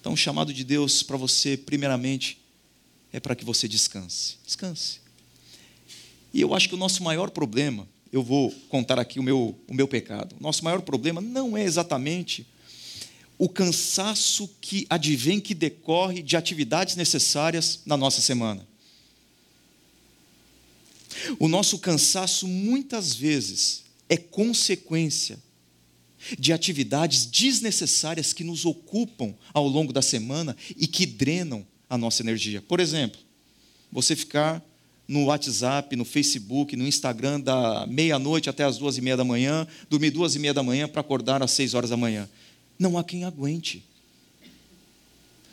Então, 0.00 0.14
o 0.14 0.16
chamado 0.16 0.52
de 0.52 0.64
Deus 0.64 1.02
para 1.02 1.16
você, 1.16 1.56
primeiramente, 1.56 2.40
é 3.12 3.20
para 3.20 3.36
que 3.36 3.44
você 3.44 3.68
descanse. 3.68 4.36
Descanse. 4.44 5.00
E 6.32 6.40
eu 6.40 6.54
acho 6.54 6.68
que 6.68 6.74
o 6.74 6.78
nosso 6.78 7.02
maior 7.02 7.30
problema, 7.30 7.88
eu 8.12 8.22
vou 8.22 8.50
contar 8.68 8.98
aqui 8.98 9.18
o 9.18 9.22
meu, 9.22 9.58
o 9.68 9.74
meu 9.74 9.88
pecado. 9.88 10.36
O 10.38 10.42
nosso 10.42 10.64
maior 10.64 10.80
problema 10.82 11.20
não 11.20 11.56
é 11.56 11.64
exatamente 11.64 12.46
o 13.38 13.48
cansaço 13.48 14.50
que 14.60 14.86
advém, 14.90 15.40
que 15.40 15.54
decorre 15.54 16.22
de 16.22 16.36
atividades 16.36 16.94
necessárias 16.94 17.80
na 17.86 17.96
nossa 17.96 18.20
semana. 18.20 18.68
O 21.38 21.48
nosso 21.48 21.78
cansaço 21.78 22.46
muitas 22.46 23.14
vezes 23.14 23.84
é 24.08 24.16
consequência 24.16 25.38
de 26.38 26.52
atividades 26.52 27.24
desnecessárias 27.24 28.32
que 28.32 28.44
nos 28.44 28.66
ocupam 28.66 29.34
ao 29.54 29.66
longo 29.66 29.92
da 29.92 30.02
semana 30.02 30.56
e 30.76 30.86
que 30.86 31.06
drenam 31.06 31.66
a 31.88 31.96
nossa 31.96 32.22
energia. 32.22 32.60
Por 32.60 32.78
exemplo, 32.78 33.20
você 33.90 34.14
ficar 34.14 34.62
no 35.10 35.24
WhatsApp, 35.24 35.96
no 35.96 36.04
Facebook, 36.04 36.76
no 36.76 36.86
Instagram 36.86 37.40
da 37.40 37.84
meia-noite 37.88 38.48
até 38.48 38.62
as 38.62 38.78
duas 38.78 38.96
e 38.96 39.00
meia 39.00 39.16
da 39.16 39.24
manhã, 39.24 39.66
dormir 39.88 40.10
duas 40.10 40.36
e 40.36 40.38
meia 40.38 40.54
da 40.54 40.62
manhã 40.62 40.86
para 40.86 41.00
acordar 41.00 41.42
às 41.42 41.50
seis 41.50 41.74
horas 41.74 41.90
da 41.90 41.96
manhã. 41.96 42.30
Não 42.78 42.96
há 42.96 43.02
quem 43.02 43.24
aguente. 43.24 43.84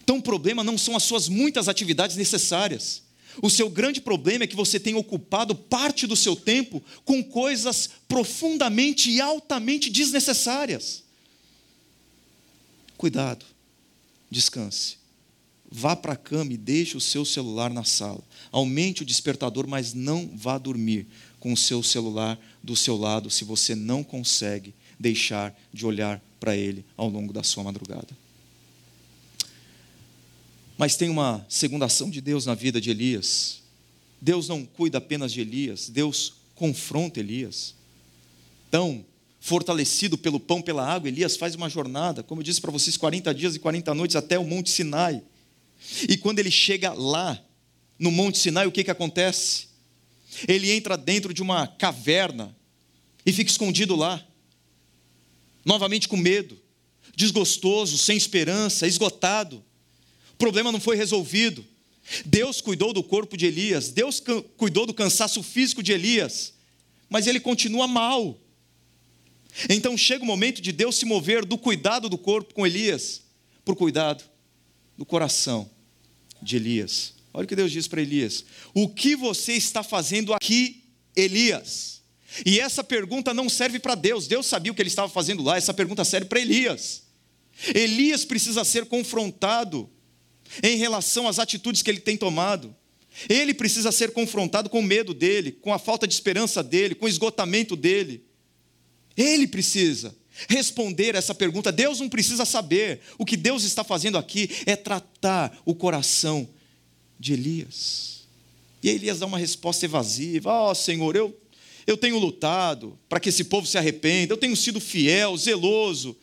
Então 0.04 0.18
o 0.18 0.22
problema 0.22 0.64
não 0.64 0.78
são 0.78 0.96
as 0.96 1.02
suas 1.02 1.28
muitas 1.28 1.68
atividades 1.68 2.16
necessárias. 2.16 3.02
O 3.42 3.50
seu 3.50 3.68
grande 3.68 4.00
problema 4.00 4.44
é 4.44 4.48
que 4.48 4.56
você 4.56 4.80
tem 4.80 4.94
ocupado 4.94 5.56
parte 5.56 6.06
do 6.06 6.16
seu 6.16 6.36
tempo 6.36 6.80
com 7.04 7.24
coisas 7.24 7.90
profundamente 8.08 9.10
e 9.10 9.20
altamente 9.20 9.90
desnecessárias. 9.90 11.04
Cuidado, 12.96 13.44
descanse. 14.30 14.98
Vá 15.70 15.96
para 15.96 16.14
a 16.14 16.18
cama 16.18 16.54
e 16.54 16.58
deixe 16.58 16.96
o 16.96 17.02
seu 17.02 17.26
celular 17.26 17.70
na 17.70 17.84
sala. 17.84 18.24
Aumente 18.52 19.04
o 19.04 19.06
despertador, 19.06 19.68
mas 19.68 19.94
não 19.94 20.30
vá 20.34 20.58
dormir 20.58 21.08
com 21.40 21.52
o 21.52 21.58
seu 21.58 21.84
celular 21.84 22.40
do 22.64 22.76
seu 22.76 22.96
lado 22.96 23.30
se 23.30 23.44
você 23.44 23.76
não 23.76 24.04
consegue 24.04 24.74
deixar 25.00 25.58
de 25.74 25.86
olhar 25.86 26.22
para 26.40 26.56
ele 26.56 26.86
ao 26.96 27.10
longo 27.10 27.34
da 27.34 27.44
sua 27.44 27.64
madrugada. 27.64 28.08
Mas 30.78 30.96
tem 30.96 31.10
uma 31.10 31.46
segunda 31.50 31.86
ação 31.86 32.10
de 32.10 32.22
Deus 32.22 32.46
na 32.46 32.54
vida 32.54 32.80
de 32.80 32.92
Elias. 32.92 33.62
Deus 34.22 34.48
não 34.48 34.66
cuida 34.66 35.00
apenas 35.00 35.34
de 35.34 35.42
Elias, 35.42 35.90
Deus 35.90 36.34
confronta 36.56 37.20
Elias. 37.20 37.76
Então, 38.70 39.06
fortalecido 39.40 40.18
pelo 40.18 40.40
pão, 40.40 40.62
pela 40.62 40.86
água, 40.88 41.08
Elias 41.08 41.38
faz 41.38 41.56
uma 41.56 41.70
jornada, 41.70 42.24
como 42.24 42.42
eu 42.42 42.44
disse 42.44 42.62
para 42.62 42.72
vocês, 42.72 42.98
40 42.98 43.34
dias 43.34 43.56
e 43.56 43.60
40 43.60 43.94
noites 43.94 44.16
até 44.16 44.38
o 44.38 44.44
Monte 44.44 44.70
Sinai. 44.70 45.22
E 46.08 46.18
quando 46.18 46.40
ele 46.40 46.52
chega 46.52 46.94
lá, 46.94 47.42
no 47.98 48.12
Monte 48.12 48.38
Sinai, 48.38 48.68
o 48.68 48.72
que, 48.72 48.84
que 48.84 48.92
acontece? 48.92 49.68
Ele 50.48 50.72
entra 50.72 50.98
dentro 50.98 51.34
de 51.34 51.42
uma 51.42 51.68
caverna 51.68 52.56
e 53.26 53.32
fica 53.32 53.50
escondido 53.50 53.96
lá, 53.96 54.26
novamente 55.66 56.08
com 56.08 56.16
medo, 56.16 56.60
desgostoso, 57.16 57.98
sem 57.98 58.16
esperança, 58.16 58.88
esgotado. 58.88 59.64
O 60.34 60.38
problema 60.38 60.72
não 60.72 60.80
foi 60.80 60.96
resolvido. 60.96 61.66
Deus 62.26 62.62
cuidou 62.62 62.94
do 62.94 63.04
corpo 63.04 63.36
de 63.36 63.46
Elias, 63.46 63.90
Deus 63.90 64.24
cuidou 64.56 64.86
do 64.86 64.94
cansaço 64.94 65.44
físico 65.44 65.84
de 65.84 65.92
Elias, 65.92 66.54
mas 67.10 67.28
ele 67.28 67.40
continua 67.40 67.88
mal. 67.88 68.40
Então 69.70 69.98
chega 69.98 70.24
o 70.24 70.28
momento 70.28 70.62
de 70.62 70.72
Deus 70.72 70.96
se 70.96 71.06
mover 71.06 71.44
do 71.44 71.58
cuidado 71.58 72.08
do 72.08 72.18
corpo 72.18 72.54
com 72.54 72.66
Elias 72.66 73.24
para 73.66 73.74
o 73.74 73.78
cuidado 73.78 74.24
do 74.98 75.06
coração 75.06 75.70
de 76.42 76.56
Elias. 76.56 77.14
Olha 77.34 77.46
o 77.46 77.48
que 77.48 77.56
Deus 77.56 77.72
diz 77.72 77.88
para 77.88 78.02
Elias: 78.02 78.44
O 78.74 78.90
que 78.90 79.16
você 79.16 79.54
está 79.54 79.84
fazendo 79.84 80.34
aqui, 80.34 80.84
Elias? 81.16 82.02
E 82.46 82.60
essa 82.60 82.84
pergunta 82.84 83.34
não 83.34 83.48
serve 83.48 83.80
para 83.80 83.96
Deus, 83.96 84.28
Deus 84.28 84.46
sabia 84.46 84.72
o 84.72 84.76
que 84.76 84.82
ele 84.82 84.90
estava 84.90 85.10
fazendo 85.10 85.44
lá, 85.44 85.58
essa 85.58 85.74
pergunta 85.74 86.04
serve 86.04 86.28
para 86.28 86.40
Elias. 86.40 87.04
Elias 87.74 88.26
precisa 88.26 88.64
ser 88.64 88.86
confrontado 88.86 89.90
em 90.62 90.78
relação 90.78 91.28
às 91.28 91.40
atitudes 91.40 91.82
que 91.82 91.90
ele 91.90 92.00
tem 92.00 92.18
tomado. 92.18 92.76
Ele 93.28 93.54
precisa 93.54 93.92
ser 93.92 94.12
confrontado 94.12 94.70
com 94.70 94.80
o 94.80 94.84
medo 94.84 95.14
dele, 95.14 95.52
com 95.52 95.74
a 95.74 95.80
falta 95.80 96.08
de 96.08 96.14
esperança 96.14 96.62
dele, 96.62 96.94
com 96.94 97.06
o 97.06 97.10
esgotamento 97.10 97.76
dele. 97.76 98.24
Ele 99.16 99.48
precisa 99.48 100.16
responder 100.48 101.16
essa 101.16 101.34
pergunta. 101.34 101.72
Deus 101.72 102.00
não 102.00 102.10
precisa 102.10 102.46
saber. 102.46 103.02
O 103.18 103.26
que 103.26 103.38
Deus 103.38 103.64
está 103.64 103.84
fazendo 103.84 104.18
aqui 104.18 104.50
é 104.66 104.76
tratar 104.76 105.58
o 105.66 105.74
coração 105.74 106.48
de 107.20 107.34
Elias. 107.34 108.28
E 108.84 108.90
Elias 108.90 109.20
dá 109.20 109.26
uma 109.26 109.38
resposta 109.38 109.86
evasiva: 109.86 110.52
Ó 110.52 110.72
oh, 110.72 110.76
Senhor, 110.76 111.16
eu, 111.16 111.36
eu 111.86 111.98
tenho 111.98 112.20
lutado 112.20 112.98
para 113.10 113.20
que 113.20 113.30
esse 113.30 113.46
povo 113.46 113.66
se 113.66 113.78
arrependa, 113.78 114.34
eu 114.34 114.38
tenho 114.38 114.56
sido 114.56 114.80
fiel, 114.80 115.36
zeloso, 115.38 116.16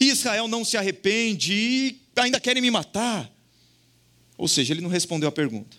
e 0.00 0.06
Israel 0.06 0.48
não 0.48 0.64
se 0.64 0.76
arrepende 0.76 1.52
e 1.52 2.00
ainda 2.16 2.40
querem 2.40 2.62
me 2.62 2.70
matar. 2.70 3.30
Ou 4.36 4.48
seja, 4.48 4.72
ele 4.72 4.80
não 4.80 4.88
respondeu 4.88 5.28
a 5.28 5.32
pergunta. 5.32 5.76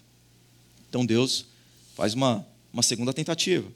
Então 0.89 1.05
Deus 1.05 1.45
faz 1.95 2.13
uma, 2.13 2.45
uma 2.71 2.83
segunda 2.83 3.13
tentativa. 3.13 3.67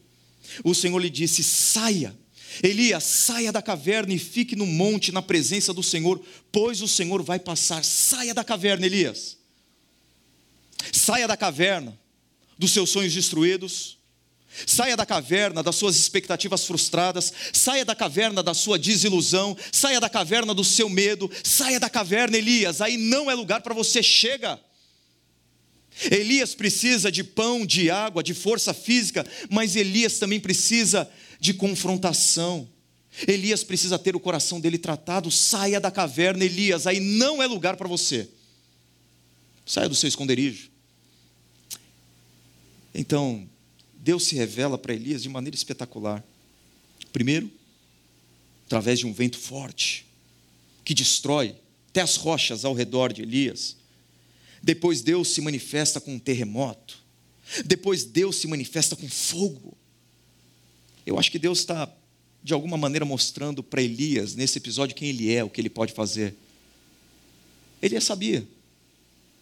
O 0.64 0.76
Senhor 0.76 1.00
lhe 1.00 1.10
disse: 1.10 1.44
saia 1.44 2.16
Elias, 2.62 3.04
saia 3.04 3.52
da 3.52 3.62
caverna 3.62 4.14
e 4.14 4.20
fique 4.20 4.56
no 4.56 4.66
monte 4.66 5.12
na 5.12 5.22
presença 5.22 5.74
do 5.74 5.82
Senhor, 5.82 6.22
pois 6.52 6.82
o 6.82 6.88
Senhor 6.88 7.24
vai 7.24 7.40
passar. 7.40 7.84
Saia 7.84 8.34
da 8.34 8.44
caverna, 8.44 8.86
Elias. 8.86 9.38
Saia 10.92 11.28
da 11.28 11.38
caverna 11.38 11.98
dos 12.58 12.72
seus 12.72 12.90
sonhos 12.90 13.14
destruídos. 13.14 13.98
Saia 14.68 14.96
da 14.96 15.06
caverna 15.06 15.64
das 15.64 15.76
suas 15.76 15.96
expectativas 15.96 16.64
frustradas, 16.66 17.34
saia 17.52 17.84
da 17.84 17.96
caverna 17.96 18.44
da 18.44 18.54
sua 18.54 18.78
desilusão, 18.78 19.58
saia 19.72 20.00
da 20.00 20.08
caverna 20.08 20.54
do 20.54 20.64
seu 20.64 20.88
medo, 20.88 21.30
saia 21.44 21.80
da 21.80 21.90
caverna, 21.90 22.38
Elias, 22.38 22.80
aí 22.80 22.96
não 22.96 23.32
é 23.32 23.34
lugar 23.34 23.62
para 23.62 23.74
você, 23.74 24.04
chega. 24.04 24.60
Elias 26.10 26.54
precisa 26.54 27.12
de 27.12 27.24
pão, 27.24 27.66
de 27.66 27.90
água, 27.90 28.24
de 28.24 28.34
força 28.34 28.74
física, 28.74 29.26
mas 29.50 29.76
Elias 29.76 30.20
também 30.20 30.40
precisa 30.40 31.10
de 31.44 31.54
confrontação. 31.54 32.70
Elias 33.28 33.66
precisa 33.66 34.00
ter 34.00 34.16
o 34.16 34.20
coração 34.20 34.62
dele 34.62 34.78
tratado. 34.78 35.30
Saia 35.30 35.78
da 35.78 35.92
caverna, 35.92 36.46
Elias, 36.46 36.88
aí 36.88 37.02
não 37.02 37.44
é 37.44 37.46
lugar 37.46 37.76
para 37.76 37.86
você. 37.86 38.30
Saia 39.66 39.90
do 39.90 39.94
seu 39.94 40.08
esconderijo. 40.08 40.72
Então, 42.96 43.46
Deus 43.94 44.24
se 44.24 44.36
revela 44.36 44.78
para 44.78 44.94
Elias 44.94 45.22
de 45.22 45.28
maneira 45.28 45.54
espetacular. 45.54 46.24
Primeiro, 47.12 47.52
através 48.66 49.00
de 49.00 49.06
um 49.06 49.12
vento 49.12 49.38
forte, 49.38 50.06
que 50.86 50.94
destrói 50.94 51.58
até 51.90 52.00
as 52.00 52.16
rochas 52.16 52.64
ao 52.64 52.74
redor 52.74 53.12
de 53.12 53.22
Elias. 53.22 53.76
Depois, 54.62 55.02
Deus 55.02 55.28
se 55.28 55.42
manifesta 55.42 56.00
com 56.00 56.14
um 56.14 56.20
terremoto. 56.20 57.04
Depois, 57.66 58.06
Deus 58.06 58.38
se 58.38 58.48
manifesta 58.48 58.96
com 58.96 59.10
fogo. 59.10 59.78
Eu 61.06 61.20
acho 61.20 61.32
que 61.32 61.40
Deus 61.40 61.60
está, 61.60 61.92
de 62.44 62.54
alguma 62.54 62.78
maneira, 62.78 63.06
mostrando 63.06 63.62
para 63.62 63.82
Elias, 63.82 64.36
nesse 64.36 64.58
episódio, 64.58 64.96
quem 64.96 65.10
ele 65.10 65.34
é, 65.34 65.44
o 65.44 65.50
que 65.50 65.60
ele 65.60 65.70
pode 65.70 65.94
fazer. 65.94 66.36
Elias 67.82 68.04
sabia. 68.04 68.48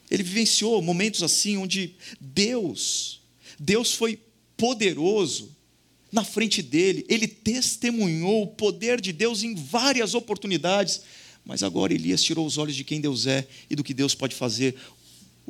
Ele 0.09 0.23
vivenciou 0.23 0.81
momentos 0.81 1.23
assim, 1.23 1.57
onde 1.57 1.95
Deus, 2.19 3.21
Deus 3.59 3.93
foi 3.93 4.19
poderoso 4.57 5.55
na 6.11 6.25
frente 6.25 6.61
dele, 6.61 7.05
ele 7.07 7.25
testemunhou 7.25 8.43
o 8.43 8.47
poder 8.47 8.99
de 8.99 9.13
Deus 9.13 9.43
em 9.43 9.55
várias 9.55 10.13
oportunidades, 10.13 11.01
mas 11.45 11.63
agora 11.63 11.93
Elias 11.93 12.21
tirou 12.21 12.45
os 12.45 12.57
olhos 12.57 12.75
de 12.75 12.83
quem 12.83 12.99
Deus 12.99 13.25
é 13.25 13.47
e 13.69 13.75
do 13.75 13.83
que 13.83 13.93
Deus 13.93 14.13
pode 14.13 14.35
fazer. 14.35 14.75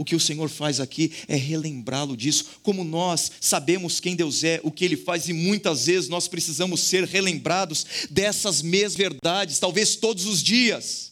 O 0.01 0.03
que 0.03 0.15
o 0.15 0.19
Senhor 0.19 0.49
faz 0.49 0.79
aqui 0.79 1.11
é 1.27 1.35
relembrá-lo 1.35 2.17
disso, 2.17 2.45
como 2.63 2.83
nós 2.83 3.31
sabemos 3.39 3.99
quem 3.99 4.15
Deus 4.15 4.43
é, 4.43 4.59
o 4.63 4.71
que 4.71 4.83
Ele 4.83 4.97
faz, 4.97 5.29
e 5.29 5.33
muitas 5.33 5.85
vezes 5.85 6.09
nós 6.09 6.27
precisamos 6.27 6.79
ser 6.79 7.03
relembrados 7.03 7.85
dessas 8.09 8.63
mesmas 8.63 8.95
verdades, 8.95 9.59
talvez 9.59 9.95
todos 9.95 10.25
os 10.25 10.41
dias. 10.41 11.11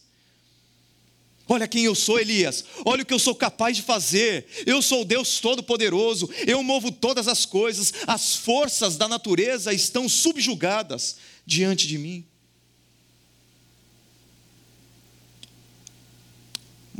Olha 1.48 1.68
quem 1.68 1.84
eu 1.84 1.94
sou, 1.94 2.18
Elias. 2.18 2.64
Olha 2.84 3.04
o 3.04 3.06
que 3.06 3.14
eu 3.14 3.18
sou 3.20 3.32
capaz 3.32 3.76
de 3.76 3.82
fazer. 3.84 4.44
Eu 4.66 4.82
sou 4.82 5.02
o 5.02 5.04
Deus 5.04 5.38
Todo-Poderoso. 5.38 6.28
Eu 6.44 6.60
movo 6.60 6.90
todas 6.90 7.28
as 7.28 7.46
coisas. 7.46 7.92
As 8.08 8.34
forças 8.34 8.96
da 8.96 9.06
natureza 9.06 9.72
estão 9.72 10.08
subjugadas 10.08 11.16
diante 11.46 11.86
de 11.86 11.96
mim. 11.96 12.24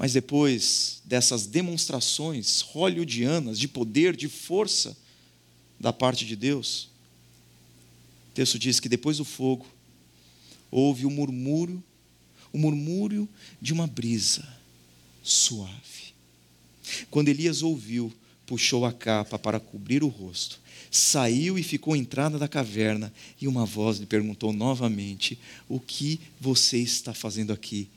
Mas 0.00 0.14
depois 0.14 1.02
dessas 1.04 1.46
demonstrações 1.46 2.62
hollywoodianas 2.62 3.58
de 3.58 3.68
poder, 3.68 4.16
de 4.16 4.30
força 4.30 4.96
da 5.78 5.92
parte 5.92 6.24
de 6.24 6.34
Deus, 6.34 6.88
o 8.30 8.32
texto 8.32 8.58
diz 8.58 8.80
que 8.80 8.88
depois 8.88 9.18
do 9.18 9.26
fogo 9.26 9.66
houve 10.70 11.04
o 11.04 11.10
murmúrio, 11.10 11.84
o 12.50 12.56
murmúrio 12.56 13.28
de 13.60 13.74
uma 13.74 13.86
brisa 13.86 14.48
suave. 15.22 16.14
Quando 17.10 17.28
Elias 17.28 17.62
ouviu, 17.62 18.10
puxou 18.46 18.86
a 18.86 18.94
capa 18.94 19.38
para 19.38 19.60
cobrir 19.60 20.02
o 20.02 20.08
rosto, 20.08 20.62
saiu 20.90 21.58
e 21.58 21.62
ficou 21.62 21.94
entrada 21.94 22.38
da 22.38 22.48
caverna, 22.48 23.12
e 23.38 23.46
uma 23.46 23.66
voz 23.66 23.98
lhe 23.98 24.06
perguntou 24.06 24.50
novamente: 24.50 25.38
O 25.68 25.78
que 25.78 26.18
você 26.40 26.78
está 26.78 27.12
fazendo 27.12 27.52
aqui, 27.52 27.90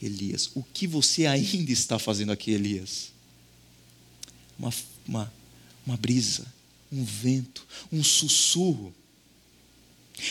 Elias, 0.00 0.50
o 0.54 0.62
que 0.62 0.86
você 0.86 1.26
ainda 1.26 1.72
está 1.72 1.98
fazendo 1.98 2.32
aqui, 2.32 2.50
Elias? 2.50 3.12
Uma, 4.58 4.72
uma, 5.06 5.32
uma 5.86 5.96
brisa, 5.96 6.46
um 6.92 7.04
vento, 7.04 7.66
um 7.90 8.02
sussurro. 8.02 8.94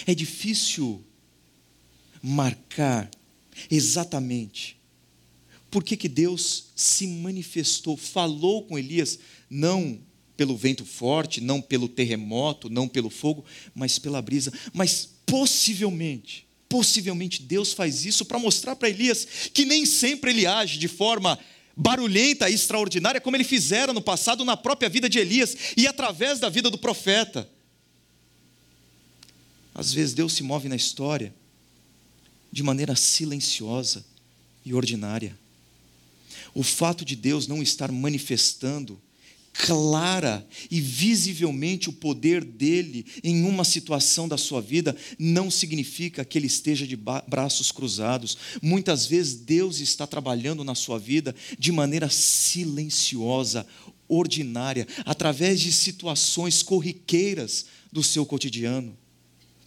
É 0.06 0.14
difícil 0.16 1.04
marcar 2.22 3.10
exatamente 3.70 4.78
por 5.70 5.84
que, 5.84 5.98
que 5.98 6.08
Deus 6.08 6.68
se 6.74 7.06
manifestou, 7.06 7.98
falou 7.98 8.64
com 8.64 8.80
Elias, 8.80 9.20
não 9.50 10.00
pelo 10.38 10.56
vento 10.56 10.86
forte, 10.86 11.42
não 11.42 11.62
pelo 11.62 11.90
terremoto, 11.90 12.70
não 12.70 12.88
pelo 12.88 13.10
fogo, 13.10 13.44
mas 13.74 14.00
pela 14.00 14.22
brisa. 14.22 14.54
Mas 14.74 15.10
possivelmente, 15.26 16.45
possivelmente 16.68 17.42
Deus 17.42 17.74
faz 17.74 18.06
isso 18.06 18.26
para 18.26 18.40
mostrar 18.40 18.76
para 18.76 18.90
Elias 18.90 19.28
que 19.54 19.66
nem 19.66 19.86
sempre 19.86 20.32
ele 20.32 20.46
age 20.46 20.78
de 20.78 20.88
forma 20.88 21.40
barulhenta 21.76 22.50
e 22.50 22.54
extraordinária, 22.54 23.20
como 23.20 23.36
ele 23.36 23.44
fizera 23.44 23.92
no 23.92 24.02
passado 24.02 24.46
na 24.46 24.56
própria 24.56 24.90
vida 24.90 25.10
de 25.10 25.20
Elias 25.20 25.56
e 25.76 25.86
através 25.88 26.40
da 26.40 26.50
vida 26.50 26.70
do 26.70 26.78
profeta. 26.78 27.50
Às 29.74 29.92
vezes 29.92 30.14
Deus 30.14 30.34
se 30.34 30.42
move 30.42 30.70
na 30.70 30.76
história 30.76 31.36
de 32.52 32.64
maneira 32.64 32.96
silenciosa 32.96 34.06
e 34.66 34.74
ordinária. 34.74 35.38
O 36.54 36.64
fato 36.64 37.04
de 37.04 37.16
Deus 37.16 37.48
não 37.48 37.62
estar 37.62 37.92
manifestando 37.92 39.02
clara 39.58 40.46
e 40.70 40.82
visivelmente 40.82 41.90
o 41.90 41.94
poder 41.94 42.44
dele 42.44 43.06
em 43.24 43.44
uma 43.44 43.64
situação 43.64 44.28
da 44.28 44.38
sua 44.38 44.62
vida 44.62 44.96
não 45.18 45.50
significa 45.50 46.26
que 46.26 46.38
ele 46.38 46.48
esteja 46.48 46.86
de 46.86 46.96
braços 46.96 47.72
cruzados. 47.72 48.38
Muitas 48.62 49.06
vezes 49.06 49.36
Deus 49.36 49.80
está 49.80 50.06
trabalhando 50.06 50.64
na 50.64 50.76
sua 50.76 51.00
vida 51.00 51.34
de 51.58 51.72
maneira 51.72 52.10
silenciosa, 52.10 53.66
ordinária, 54.08 54.88
através 55.06 55.60
de 55.62 55.72
situações 55.72 56.62
corriqueiras 56.62 57.66
do 57.92 58.04
seu 58.04 58.26
cotidiano. 58.26 58.96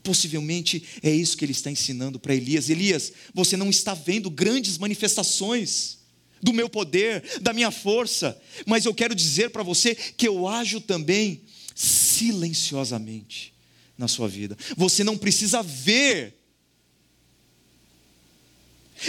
Possivelmente 0.02 0.82
é 1.02 1.10
isso 1.10 1.36
que 1.36 1.44
ele 1.44 1.52
está 1.52 1.70
ensinando 1.70 2.18
para 2.18 2.34
Elias. 2.34 2.68
Elias, 2.68 3.12
você 3.34 3.56
não 3.56 3.70
está 3.70 3.94
vendo 3.94 4.30
grandes 4.30 4.78
manifestações 4.78 5.97
do 6.42 6.52
meu 6.52 6.68
poder, 6.68 7.22
da 7.40 7.52
minha 7.52 7.70
força, 7.70 8.40
mas 8.66 8.84
eu 8.84 8.94
quero 8.94 9.14
dizer 9.14 9.50
para 9.50 9.62
você 9.62 9.94
que 9.94 10.26
eu 10.26 10.46
ajo 10.46 10.80
também 10.80 11.42
silenciosamente 11.74 13.52
na 13.96 14.08
sua 14.08 14.28
vida. 14.28 14.56
Você 14.76 15.02
não 15.02 15.16
precisa 15.16 15.62
ver 15.62 16.38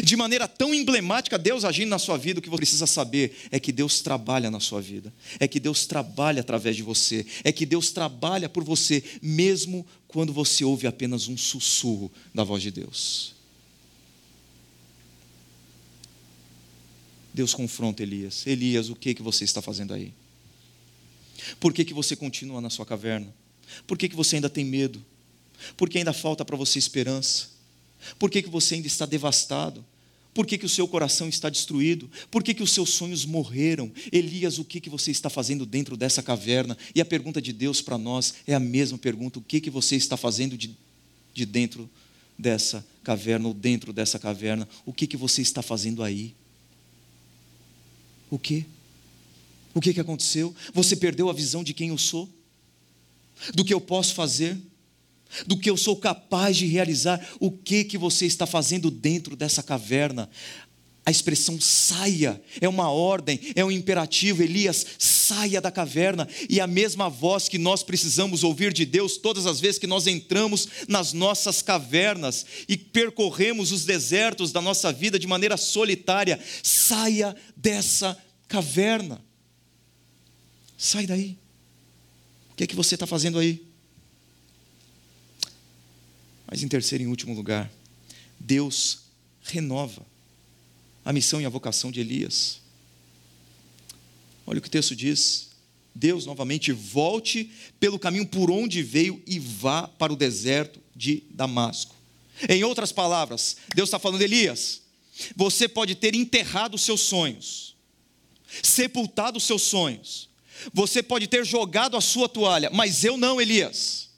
de 0.03 0.15
maneira 0.15 0.47
tão 0.47 0.73
emblemática 0.73 1.37
Deus 1.37 1.65
agindo 1.65 1.89
na 1.89 1.97
sua 1.97 2.17
vida, 2.17 2.39
o 2.39 2.41
que 2.41 2.49
você 2.49 2.57
precisa 2.57 2.85
saber 2.85 3.35
é 3.49 3.59
que 3.59 3.71
Deus 3.71 4.01
trabalha 4.01 4.51
na 4.51 4.59
sua 4.59 4.81
vida, 4.81 5.11
é 5.39 5.47
que 5.47 5.59
Deus 5.59 5.87
trabalha 5.87 6.41
através 6.41 6.75
de 6.75 6.83
você, 6.83 7.25
é 7.43 7.51
que 7.51 7.65
Deus 7.65 7.91
trabalha 7.91 8.47
por 8.47 8.63
você, 8.63 9.03
mesmo 9.21 9.85
quando 10.07 10.31
você 10.31 10.63
ouve 10.63 10.85
apenas 10.85 11.27
um 11.27 11.37
sussurro 11.37 12.11
da 12.33 12.43
voz 12.43 12.61
de 12.61 12.71
Deus. 12.71 13.38
Deus 17.39 17.53
confronta 17.53 18.03
Elias: 18.03 18.45
Elias, 18.45 18.89
o 18.89 18.95
que, 18.95 19.13
que 19.13 19.23
você 19.23 19.45
está 19.45 19.61
fazendo 19.61 19.93
aí? 19.93 20.11
Por 21.57 21.73
que, 21.73 21.85
que 21.85 21.93
você 21.93 22.13
continua 22.13 22.59
na 22.59 22.69
sua 22.69 22.85
caverna? 22.85 23.33
Por 23.87 23.97
que, 23.97 24.09
que 24.09 24.15
você 24.15 24.35
ainda 24.35 24.49
tem 24.49 24.65
medo? 24.65 25.01
Por 25.77 25.89
que 25.89 25.97
ainda 25.97 26.11
falta 26.11 26.43
para 26.43 26.57
você 26.57 26.77
esperança? 26.77 27.47
Por 28.17 28.29
que, 28.29 28.41
que 28.41 28.49
você 28.49 28.75
ainda 28.75 28.87
está 28.87 29.05
devastado? 29.05 29.85
Por 30.33 30.45
que, 30.45 30.57
que 30.57 30.65
o 30.65 30.69
seu 30.69 30.85
coração 30.85 31.29
está 31.29 31.49
destruído? 31.49 32.11
Por 32.29 32.43
que, 32.43 32.53
que 32.53 32.61
os 32.61 32.71
seus 32.71 32.89
sonhos 32.89 33.23
morreram? 33.23 33.89
Elias, 34.11 34.59
o 34.59 34.65
que, 34.65 34.81
que 34.81 34.89
você 34.89 35.09
está 35.09 35.29
fazendo 35.29 35.65
dentro 35.65 35.95
dessa 35.95 36.21
caverna? 36.21 36.77
E 36.93 36.99
a 36.99 37.05
pergunta 37.05 37.41
de 37.41 37.53
Deus 37.53 37.81
para 37.81 37.97
nós 37.97 38.33
é 38.45 38.53
a 38.53 38.59
mesma 38.59 38.97
pergunta: 38.97 39.39
o 39.39 39.41
que, 39.41 39.61
que 39.61 39.69
você 39.69 39.95
está 39.95 40.17
fazendo 40.17 40.57
de, 40.57 40.75
de 41.33 41.45
dentro 41.45 41.89
dessa 42.37 42.85
caverna 43.01 43.47
ou 43.47 43.53
dentro 43.53 43.93
dessa 43.93 44.19
caverna? 44.19 44.67
O 44.85 44.91
que, 44.91 45.07
que 45.07 45.15
você 45.15 45.41
está 45.41 45.61
fazendo 45.61 46.03
aí? 46.03 46.35
O 48.29 48.37
quê? 48.37 48.65
O 49.73 49.81
que, 49.81 49.93
que 49.93 49.99
aconteceu? 49.99 50.53
Você 50.73 50.95
perdeu 50.95 51.29
a 51.29 51.33
visão 51.33 51.63
de 51.63 51.73
quem 51.73 51.89
eu 51.89 51.97
sou? 51.97 52.29
Do 53.53 53.63
que 53.63 53.73
eu 53.73 53.79
posso 53.79 54.13
fazer? 54.13 54.57
Do 55.45 55.57
que 55.57 55.69
eu 55.69 55.77
sou 55.77 55.95
capaz 55.95 56.57
de 56.57 56.65
realizar? 56.65 57.25
O 57.39 57.51
que 57.51 57.83
que 57.83 57.97
você 57.97 58.25
está 58.25 58.45
fazendo 58.45 58.89
dentro 58.89 59.35
dessa 59.35 59.61
caverna? 59.61 60.29
A 61.05 61.11
expressão 61.11 61.59
saia 61.59 62.41
é 62.61 62.67
uma 62.67 62.91
ordem, 62.91 63.39
é 63.55 63.63
um 63.63 63.71
imperativo. 63.71 64.43
Elias, 64.43 64.85
saia 64.99 65.59
da 65.59 65.71
caverna. 65.71 66.27
E 66.47 66.59
a 66.59 66.67
mesma 66.67 67.09
voz 67.09 67.47
que 67.47 67.57
nós 67.57 67.81
precisamos 67.81 68.43
ouvir 68.43 68.73
de 68.73 68.85
Deus 68.85 69.17
todas 69.17 69.45
as 69.45 69.59
vezes 69.59 69.79
que 69.79 69.87
nós 69.87 70.07
entramos 70.07 70.67
nas 70.87 71.13
nossas 71.13 71.61
cavernas 71.61 72.45
e 72.67 72.77
percorremos 72.77 73.71
os 73.71 73.85
desertos 73.85 74.51
da 74.51 74.61
nossa 74.61 74.91
vida 74.91 75.17
de 75.17 75.25
maneira 75.25 75.57
solitária. 75.57 76.39
Saia 76.61 77.35
dessa 77.55 78.17
caverna. 78.47 79.23
Sai 80.77 81.07
daí. 81.07 81.37
O 82.51 82.55
que 82.55 82.65
é 82.65 82.67
que 82.67 82.75
você 82.75 82.95
está 82.95 83.07
fazendo 83.07 83.39
aí? 83.39 83.65
Mas 86.45 86.61
em 86.61 86.67
terceiro 86.67 87.03
e 87.03 87.07
último 87.07 87.33
lugar, 87.33 87.71
Deus 88.39 88.99
renova 89.41 90.05
a 91.09 91.11
missão 91.11 91.41
e 91.41 91.45
a 91.45 91.49
vocação 91.49 91.91
de 91.91 91.99
Elias. 92.01 92.61
Olha 94.45 94.59
o 94.59 94.61
que 94.61 94.67
o 94.67 94.71
texto 94.71 94.95
diz. 94.95 95.49
Deus 95.95 96.23
novamente 96.23 96.71
volte 96.71 97.49
pelo 97.79 97.97
caminho 97.97 98.27
por 98.27 98.51
onde 98.51 98.83
veio 98.83 99.19
e 99.25 99.39
vá 99.39 99.87
para 99.87 100.13
o 100.13 100.15
deserto 100.15 100.79
de 100.95 101.23
Damasco. 101.31 101.95
Em 102.47 102.63
outras 102.63 102.91
palavras, 102.91 103.57
Deus 103.73 103.89
está 103.89 103.97
falando, 103.97 104.21
Elias, 104.21 104.83
você 105.35 105.67
pode 105.67 105.95
ter 105.95 106.13
enterrado 106.13 106.75
os 106.75 106.83
seus 106.83 107.01
sonhos, 107.01 107.75
sepultado 108.61 109.39
os 109.39 109.45
seus 109.45 109.63
sonhos, 109.63 110.29
você 110.71 111.01
pode 111.01 111.25
ter 111.25 111.43
jogado 111.43 111.97
a 111.97 112.01
sua 112.01 112.29
toalha, 112.29 112.69
mas 112.71 113.03
eu 113.03 113.17
não, 113.17 113.41
Elias. 113.41 114.11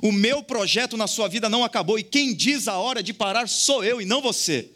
O 0.00 0.10
meu 0.10 0.42
projeto 0.42 0.96
na 0.96 1.06
sua 1.06 1.28
vida 1.28 1.50
não 1.50 1.62
acabou, 1.62 1.98
e 1.98 2.02
quem 2.02 2.34
diz 2.34 2.68
a 2.68 2.78
hora 2.78 3.02
de 3.02 3.12
parar 3.12 3.46
sou 3.50 3.84
eu 3.84 4.00
e 4.00 4.06
não 4.06 4.22
você. 4.22 4.70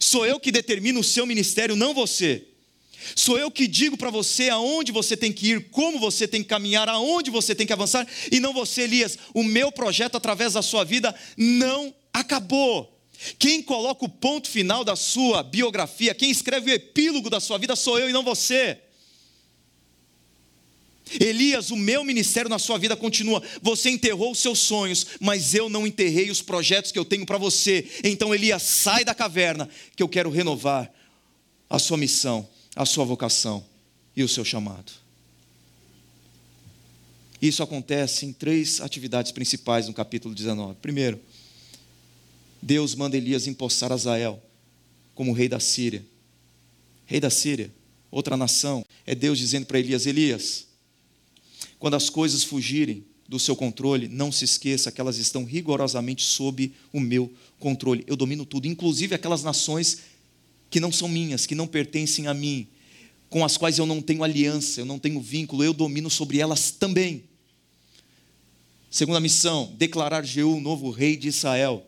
Sou 0.00 0.26
eu 0.26 0.40
que 0.40 0.52
determino 0.52 1.00
o 1.00 1.04
seu 1.04 1.26
ministério, 1.26 1.76
não 1.76 1.94
você. 1.94 2.44
Sou 3.14 3.38
eu 3.38 3.50
que 3.50 3.66
digo 3.66 3.96
para 3.96 4.10
você 4.10 4.48
aonde 4.48 4.90
você 4.90 5.16
tem 5.16 5.32
que 5.32 5.48
ir, 5.48 5.70
como 5.70 5.98
você 5.98 6.26
tem 6.26 6.42
que 6.42 6.48
caminhar, 6.48 6.88
aonde 6.88 7.30
você 7.30 7.54
tem 7.54 7.66
que 7.66 7.72
avançar, 7.72 8.06
e 8.30 8.40
não 8.40 8.52
você, 8.52 8.82
Elias. 8.82 9.18
O 9.34 9.42
meu 9.42 9.70
projeto 9.70 10.16
através 10.16 10.54
da 10.54 10.62
sua 10.62 10.84
vida 10.84 11.14
não 11.36 11.94
acabou. 12.12 12.90
Quem 13.38 13.62
coloca 13.62 14.04
o 14.04 14.08
ponto 14.08 14.48
final 14.48 14.84
da 14.84 14.96
sua 14.96 15.42
biografia, 15.42 16.14
quem 16.14 16.30
escreve 16.30 16.70
o 16.70 16.74
epílogo 16.74 17.30
da 17.30 17.40
sua 17.40 17.58
vida 17.58 17.76
sou 17.76 17.98
eu 17.98 18.08
e 18.08 18.12
não 18.12 18.22
você. 18.22 18.78
Elias, 21.20 21.70
o 21.70 21.76
meu 21.76 22.02
ministério 22.02 22.48
na 22.48 22.58
sua 22.58 22.78
vida 22.78 22.96
continua. 22.96 23.42
Você 23.60 23.90
enterrou 23.90 24.32
os 24.32 24.38
seus 24.38 24.58
sonhos, 24.58 25.06
mas 25.20 25.54
eu 25.54 25.68
não 25.68 25.86
enterrei 25.86 26.30
os 26.30 26.40
projetos 26.40 26.90
que 26.90 26.98
eu 26.98 27.04
tenho 27.04 27.26
para 27.26 27.38
você. 27.38 27.86
Então, 28.02 28.34
Elias, 28.34 28.62
sai 28.62 29.04
da 29.04 29.14
caverna, 29.14 29.68
que 29.94 30.02
eu 30.02 30.08
quero 30.08 30.30
renovar 30.30 30.92
a 31.68 31.78
sua 31.78 31.96
missão, 31.96 32.48
a 32.74 32.86
sua 32.86 33.04
vocação 33.04 33.64
e 34.16 34.22
o 34.22 34.28
seu 34.28 34.44
chamado. 34.44 34.92
Isso 37.40 37.62
acontece 37.62 38.24
em 38.24 38.32
três 38.32 38.80
atividades 38.80 39.30
principais 39.30 39.86
no 39.86 39.92
capítulo 39.92 40.34
19. 40.34 40.76
Primeiro, 40.80 41.20
Deus 42.62 42.94
manda 42.94 43.16
Elias 43.16 43.46
empossar 43.46 43.92
Azael 43.92 44.42
como 45.14 45.32
rei 45.32 45.48
da 45.48 45.60
Síria. 45.60 46.02
Rei 47.04 47.20
da 47.20 47.28
Síria, 47.28 47.70
outra 48.10 48.36
nação. 48.36 48.82
É 49.06 49.14
Deus 49.14 49.38
dizendo 49.38 49.66
para 49.66 49.78
Elias: 49.78 50.06
Elias, 50.06 50.66
quando 51.84 51.96
as 51.96 52.08
coisas 52.08 52.42
fugirem 52.42 53.04
do 53.28 53.38
seu 53.38 53.54
controle, 53.54 54.08
não 54.08 54.32
se 54.32 54.42
esqueça 54.42 54.90
que 54.90 55.02
elas 55.02 55.18
estão 55.18 55.44
rigorosamente 55.44 56.22
sob 56.22 56.72
o 56.90 56.98
meu 56.98 57.30
controle. 57.60 58.02
Eu 58.06 58.16
domino 58.16 58.46
tudo, 58.46 58.66
inclusive 58.66 59.14
aquelas 59.14 59.42
nações 59.42 59.98
que 60.70 60.80
não 60.80 60.90
são 60.90 61.08
minhas, 61.08 61.44
que 61.44 61.54
não 61.54 61.66
pertencem 61.66 62.26
a 62.26 62.32
mim, 62.32 62.66
com 63.28 63.44
as 63.44 63.58
quais 63.58 63.78
eu 63.78 63.84
não 63.84 64.00
tenho 64.00 64.24
aliança, 64.24 64.80
eu 64.80 64.86
não 64.86 64.98
tenho 64.98 65.20
vínculo, 65.20 65.62
eu 65.62 65.74
domino 65.74 66.08
sobre 66.08 66.38
elas 66.38 66.70
também. 66.70 67.24
Segunda 68.90 69.20
missão, 69.20 69.70
declarar 69.76 70.24
Jeú 70.24 70.60
novo 70.60 70.88
rei 70.88 71.18
de 71.18 71.28
Israel. 71.28 71.86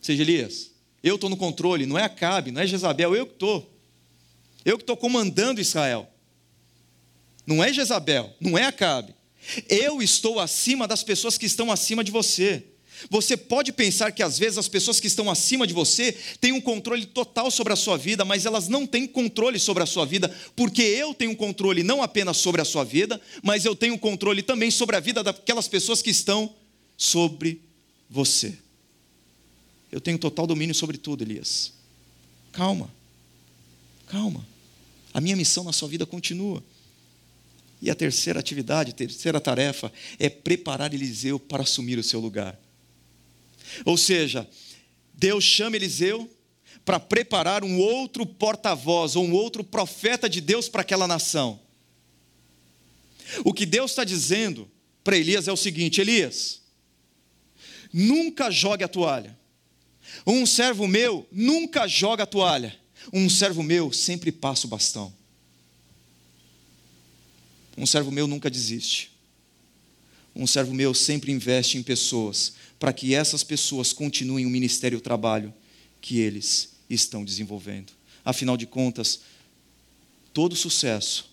Seja 0.00 0.22
Elias, 0.22 0.70
eu 1.02 1.16
estou 1.16 1.28
no 1.28 1.36
controle, 1.36 1.84
não 1.84 1.98
é 1.98 2.04
Acabe, 2.04 2.52
não 2.52 2.60
é 2.60 2.66
Jezabel, 2.68 3.12
eu 3.16 3.26
que 3.26 3.32
estou. 3.32 3.76
Eu 4.64 4.78
que 4.78 4.84
estou 4.84 4.96
comandando 4.96 5.60
Israel 5.60 6.08
não 7.48 7.64
é 7.64 7.72
Jezabel, 7.72 8.30
não 8.38 8.58
é 8.58 8.64
Acabe. 8.64 9.14
Eu 9.70 10.02
estou 10.02 10.38
acima 10.38 10.86
das 10.86 11.02
pessoas 11.02 11.38
que 11.38 11.46
estão 11.46 11.72
acima 11.72 12.04
de 12.04 12.10
você. 12.10 12.62
Você 13.08 13.38
pode 13.38 13.72
pensar 13.72 14.12
que 14.12 14.22
às 14.22 14.38
vezes 14.38 14.58
as 14.58 14.68
pessoas 14.68 15.00
que 15.00 15.06
estão 15.06 15.30
acima 15.30 15.66
de 15.66 15.72
você 15.72 16.12
têm 16.42 16.52
um 16.52 16.60
controle 16.60 17.06
total 17.06 17.50
sobre 17.50 17.72
a 17.72 17.76
sua 17.76 17.96
vida, 17.96 18.22
mas 18.22 18.44
elas 18.44 18.68
não 18.68 18.86
têm 18.86 19.06
controle 19.06 19.58
sobre 19.58 19.82
a 19.82 19.86
sua 19.86 20.04
vida, 20.04 20.28
porque 20.54 20.82
eu 20.82 21.14
tenho 21.14 21.34
controle 21.34 21.82
não 21.82 22.02
apenas 22.02 22.36
sobre 22.36 22.60
a 22.60 22.66
sua 22.66 22.84
vida, 22.84 23.18
mas 23.42 23.64
eu 23.64 23.74
tenho 23.74 23.98
controle 23.98 24.42
também 24.42 24.70
sobre 24.70 24.96
a 24.96 25.00
vida 25.00 25.24
daquelas 25.24 25.68
pessoas 25.68 26.02
que 26.02 26.10
estão 26.10 26.54
sobre 26.98 27.62
você. 28.10 28.58
Eu 29.90 30.02
tenho 30.02 30.18
total 30.18 30.46
domínio 30.46 30.74
sobre 30.74 30.98
tudo, 30.98 31.24
Elias. 31.24 31.72
Calma, 32.52 32.92
calma. 34.06 34.46
A 35.14 35.20
minha 35.20 35.36
missão 35.36 35.64
na 35.64 35.72
sua 35.72 35.88
vida 35.88 36.04
continua. 36.04 36.62
E 37.80 37.90
a 37.90 37.94
terceira 37.94 38.40
atividade, 38.40 38.90
a 38.90 38.94
terceira 38.94 39.40
tarefa 39.40 39.92
é 40.18 40.28
preparar 40.28 40.92
Eliseu 40.92 41.38
para 41.38 41.62
assumir 41.62 41.98
o 41.98 42.02
seu 42.02 42.20
lugar. 42.20 42.58
Ou 43.84 43.96
seja, 43.96 44.48
Deus 45.14 45.44
chama 45.44 45.76
Eliseu 45.76 46.28
para 46.84 46.98
preparar 46.98 47.62
um 47.62 47.78
outro 47.78 48.24
porta-voz 48.24 49.14
ou 49.14 49.24
um 49.24 49.32
outro 49.32 49.62
profeta 49.62 50.28
de 50.28 50.40
Deus 50.40 50.68
para 50.68 50.82
aquela 50.82 51.06
nação. 51.06 51.60
O 53.44 53.52
que 53.52 53.66
Deus 53.66 53.90
está 53.90 54.04
dizendo 54.04 54.70
para 55.04 55.16
Elias 55.16 55.46
é 55.46 55.52
o 55.52 55.56
seguinte: 55.56 56.00
Elias, 56.00 56.62
nunca 57.92 58.50
jogue 58.50 58.84
a 58.84 58.88
toalha. 58.88 59.38
Um 60.26 60.46
servo 60.46 60.88
meu 60.88 61.26
nunca 61.30 61.86
joga 61.86 62.24
a 62.24 62.26
toalha. 62.26 62.76
Um 63.12 63.28
servo 63.28 63.62
meu 63.62 63.92
sempre 63.92 64.32
passa 64.32 64.66
o 64.66 64.70
bastão. 64.70 65.12
Um 67.78 67.86
servo 67.86 68.10
meu 68.10 68.26
nunca 68.26 68.50
desiste. 68.50 69.12
Um 70.34 70.46
servo 70.46 70.74
meu 70.74 70.92
sempre 70.92 71.30
investe 71.30 71.78
em 71.78 71.82
pessoas, 71.82 72.54
para 72.78 72.92
que 72.92 73.14
essas 73.14 73.44
pessoas 73.44 73.92
continuem 73.92 74.44
o 74.44 74.50
ministério 74.50 74.96
e 74.96 74.98
o 74.98 75.02
trabalho 75.02 75.54
que 76.00 76.18
eles 76.18 76.70
estão 76.90 77.24
desenvolvendo. 77.24 77.92
Afinal 78.24 78.56
de 78.56 78.66
contas, 78.66 79.20
todo 80.32 80.56
sucesso, 80.56 81.30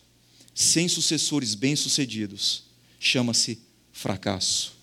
sem 0.53 0.87
sucessores 0.87 1.55
bem-sucedidos, 1.55 2.63
chama-se 2.99 3.59
fracasso. 3.91 4.75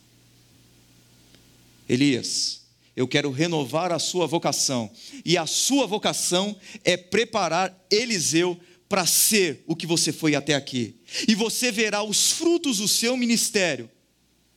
Elias, 1.88 2.62
eu 2.96 3.06
quero 3.06 3.30
renovar 3.30 3.92
a 3.92 4.00
sua 4.00 4.26
vocação, 4.26 4.90
e 5.24 5.38
a 5.38 5.46
sua 5.46 5.86
vocação 5.86 6.56
é 6.84 6.96
preparar 6.96 7.86
Eliseu 7.88 8.60
para 8.88 9.06
ser 9.06 9.62
o 9.66 9.74
que 9.74 9.86
você 9.86 10.12
foi 10.12 10.34
até 10.34 10.54
aqui. 10.54 10.96
E 11.28 11.34
você 11.34 11.70
verá 11.70 12.02
os 12.02 12.32
frutos 12.32 12.78
do 12.78 12.88
seu 12.88 13.16
ministério, 13.16 13.90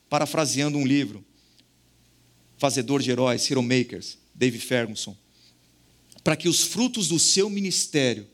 parafraseando 0.10 0.78
um 0.78 0.86
livro, 0.86 1.24
Fazedor 2.58 3.02
de 3.02 3.12
Heróis, 3.12 3.50
Hero 3.50 3.62
Makers, 3.62 4.18
Dave 4.34 4.60
Ferguson, 4.60 5.16
para 6.24 6.36
que 6.36 6.48
os 6.48 6.64
frutos 6.64 7.08
do 7.08 7.20
seu 7.20 7.50
ministério 7.50 8.28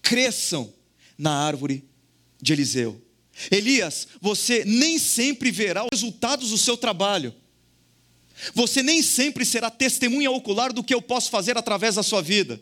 cresçam 0.00 0.72
na 1.18 1.32
árvore 1.32 1.84
de 2.40 2.52
Eliseu. 2.52 3.00
Elias, 3.50 4.08
você 4.20 4.64
nem 4.64 4.98
sempre 4.98 5.50
verá 5.50 5.84
os 5.84 5.90
resultados 5.92 6.50
do 6.50 6.58
seu 6.58 6.76
trabalho. 6.76 7.34
Você 8.54 8.82
nem 8.82 9.02
sempre 9.02 9.44
será 9.44 9.70
testemunha 9.70 10.30
ocular 10.30 10.72
do 10.72 10.82
que 10.82 10.94
eu 10.94 11.02
posso 11.02 11.30
fazer 11.30 11.56
através 11.56 11.94
da 11.94 12.02
sua 12.02 12.22
vida. 12.22 12.60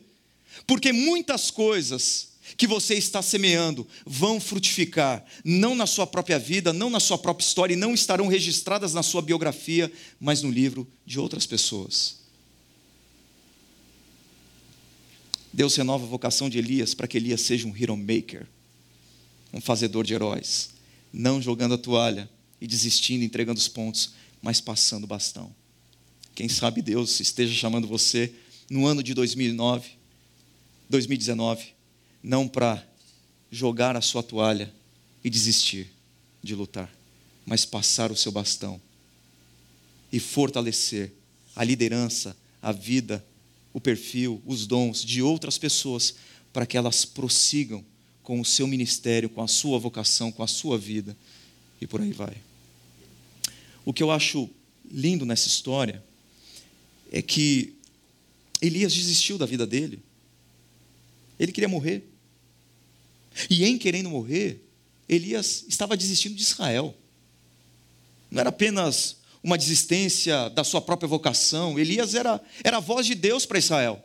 Porque 0.66 0.92
muitas 0.92 1.50
coisas 1.50 2.33
que 2.56 2.66
você 2.66 2.94
está 2.94 3.22
semeando 3.22 3.86
vão 4.04 4.38
frutificar, 4.38 5.24
não 5.44 5.74
na 5.74 5.86
sua 5.86 6.06
própria 6.06 6.38
vida, 6.38 6.72
não 6.72 6.90
na 6.90 7.00
sua 7.00 7.16
própria 7.16 7.44
história, 7.44 7.74
e 7.74 7.76
não 7.76 7.94
estarão 7.94 8.26
registradas 8.28 8.92
na 8.92 9.02
sua 9.02 9.22
biografia, 9.22 9.90
mas 10.20 10.42
no 10.42 10.50
livro 10.50 10.86
de 11.06 11.18
outras 11.18 11.46
pessoas. 11.46 12.22
Deus 15.52 15.74
renova 15.76 16.04
a 16.04 16.08
vocação 16.08 16.50
de 16.50 16.58
Elias 16.58 16.94
para 16.94 17.06
que 17.06 17.16
Elias 17.16 17.40
seja 17.40 17.66
um 17.66 17.76
hero 17.76 17.96
maker, 17.96 18.46
um 19.52 19.60
fazedor 19.60 20.04
de 20.04 20.12
heróis, 20.12 20.70
não 21.12 21.40
jogando 21.40 21.74
a 21.74 21.78
toalha 21.78 22.28
e 22.60 22.66
desistindo, 22.66 23.24
entregando 23.24 23.58
os 23.58 23.68
pontos, 23.68 24.12
mas 24.42 24.60
passando 24.60 25.04
o 25.04 25.06
bastão. 25.08 25.54
Quem 26.34 26.48
sabe 26.48 26.82
Deus 26.82 27.20
esteja 27.20 27.54
chamando 27.54 27.86
você 27.86 28.34
no 28.68 28.86
ano 28.86 29.02
de 29.02 29.14
2009, 29.14 29.90
2019 30.90 31.73
não 32.24 32.48
para 32.48 32.82
jogar 33.50 33.96
a 33.96 34.00
sua 34.00 34.22
toalha 34.22 34.72
e 35.22 35.28
desistir 35.28 35.90
de 36.42 36.54
lutar, 36.54 36.90
mas 37.44 37.66
passar 37.66 38.10
o 38.10 38.16
seu 38.16 38.32
bastão 38.32 38.80
e 40.10 40.18
fortalecer 40.18 41.12
a 41.54 41.62
liderança, 41.62 42.34
a 42.62 42.72
vida, 42.72 43.22
o 43.74 43.80
perfil, 43.80 44.40
os 44.46 44.66
dons 44.66 45.04
de 45.04 45.20
outras 45.20 45.58
pessoas 45.58 46.14
para 46.50 46.64
que 46.64 46.78
elas 46.78 47.04
prossigam 47.04 47.84
com 48.22 48.40
o 48.40 48.44
seu 48.44 48.66
ministério, 48.66 49.28
com 49.28 49.42
a 49.42 49.48
sua 49.48 49.78
vocação, 49.78 50.32
com 50.32 50.42
a 50.42 50.46
sua 50.46 50.78
vida 50.78 51.14
e 51.78 51.86
por 51.86 52.00
aí 52.00 52.12
vai. 52.12 52.36
O 53.84 53.92
que 53.92 54.02
eu 54.02 54.10
acho 54.10 54.48
lindo 54.90 55.26
nessa 55.26 55.46
história 55.46 56.02
é 57.12 57.20
que 57.20 57.74
Elias 58.62 58.94
desistiu 58.94 59.36
da 59.36 59.44
vida 59.44 59.66
dele. 59.66 60.00
Ele 61.38 61.52
queria 61.52 61.68
morrer. 61.68 62.13
E 63.48 63.64
em 63.64 63.78
querendo 63.78 64.10
morrer, 64.10 64.62
Elias 65.08 65.64
estava 65.68 65.96
desistindo 65.96 66.34
de 66.34 66.42
Israel. 66.42 66.94
Não 68.30 68.40
era 68.40 68.48
apenas 68.48 69.16
uma 69.42 69.58
desistência 69.58 70.48
da 70.50 70.64
sua 70.64 70.80
própria 70.80 71.06
vocação, 71.06 71.78
Elias 71.78 72.14
era, 72.14 72.40
era 72.62 72.78
a 72.78 72.80
voz 72.80 73.06
de 73.06 73.14
Deus 73.14 73.44
para 73.44 73.58
Israel. 73.58 74.02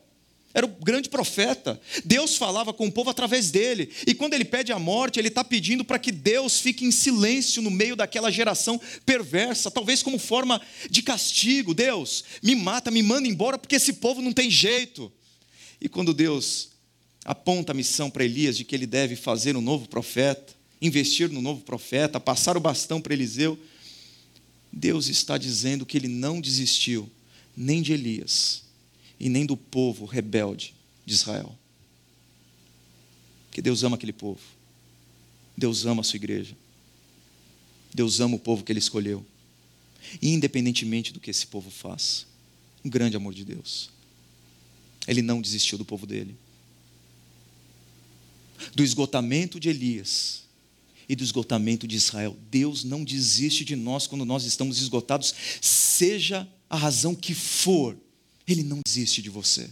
Era 0.53 0.65
o 0.65 0.69
grande 0.69 1.09
profeta. 1.09 1.79
Deus 2.03 2.35
falava 2.35 2.73
com 2.73 2.87
o 2.87 2.91
povo 2.91 3.09
através 3.09 3.51
dele. 3.51 3.91
E 4.07 4.15
quando 4.15 4.33
ele 4.33 4.43
pede 4.43 4.71
a 4.71 4.79
morte, 4.79 5.19
ele 5.19 5.27
está 5.27 5.43
pedindo 5.43 5.85
para 5.85 5.99
que 5.99 6.11
Deus 6.11 6.59
fique 6.59 6.83
em 6.83 6.91
silêncio 6.91 7.61
no 7.61 7.69
meio 7.69 7.95
daquela 7.95 8.31
geração 8.31 8.81
perversa, 9.05 9.69
talvez 9.69 10.01
como 10.01 10.17
forma 10.17 10.59
de 10.89 11.03
castigo. 11.03 11.73
Deus, 11.73 12.23
me 12.41 12.55
mata, 12.55 12.89
me 12.89 13.03
manda 13.03 13.27
embora, 13.27 13.59
porque 13.59 13.75
esse 13.75 13.93
povo 13.93 14.21
não 14.21 14.33
tem 14.33 14.49
jeito. 14.49 15.11
E 15.79 15.87
quando 15.87 16.15
Deus 16.15 16.69
aponta 17.23 17.71
a 17.71 17.75
missão 17.75 18.09
para 18.09 18.23
Elias 18.23 18.57
de 18.57 18.63
que 18.63 18.75
ele 18.75 18.87
deve 18.87 19.15
fazer 19.15 19.55
um 19.55 19.61
novo 19.61 19.87
profeta, 19.87 20.53
investir 20.81 21.29
no 21.29 21.41
novo 21.41 21.61
profeta, 21.61 22.19
passar 22.19 22.55
o 22.55 22.59
bastão 22.59 23.01
para 23.01 23.13
Eliseu. 23.13 23.59
Deus 24.71 25.07
está 25.07 25.37
dizendo 25.37 25.85
que 25.85 25.97
ele 25.97 26.07
não 26.07 26.39
desistiu 26.39 27.09
nem 27.55 27.81
de 27.81 27.93
Elias 27.93 28.63
e 29.19 29.27
nem 29.29 29.45
do 29.45 29.57
povo 29.57 30.05
rebelde 30.05 30.73
de 31.05 31.13
Israel. 31.13 31.57
Que 33.51 33.61
Deus 33.61 33.83
ama 33.83 33.95
aquele 33.95 34.13
povo. 34.13 34.39
Deus 35.57 35.85
ama 35.85 36.01
a 36.01 36.03
sua 36.03 36.17
igreja. 36.17 36.55
Deus 37.93 38.19
ama 38.19 38.35
o 38.35 38.39
povo 38.39 38.63
que 38.63 38.71
ele 38.71 38.79
escolheu. 38.79 39.25
independentemente 40.21 41.11
do 41.11 41.19
que 41.19 41.29
esse 41.29 41.45
povo 41.45 41.69
faz. 41.69 42.25
Um 42.83 42.89
grande 42.89 43.17
amor 43.17 43.33
de 43.33 43.43
Deus. 43.43 43.89
Ele 45.05 45.21
não 45.21 45.41
desistiu 45.41 45.77
do 45.77 45.83
povo 45.83 46.07
dele 46.07 46.35
do 48.75 48.83
esgotamento 48.83 49.59
de 49.59 49.69
Elias 49.69 50.43
e 51.07 51.15
do 51.15 51.23
esgotamento 51.23 51.87
de 51.87 51.95
Israel. 51.95 52.37
Deus 52.51 52.83
não 52.83 53.03
desiste 53.03 53.65
de 53.65 53.75
nós 53.75 54.05
quando 54.05 54.25
nós 54.25 54.43
estamos 54.43 54.79
esgotados, 54.79 55.33
seja 55.59 56.47
a 56.69 56.77
razão 56.77 57.15
que 57.15 57.33
for, 57.33 57.97
Ele 58.47 58.63
não 58.63 58.79
desiste 58.85 59.21
de 59.21 59.29
você. 59.29 59.69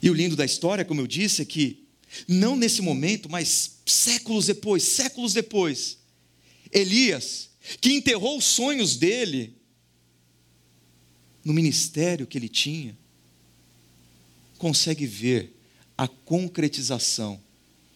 E 0.00 0.08
o 0.08 0.14
lindo 0.14 0.36
da 0.36 0.44
história, 0.44 0.84
como 0.84 1.00
eu 1.00 1.06
disse, 1.06 1.42
é 1.42 1.44
que, 1.44 1.84
não 2.28 2.54
nesse 2.54 2.80
momento, 2.82 3.28
mas 3.28 3.78
séculos 3.84 4.46
depois, 4.46 4.84
séculos 4.84 5.32
depois, 5.32 5.98
Elias, 6.70 7.50
que 7.80 7.92
enterrou 7.92 8.38
os 8.38 8.44
sonhos 8.44 8.96
dele 8.96 9.56
no 11.44 11.52
ministério 11.52 12.26
que 12.26 12.38
ele 12.38 12.48
tinha, 12.48 12.96
consegue 14.58 15.06
ver 15.06 15.55
a 15.96 16.06
concretização 16.06 17.40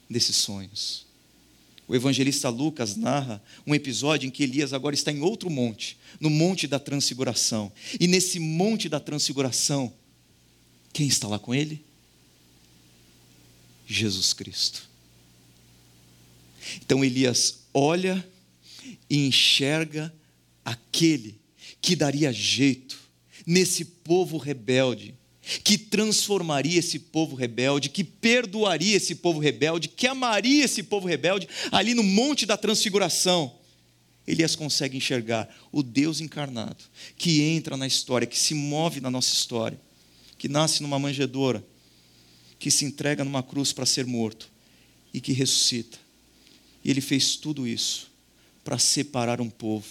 desses 0.09 0.37
sonhos. 0.37 1.07
O 1.87 1.95
evangelista 1.95 2.49
Lucas 2.49 2.95
narra 2.95 3.43
um 3.67 3.75
episódio 3.75 4.27
em 4.27 4.31
que 4.31 4.45
Elias 4.45 4.73
agora 4.73 4.95
está 4.95 5.11
em 5.11 5.21
outro 5.23 5.51
monte, 5.51 5.99
no 6.21 6.31
Monte 6.31 6.69
da 6.69 6.79
Transfiguração. 6.79 7.73
E 7.99 8.07
nesse 8.07 8.39
Monte 8.39 8.89
da 8.89 9.01
Transfiguração, 9.01 9.93
quem 10.93 11.09
está 11.09 11.27
lá 11.27 11.39
com 11.39 11.53
ele? 11.53 11.85
Jesus 13.87 14.33
Cristo. 14.33 14.89
Então 16.77 17.05
Elias 17.05 17.61
olha 17.75 18.25
e 19.09 19.27
enxerga 19.27 20.15
aquele 20.65 21.41
que 21.83 21.97
daria 21.97 22.33
jeito 22.33 23.01
nesse 23.45 23.85
povo 23.85 24.37
rebelde, 24.37 25.15
que 25.65 25.79
transformaria 25.79 26.79
esse 26.79 26.99
povo 26.99 27.35
rebelde, 27.35 27.89
que 27.89 28.05
perdoaria 28.05 28.97
esse 28.97 29.15
povo 29.15 29.41
rebelde, 29.41 29.89
que 29.89 30.07
amaria 30.07 30.65
esse 30.65 30.83
povo 30.83 31.09
rebelde 31.09 31.49
ali 31.73 31.95
no 31.95 32.03
Monte 32.03 32.45
da 32.47 32.57
Transfiguração. 32.57 33.55
Elias 34.27 34.55
consegue 34.55 34.97
enxergar 34.97 35.49
o 35.73 35.83
Deus 35.83 36.21
encarnado, 36.21 36.85
que 37.17 37.43
entra 37.43 37.77
na 37.77 37.87
história, 37.87 38.27
que 38.27 38.39
se 38.39 38.55
move 38.55 39.01
na 39.01 39.11
nossa 39.11 39.33
história, 39.33 39.81
que 40.39 40.49
nasce 40.49 40.83
numa 40.83 40.99
manjedoura, 40.99 41.65
que 42.59 42.71
se 42.71 42.85
entrega 42.85 43.25
numa 43.25 43.43
cruz 43.43 43.73
para 43.73 43.87
ser 43.87 44.07
morto 44.07 44.49
e 45.13 45.21
que 45.21 45.33
ressuscita. 45.33 45.99
E 46.85 46.91
ele 46.91 47.01
fez 47.01 47.37
tudo 47.37 47.67
isso 47.67 48.11
para 48.63 48.79
separar 48.79 49.41
um 49.41 49.51
povo 49.51 49.89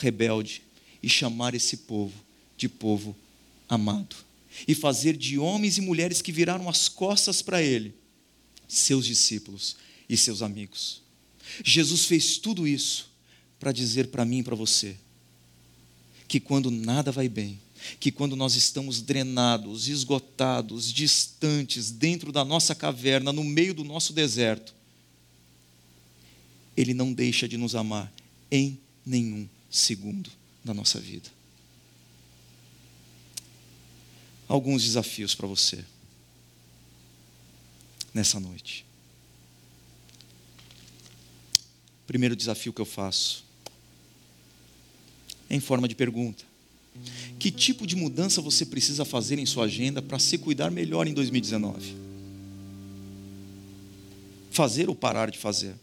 rebelde 0.00 0.62
e 1.02 1.08
chamar 1.08 1.54
esse 1.54 1.78
povo 1.78 2.14
de 2.56 2.68
povo 2.68 3.16
amado. 3.68 4.25
E 4.66 4.74
fazer 4.74 5.16
de 5.16 5.38
homens 5.38 5.78
e 5.78 5.80
mulheres 5.80 6.22
que 6.22 6.32
viraram 6.32 6.68
as 6.68 6.88
costas 6.88 7.42
para 7.42 7.62
ele 7.62 7.94
seus 8.68 9.06
discípulos 9.06 9.76
e 10.08 10.16
seus 10.16 10.42
amigos. 10.42 11.02
Jesus 11.64 12.04
fez 12.04 12.38
tudo 12.38 12.66
isso 12.66 13.10
para 13.58 13.72
dizer 13.72 14.08
para 14.08 14.24
mim 14.24 14.38
e 14.38 14.42
para 14.42 14.56
você 14.56 14.96
que 16.28 16.40
quando 16.40 16.70
nada 16.70 17.12
vai 17.12 17.28
bem, 17.28 17.60
que 18.00 18.10
quando 18.10 18.34
nós 18.34 18.56
estamos 18.56 19.00
drenados, 19.00 19.86
esgotados, 19.86 20.92
distantes, 20.92 21.90
dentro 21.90 22.32
da 22.32 22.44
nossa 22.44 22.74
caverna, 22.74 23.32
no 23.32 23.44
meio 23.44 23.72
do 23.72 23.84
nosso 23.84 24.12
deserto, 24.12 24.74
Ele 26.76 26.92
não 26.92 27.12
deixa 27.12 27.48
de 27.48 27.56
nos 27.56 27.74
amar 27.76 28.12
em 28.50 28.78
nenhum 29.04 29.48
segundo 29.70 30.30
da 30.64 30.74
nossa 30.74 30.98
vida. 30.98 31.35
Alguns 34.48 34.84
desafios 34.84 35.34
para 35.34 35.46
você 35.46 35.84
nessa 38.14 38.40
noite. 38.40 38.86
Primeiro 42.06 42.36
desafio 42.36 42.72
que 42.72 42.80
eu 42.80 42.86
faço 42.86 43.44
é 45.50 45.54
em 45.54 45.60
forma 45.60 45.88
de 45.88 45.94
pergunta. 45.94 46.44
Que 47.38 47.50
tipo 47.50 47.86
de 47.86 47.94
mudança 47.94 48.40
você 48.40 48.64
precisa 48.64 49.04
fazer 49.04 49.38
em 49.38 49.44
sua 49.46 49.64
agenda 49.64 50.00
para 50.00 50.18
se 50.18 50.38
cuidar 50.38 50.70
melhor 50.70 51.06
em 51.06 51.12
2019? 51.12 51.94
Fazer 54.50 54.88
ou 54.88 54.94
parar 54.94 55.30
de 55.30 55.38
fazer? 55.38 55.74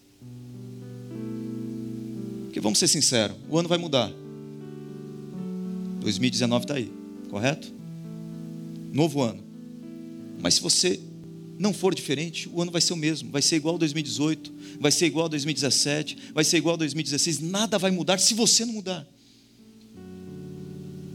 Porque 2.45 2.59
vamos 2.59 2.79
ser 2.79 2.87
sinceros, 2.87 3.37
o 3.47 3.59
ano 3.59 3.69
vai 3.69 3.77
mudar. 3.77 4.11
2019 6.01 6.63
está 6.63 6.73
aí, 6.75 6.91
correto? 7.29 7.82
Novo 8.93 9.23
ano. 9.23 9.43
Mas 10.39 10.53
se 10.53 10.61
você 10.61 10.99
não 11.57 11.73
for 11.73 11.95
diferente, 11.95 12.47
o 12.47 12.61
ano 12.61 12.71
vai 12.71 12.79
ser 12.79 12.93
o 12.93 12.97
mesmo, 12.97 13.31
vai 13.31 13.41
ser 13.41 13.55
igual 13.55 13.75
a 13.75 13.77
2018, 13.79 14.53
vai 14.79 14.91
ser 14.91 15.07
igual 15.07 15.25
a 15.25 15.29
2017, 15.29 16.17
vai 16.33 16.43
ser 16.43 16.57
igual 16.57 16.75
a 16.75 16.77
2016, 16.77 17.39
nada 17.39 17.79
vai 17.79 17.89
mudar 17.89 18.19
se 18.19 18.33
você 18.33 18.65
não 18.65 18.73
mudar. 18.73 19.07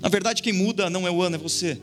Na 0.00 0.08
verdade, 0.08 0.42
quem 0.42 0.52
muda 0.52 0.90
não 0.90 1.06
é 1.06 1.10
o 1.10 1.22
ano, 1.22 1.36
é 1.36 1.38
você. 1.38 1.78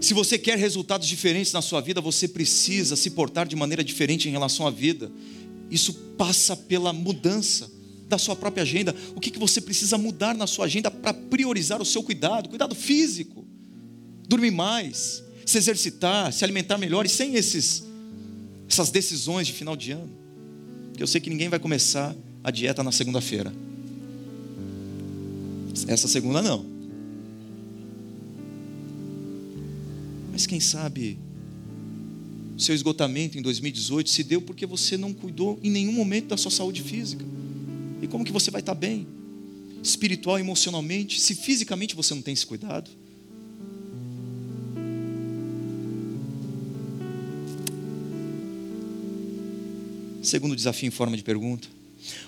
Se 0.00 0.14
você 0.14 0.38
quer 0.38 0.58
resultados 0.58 1.06
diferentes 1.06 1.52
na 1.52 1.62
sua 1.62 1.80
vida, 1.80 2.00
você 2.00 2.28
precisa 2.28 2.96
se 2.96 3.10
portar 3.10 3.46
de 3.46 3.56
maneira 3.56 3.82
diferente 3.82 4.28
em 4.28 4.32
relação 4.32 4.66
à 4.66 4.70
vida. 4.70 5.10
Isso 5.70 5.92
passa 6.16 6.56
pela 6.56 6.92
mudança 6.92 7.70
da 8.08 8.18
sua 8.18 8.36
própria 8.36 8.62
agenda. 8.62 8.94
O 9.14 9.20
que, 9.20 9.30
que 9.30 9.38
você 9.38 9.60
precisa 9.60 9.96
mudar 9.98 10.34
na 10.34 10.46
sua 10.46 10.66
agenda 10.66 10.90
para 10.90 11.12
priorizar 11.12 11.80
o 11.80 11.84
seu 11.84 12.02
cuidado? 12.02 12.48
Cuidado 12.48 12.74
físico, 12.74 13.45
dormir 14.28 14.50
mais, 14.50 15.22
se 15.44 15.58
exercitar, 15.58 16.32
se 16.32 16.44
alimentar 16.44 16.78
melhor 16.78 17.06
e 17.06 17.08
sem 17.08 17.34
esses, 17.34 17.84
essas 18.68 18.90
decisões 18.90 19.46
de 19.46 19.52
final 19.52 19.76
de 19.76 19.92
ano. 19.92 20.10
Eu 20.98 21.06
sei 21.06 21.20
que 21.20 21.30
ninguém 21.30 21.48
vai 21.48 21.58
começar 21.58 22.14
a 22.42 22.50
dieta 22.50 22.82
na 22.82 22.92
segunda-feira. 22.92 23.52
Essa 25.86 26.08
segunda 26.08 26.42
não. 26.42 26.64
Mas 30.32 30.46
quem 30.46 30.58
sabe 30.60 31.18
o 32.56 32.60
seu 32.60 32.74
esgotamento 32.74 33.38
em 33.38 33.42
2018 33.42 34.08
se 34.08 34.22
deu 34.24 34.40
porque 34.40 34.64
você 34.64 34.96
não 34.96 35.12
cuidou 35.12 35.58
em 35.62 35.70
nenhum 35.70 35.92
momento 35.92 36.28
da 36.28 36.36
sua 36.36 36.50
saúde 36.50 36.82
física. 36.82 37.24
E 38.00 38.06
como 38.06 38.24
que 38.24 38.32
você 38.32 38.50
vai 38.50 38.60
estar 38.60 38.74
bem? 38.74 39.06
Espiritual, 39.82 40.38
emocionalmente, 40.38 41.20
se 41.20 41.34
fisicamente 41.34 41.94
você 41.94 42.14
não 42.14 42.22
tem 42.22 42.34
esse 42.34 42.46
cuidado? 42.46 42.90
Segundo 50.26 50.56
desafio 50.56 50.88
em 50.88 50.90
forma 50.90 51.16
de 51.16 51.22
pergunta. 51.22 51.68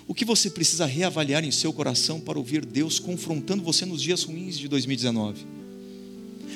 O 0.07 0.13
que 0.13 0.23
você 0.23 0.49
precisa 0.49 0.85
reavaliar 0.85 1.43
em 1.43 1.51
seu 1.51 1.73
coração 1.73 2.17
para 2.17 2.39
ouvir 2.39 2.65
Deus 2.65 2.97
confrontando 2.97 3.61
você 3.61 3.85
nos 3.85 4.01
dias 4.01 4.23
ruins 4.23 4.57
de 4.57 4.69
2019? 4.69 5.45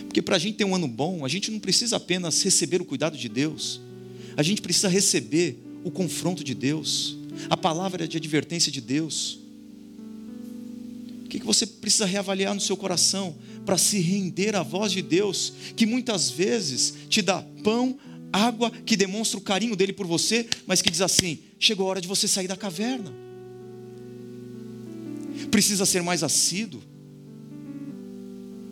Porque 0.05 0.21
para 0.21 0.37
a 0.37 0.39
gente 0.39 0.55
ter 0.55 0.63
um 0.63 0.73
ano 0.73 0.87
bom, 0.87 1.25
a 1.25 1.27
gente 1.27 1.51
não 1.51 1.59
precisa 1.59 1.97
apenas 1.97 2.41
receber 2.41 2.81
o 2.81 2.85
cuidado 2.85 3.17
de 3.17 3.27
Deus, 3.27 3.81
a 4.37 4.41
gente 4.41 4.61
precisa 4.61 4.87
receber 4.87 5.57
o 5.83 5.91
confronto 5.91 6.45
de 6.45 6.55
Deus, 6.55 7.17
a 7.49 7.57
palavra 7.57 8.07
de 8.07 8.15
advertência 8.15 8.71
de 8.71 8.79
Deus. 8.79 9.37
O 11.25 11.27
que 11.27 11.39
você 11.39 11.65
precisa 11.67 12.05
reavaliar 12.05 12.55
no 12.55 12.61
seu 12.61 12.77
coração 12.77 13.35
para 13.65 13.77
se 13.77 13.99
render 13.99 14.55
à 14.55 14.63
voz 14.63 14.93
de 14.93 15.01
Deus, 15.01 15.51
que 15.75 15.85
muitas 15.85 16.29
vezes 16.29 16.93
te 17.09 17.21
dá 17.21 17.41
pão, 17.63 17.99
água, 18.33 18.71
que 18.71 18.97
demonstra 18.97 19.37
o 19.37 19.41
carinho 19.41 19.75
dele 19.75 19.93
por 19.93 20.07
você, 20.07 20.49
mas 20.65 20.81
que 20.81 20.89
diz 20.89 21.01
assim: 21.01 21.39
chegou 21.59 21.85
a 21.85 21.91
hora 21.91 22.01
de 22.01 22.07
você 22.07 22.27
sair 22.27 22.47
da 22.47 22.57
caverna. 22.57 23.13
Precisa 25.51 25.85
ser 25.85 26.01
mais 26.01 26.23
assíduo 26.23 26.81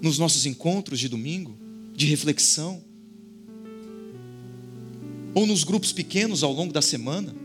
nos 0.02 0.18
nossos 0.18 0.48
encontros 0.48 1.00
de 1.00 1.08
domingo, 1.08 1.56
de 1.96 2.08
reflexão, 2.08 2.84
ou 5.34 5.46
nos 5.46 5.64
grupos 5.64 5.94
pequenos 5.94 6.42
ao 6.42 6.52
longo 6.52 6.74
da 6.74 6.82
semana. 6.82 7.36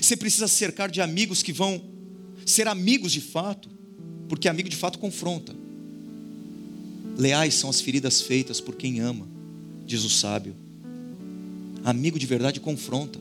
Você 0.00 0.16
precisa 0.16 0.46
cercar 0.46 0.90
de 0.90 1.00
amigos 1.00 1.42
que 1.42 1.52
vão 1.52 1.82
ser 2.44 2.68
amigos 2.68 3.12
de 3.12 3.20
fato, 3.20 3.68
porque 4.28 4.48
amigo 4.48 4.68
de 4.68 4.76
fato 4.76 4.98
confronta. 4.98 5.56
Leais 7.16 7.54
são 7.54 7.68
as 7.68 7.80
feridas 7.80 8.20
feitas 8.20 8.60
por 8.60 8.76
quem 8.76 9.00
ama, 9.00 9.26
diz 9.90 10.04
o 10.04 10.08
sábio. 10.08 10.54
Amigo 11.82 12.18
de 12.18 12.26
verdade 12.26 12.60
confronta. 12.60 13.18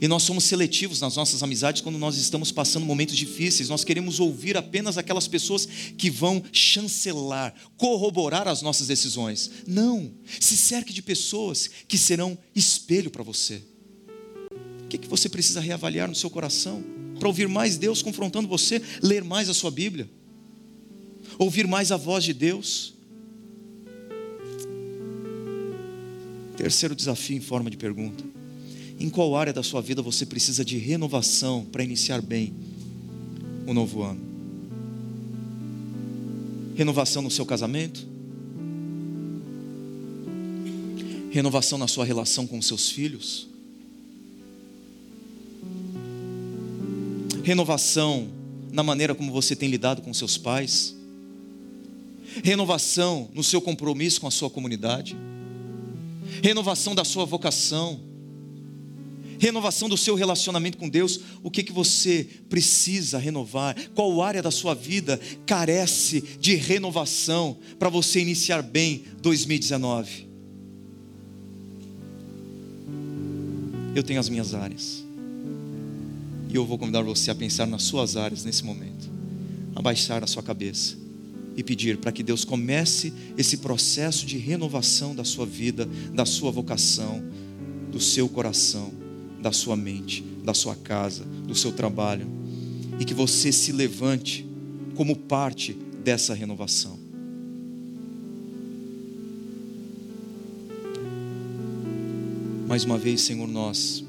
E 0.00 0.08
nós 0.08 0.22
somos 0.22 0.44
seletivos 0.44 1.00
nas 1.00 1.16
nossas 1.16 1.42
amizades 1.42 1.82
quando 1.82 1.98
nós 1.98 2.16
estamos 2.16 2.50
passando 2.50 2.86
momentos 2.86 3.16
difíceis. 3.16 3.68
Nós 3.68 3.84
queremos 3.84 4.18
ouvir 4.20 4.56
apenas 4.56 4.96
aquelas 4.96 5.28
pessoas 5.28 5.68
que 5.98 6.08
vão 6.08 6.42
chancelar, 6.52 7.52
corroborar 7.76 8.48
as 8.48 8.62
nossas 8.62 8.86
decisões. 8.86 9.50
Não. 9.66 10.10
Se 10.38 10.56
cerque 10.56 10.92
de 10.92 11.02
pessoas 11.02 11.68
que 11.86 11.98
serão 11.98 12.38
espelho 12.54 13.10
para 13.10 13.24
você. 13.24 13.60
O 14.84 14.88
que, 14.88 14.98
que 14.98 15.08
você 15.08 15.28
precisa 15.28 15.60
reavaliar 15.60 16.08
no 16.08 16.14
seu 16.14 16.30
coração? 16.30 16.82
Para 17.18 17.28
ouvir 17.28 17.48
mais 17.48 17.76
Deus 17.76 18.00
confrontando 18.00 18.48
você, 18.48 18.80
ler 19.02 19.22
mais 19.22 19.50
a 19.50 19.54
sua 19.54 19.70
Bíblia, 19.70 20.08
ouvir 21.38 21.66
mais 21.66 21.92
a 21.92 21.96
voz 21.96 22.24
de 22.24 22.32
Deus. 22.32 22.94
Terceiro 26.60 26.94
desafio 26.94 27.38
em 27.38 27.40
forma 27.40 27.70
de 27.70 27.78
pergunta 27.78 28.22
em 28.98 29.08
qual 29.08 29.34
área 29.34 29.50
da 29.50 29.62
sua 29.62 29.80
vida 29.80 30.02
você 30.02 30.26
precisa 30.26 30.62
de 30.62 30.76
renovação 30.76 31.64
para 31.64 31.82
iniciar 31.82 32.20
bem 32.20 32.52
o 33.66 33.72
novo 33.72 34.02
ano? 34.02 34.20
Renovação 36.76 37.22
no 37.22 37.30
seu 37.30 37.46
casamento? 37.46 38.06
Renovação 41.30 41.78
na 41.78 41.88
sua 41.88 42.04
relação 42.04 42.46
com 42.46 42.60
seus 42.60 42.90
filhos? 42.90 43.48
Renovação 47.42 48.28
na 48.70 48.82
maneira 48.82 49.14
como 49.14 49.32
você 49.32 49.56
tem 49.56 49.70
lidado 49.70 50.02
com 50.02 50.12
seus 50.12 50.36
pais? 50.36 50.94
Renovação 52.44 53.30
no 53.32 53.42
seu 53.42 53.62
compromisso 53.62 54.20
com 54.20 54.26
a 54.26 54.30
sua 54.30 54.50
comunidade? 54.50 55.16
Renovação 56.42 56.94
da 56.94 57.04
sua 57.04 57.24
vocação? 57.24 58.10
renovação 59.40 59.88
do 59.88 59.96
seu 59.96 60.14
relacionamento 60.14 60.76
com 60.76 60.86
Deus, 60.86 61.18
o 61.42 61.50
que, 61.50 61.62
que 61.62 61.72
você 61.72 62.28
precisa 62.50 63.18
renovar, 63.18 63.74
qual 63.94 64.20
área 64.20 64.42
da 64.42 64.50
sua 64.50 64.74
vida 64.74 65.18
carece 65.46 66.20
de 66.38 66.54
renovação 66.54 67.56
para 67.78 67.88
você 67.88 68.20
iniciar 68.20 68.60
bem 68.62 69.02
2019. 69.22 70.28
Eu 73.96 74.02
tenho 74.02 74.20
as 74.20 74.28
minhas 74.28 74.52
áreas, 74.52 75.02
e 76.50 76.54
eu 76.54 76.66
vou 76.66 76.76
convidar 76.76 77.00
você 77.00 77.30
a 77.30 77.34
pensar 77.34 77.66
nas 77.66 77.84
suas 77.84 78.18
áreas 78.18 78.44
nesse 78.44 78.62
momento, 78.62 79.08
abaixar 79.74 80.22
a 80.22 80.26
sua 80.26 80.42
cabeça 80.42 81.09
e 81.56 81.62
pedir 81.62 81.98
para 81.98 82.12
que 82.12 82.22
Deus 82.22 82.44
comece 82.44 83.12
esse 83.36 83.58
processo 83.58 84.24
de 84.24 84.38
renovação 84.38 85.14
da 85.14 85.24
sua 85.24 85.46
vida, 85.46 85.88
da 86.12 86.24
sua 86.24 86.50
vocação, 86.50 87.22
do 87.90 88.00
seu 88.00 88.28
coração 88.28 89.00
da 89.40 89.52
sua 89.52 89.76
mente, 89.76 90.22
da 90.44 90.52
sua 90.52 90.76
casa, 90.76 91.24
do 91.24 91.54
seu 91.54 91.72
trabalho, 91.72 92.26
e 92.98 93.04
que 93.04 93.14
você 93.14 93.50
se 93.50 93.72
levante 93.72 94.46
como 94.94 95.16
parte 95.16 95.72
dessa 96.04 96.34
renovação. 96.34 96.98
Mais 102.68 102.84
uma 102.84 102.98
vez, 102.98 103.22
Senhor, 103.22 103.48
nós 103.48 104.04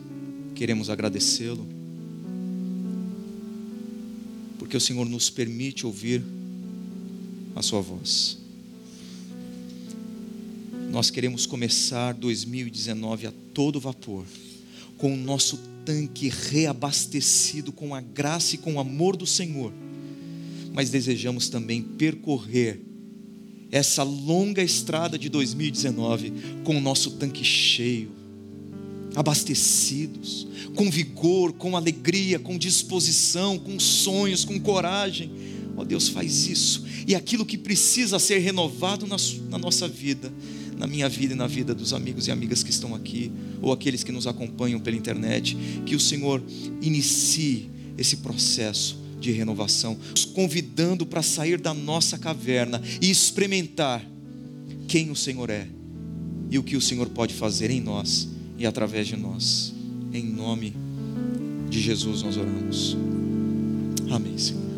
queremos 0.53 0.89
agradecê-lo, 0.89 1.65
porque 4.59 4.77
o 4.77 4.81
Senhor 4.81 5.07
nos 5.07 5.29
permite 5.29 5.85
ouvir 5.85 6.23
a 7.56 7.62
Sua 7.62 7.82
voz. 7.82 8.38
Nós 10.91 11.10
queremos 11.10 11.45
começar 11.45 12.14
2019 12.14 13.28
a 13.28 13.34
todo 13.54 13.80
vapor, 13.80 14.26
com 14.97 15.14
o 15.14 15.18
nosso 15.18 15.58
tanque 15.86 16.30
reabastecido 16.30 17.72
com 17.72 17.95
a 17.95 18.02
graça 18.02 18.56
e 18.56 18.58
com 18.58 18.76
o 18.76 18.80
amor 18.80 19.16
do 19.16 19.26
Senhor, 19.26 19.72
mas 20.74 20.89
desejamos 20.89 21.49
também 21.49 21.82
percorrer 21.82 22.82
essa 23.72 24.04
longa 24.04 24.62
estrada 24.62 25.18
de 25.18 25.30
2019 25.30 26.34
com 26.64 26.78
o 26.78 26.82
nosso 26.82 27.12
tanque 27.12 27.43
cheio, 27.43 28.12
abastecidos, 29.16 30.45
com 30.76 30.91
vigor, 30.91 31.54
com 31.54 31.76
alegria, 31.78 32.38
com 32.38 32.58
disposição, 32.58 33.58
com 33.58 33.80
sonhos, 33.80 34.43
com 34.43 34.60
coragem. 34.60 35.32
Ó 35.76 35.82
oh, 35.82 35.86
Deus, 35.86 36.09
faz 36.09 36.47
isso. 36.47 36.84
E 37.07 37.15
aquilo 37.15 37.45
que 37.45 37.57
precisa 37.57 38.19
ser 38.19 38.39
renovado 38.39 39.07
na, 39.07 39.17
na 39.49 39.57
nossa 39.57 39.88
vida, 39.88 40.32
na 40.78 40.88
minha 40.88 41.07
vida 41.07 41.34
e 41.34 41.38
na 41.38 41.47
vida 41.47 41.74
dos 41.74 41.93
amigos 41.93 42.28
e 42.28 42.32
amigas 42.32 42.63
que 42.63 42.69
estão 42.69 42.95
aqui, 42.95 43.32
ou 43.61 43.72
aqueles 43.72 44.03
que 44.03 44.11
nos 44.11 44.28
acompanham 44.28 44.80
pela 44.80 44.97
internet, 44.97 45.57
que 45.86 45.95
o 45.95 45.99
Senhor 45.99 46.41
inicie 46.82 47.69
esse 47.97 48.17
processo 48.17 48.99
de 49.19 49.32
renovação, 49.32 49.97
nos 50.09 50.26
convidando 50.26 51.05
para 51.05 51.22
sair 51.22 51.61
da 51.61 51.74
nossa 51.74 52.17
caverna 52.17 52.82
e 52.99 53.09
experimentar 53.09 54.03
quem 54.88 55.11
o 55.11 55.15
Senhor 55.15 55.49
é 55.49 55.67
e 56.49 56.57
o 56.57 56.63
que 56.63 56.76
o 56.76 56.82
Senhor 56.82 57.07
pode 57.09 57.34
fazer 57.34 57.69
em 57.69 57.80
nós 57.80 58.28
e 58.57 58.65
através 58.65 59.07
de 59.07 59.15
nós. 59.15 59.74
Em 60.11 60.24
nome 60.24 60.74
de 61.69 61.80
Jesus 61.80 62.24
nós 62.24 62.36
oramos. 62.36 62.97
Amém, 64.11 64.38
Senhor. 64.38 64.70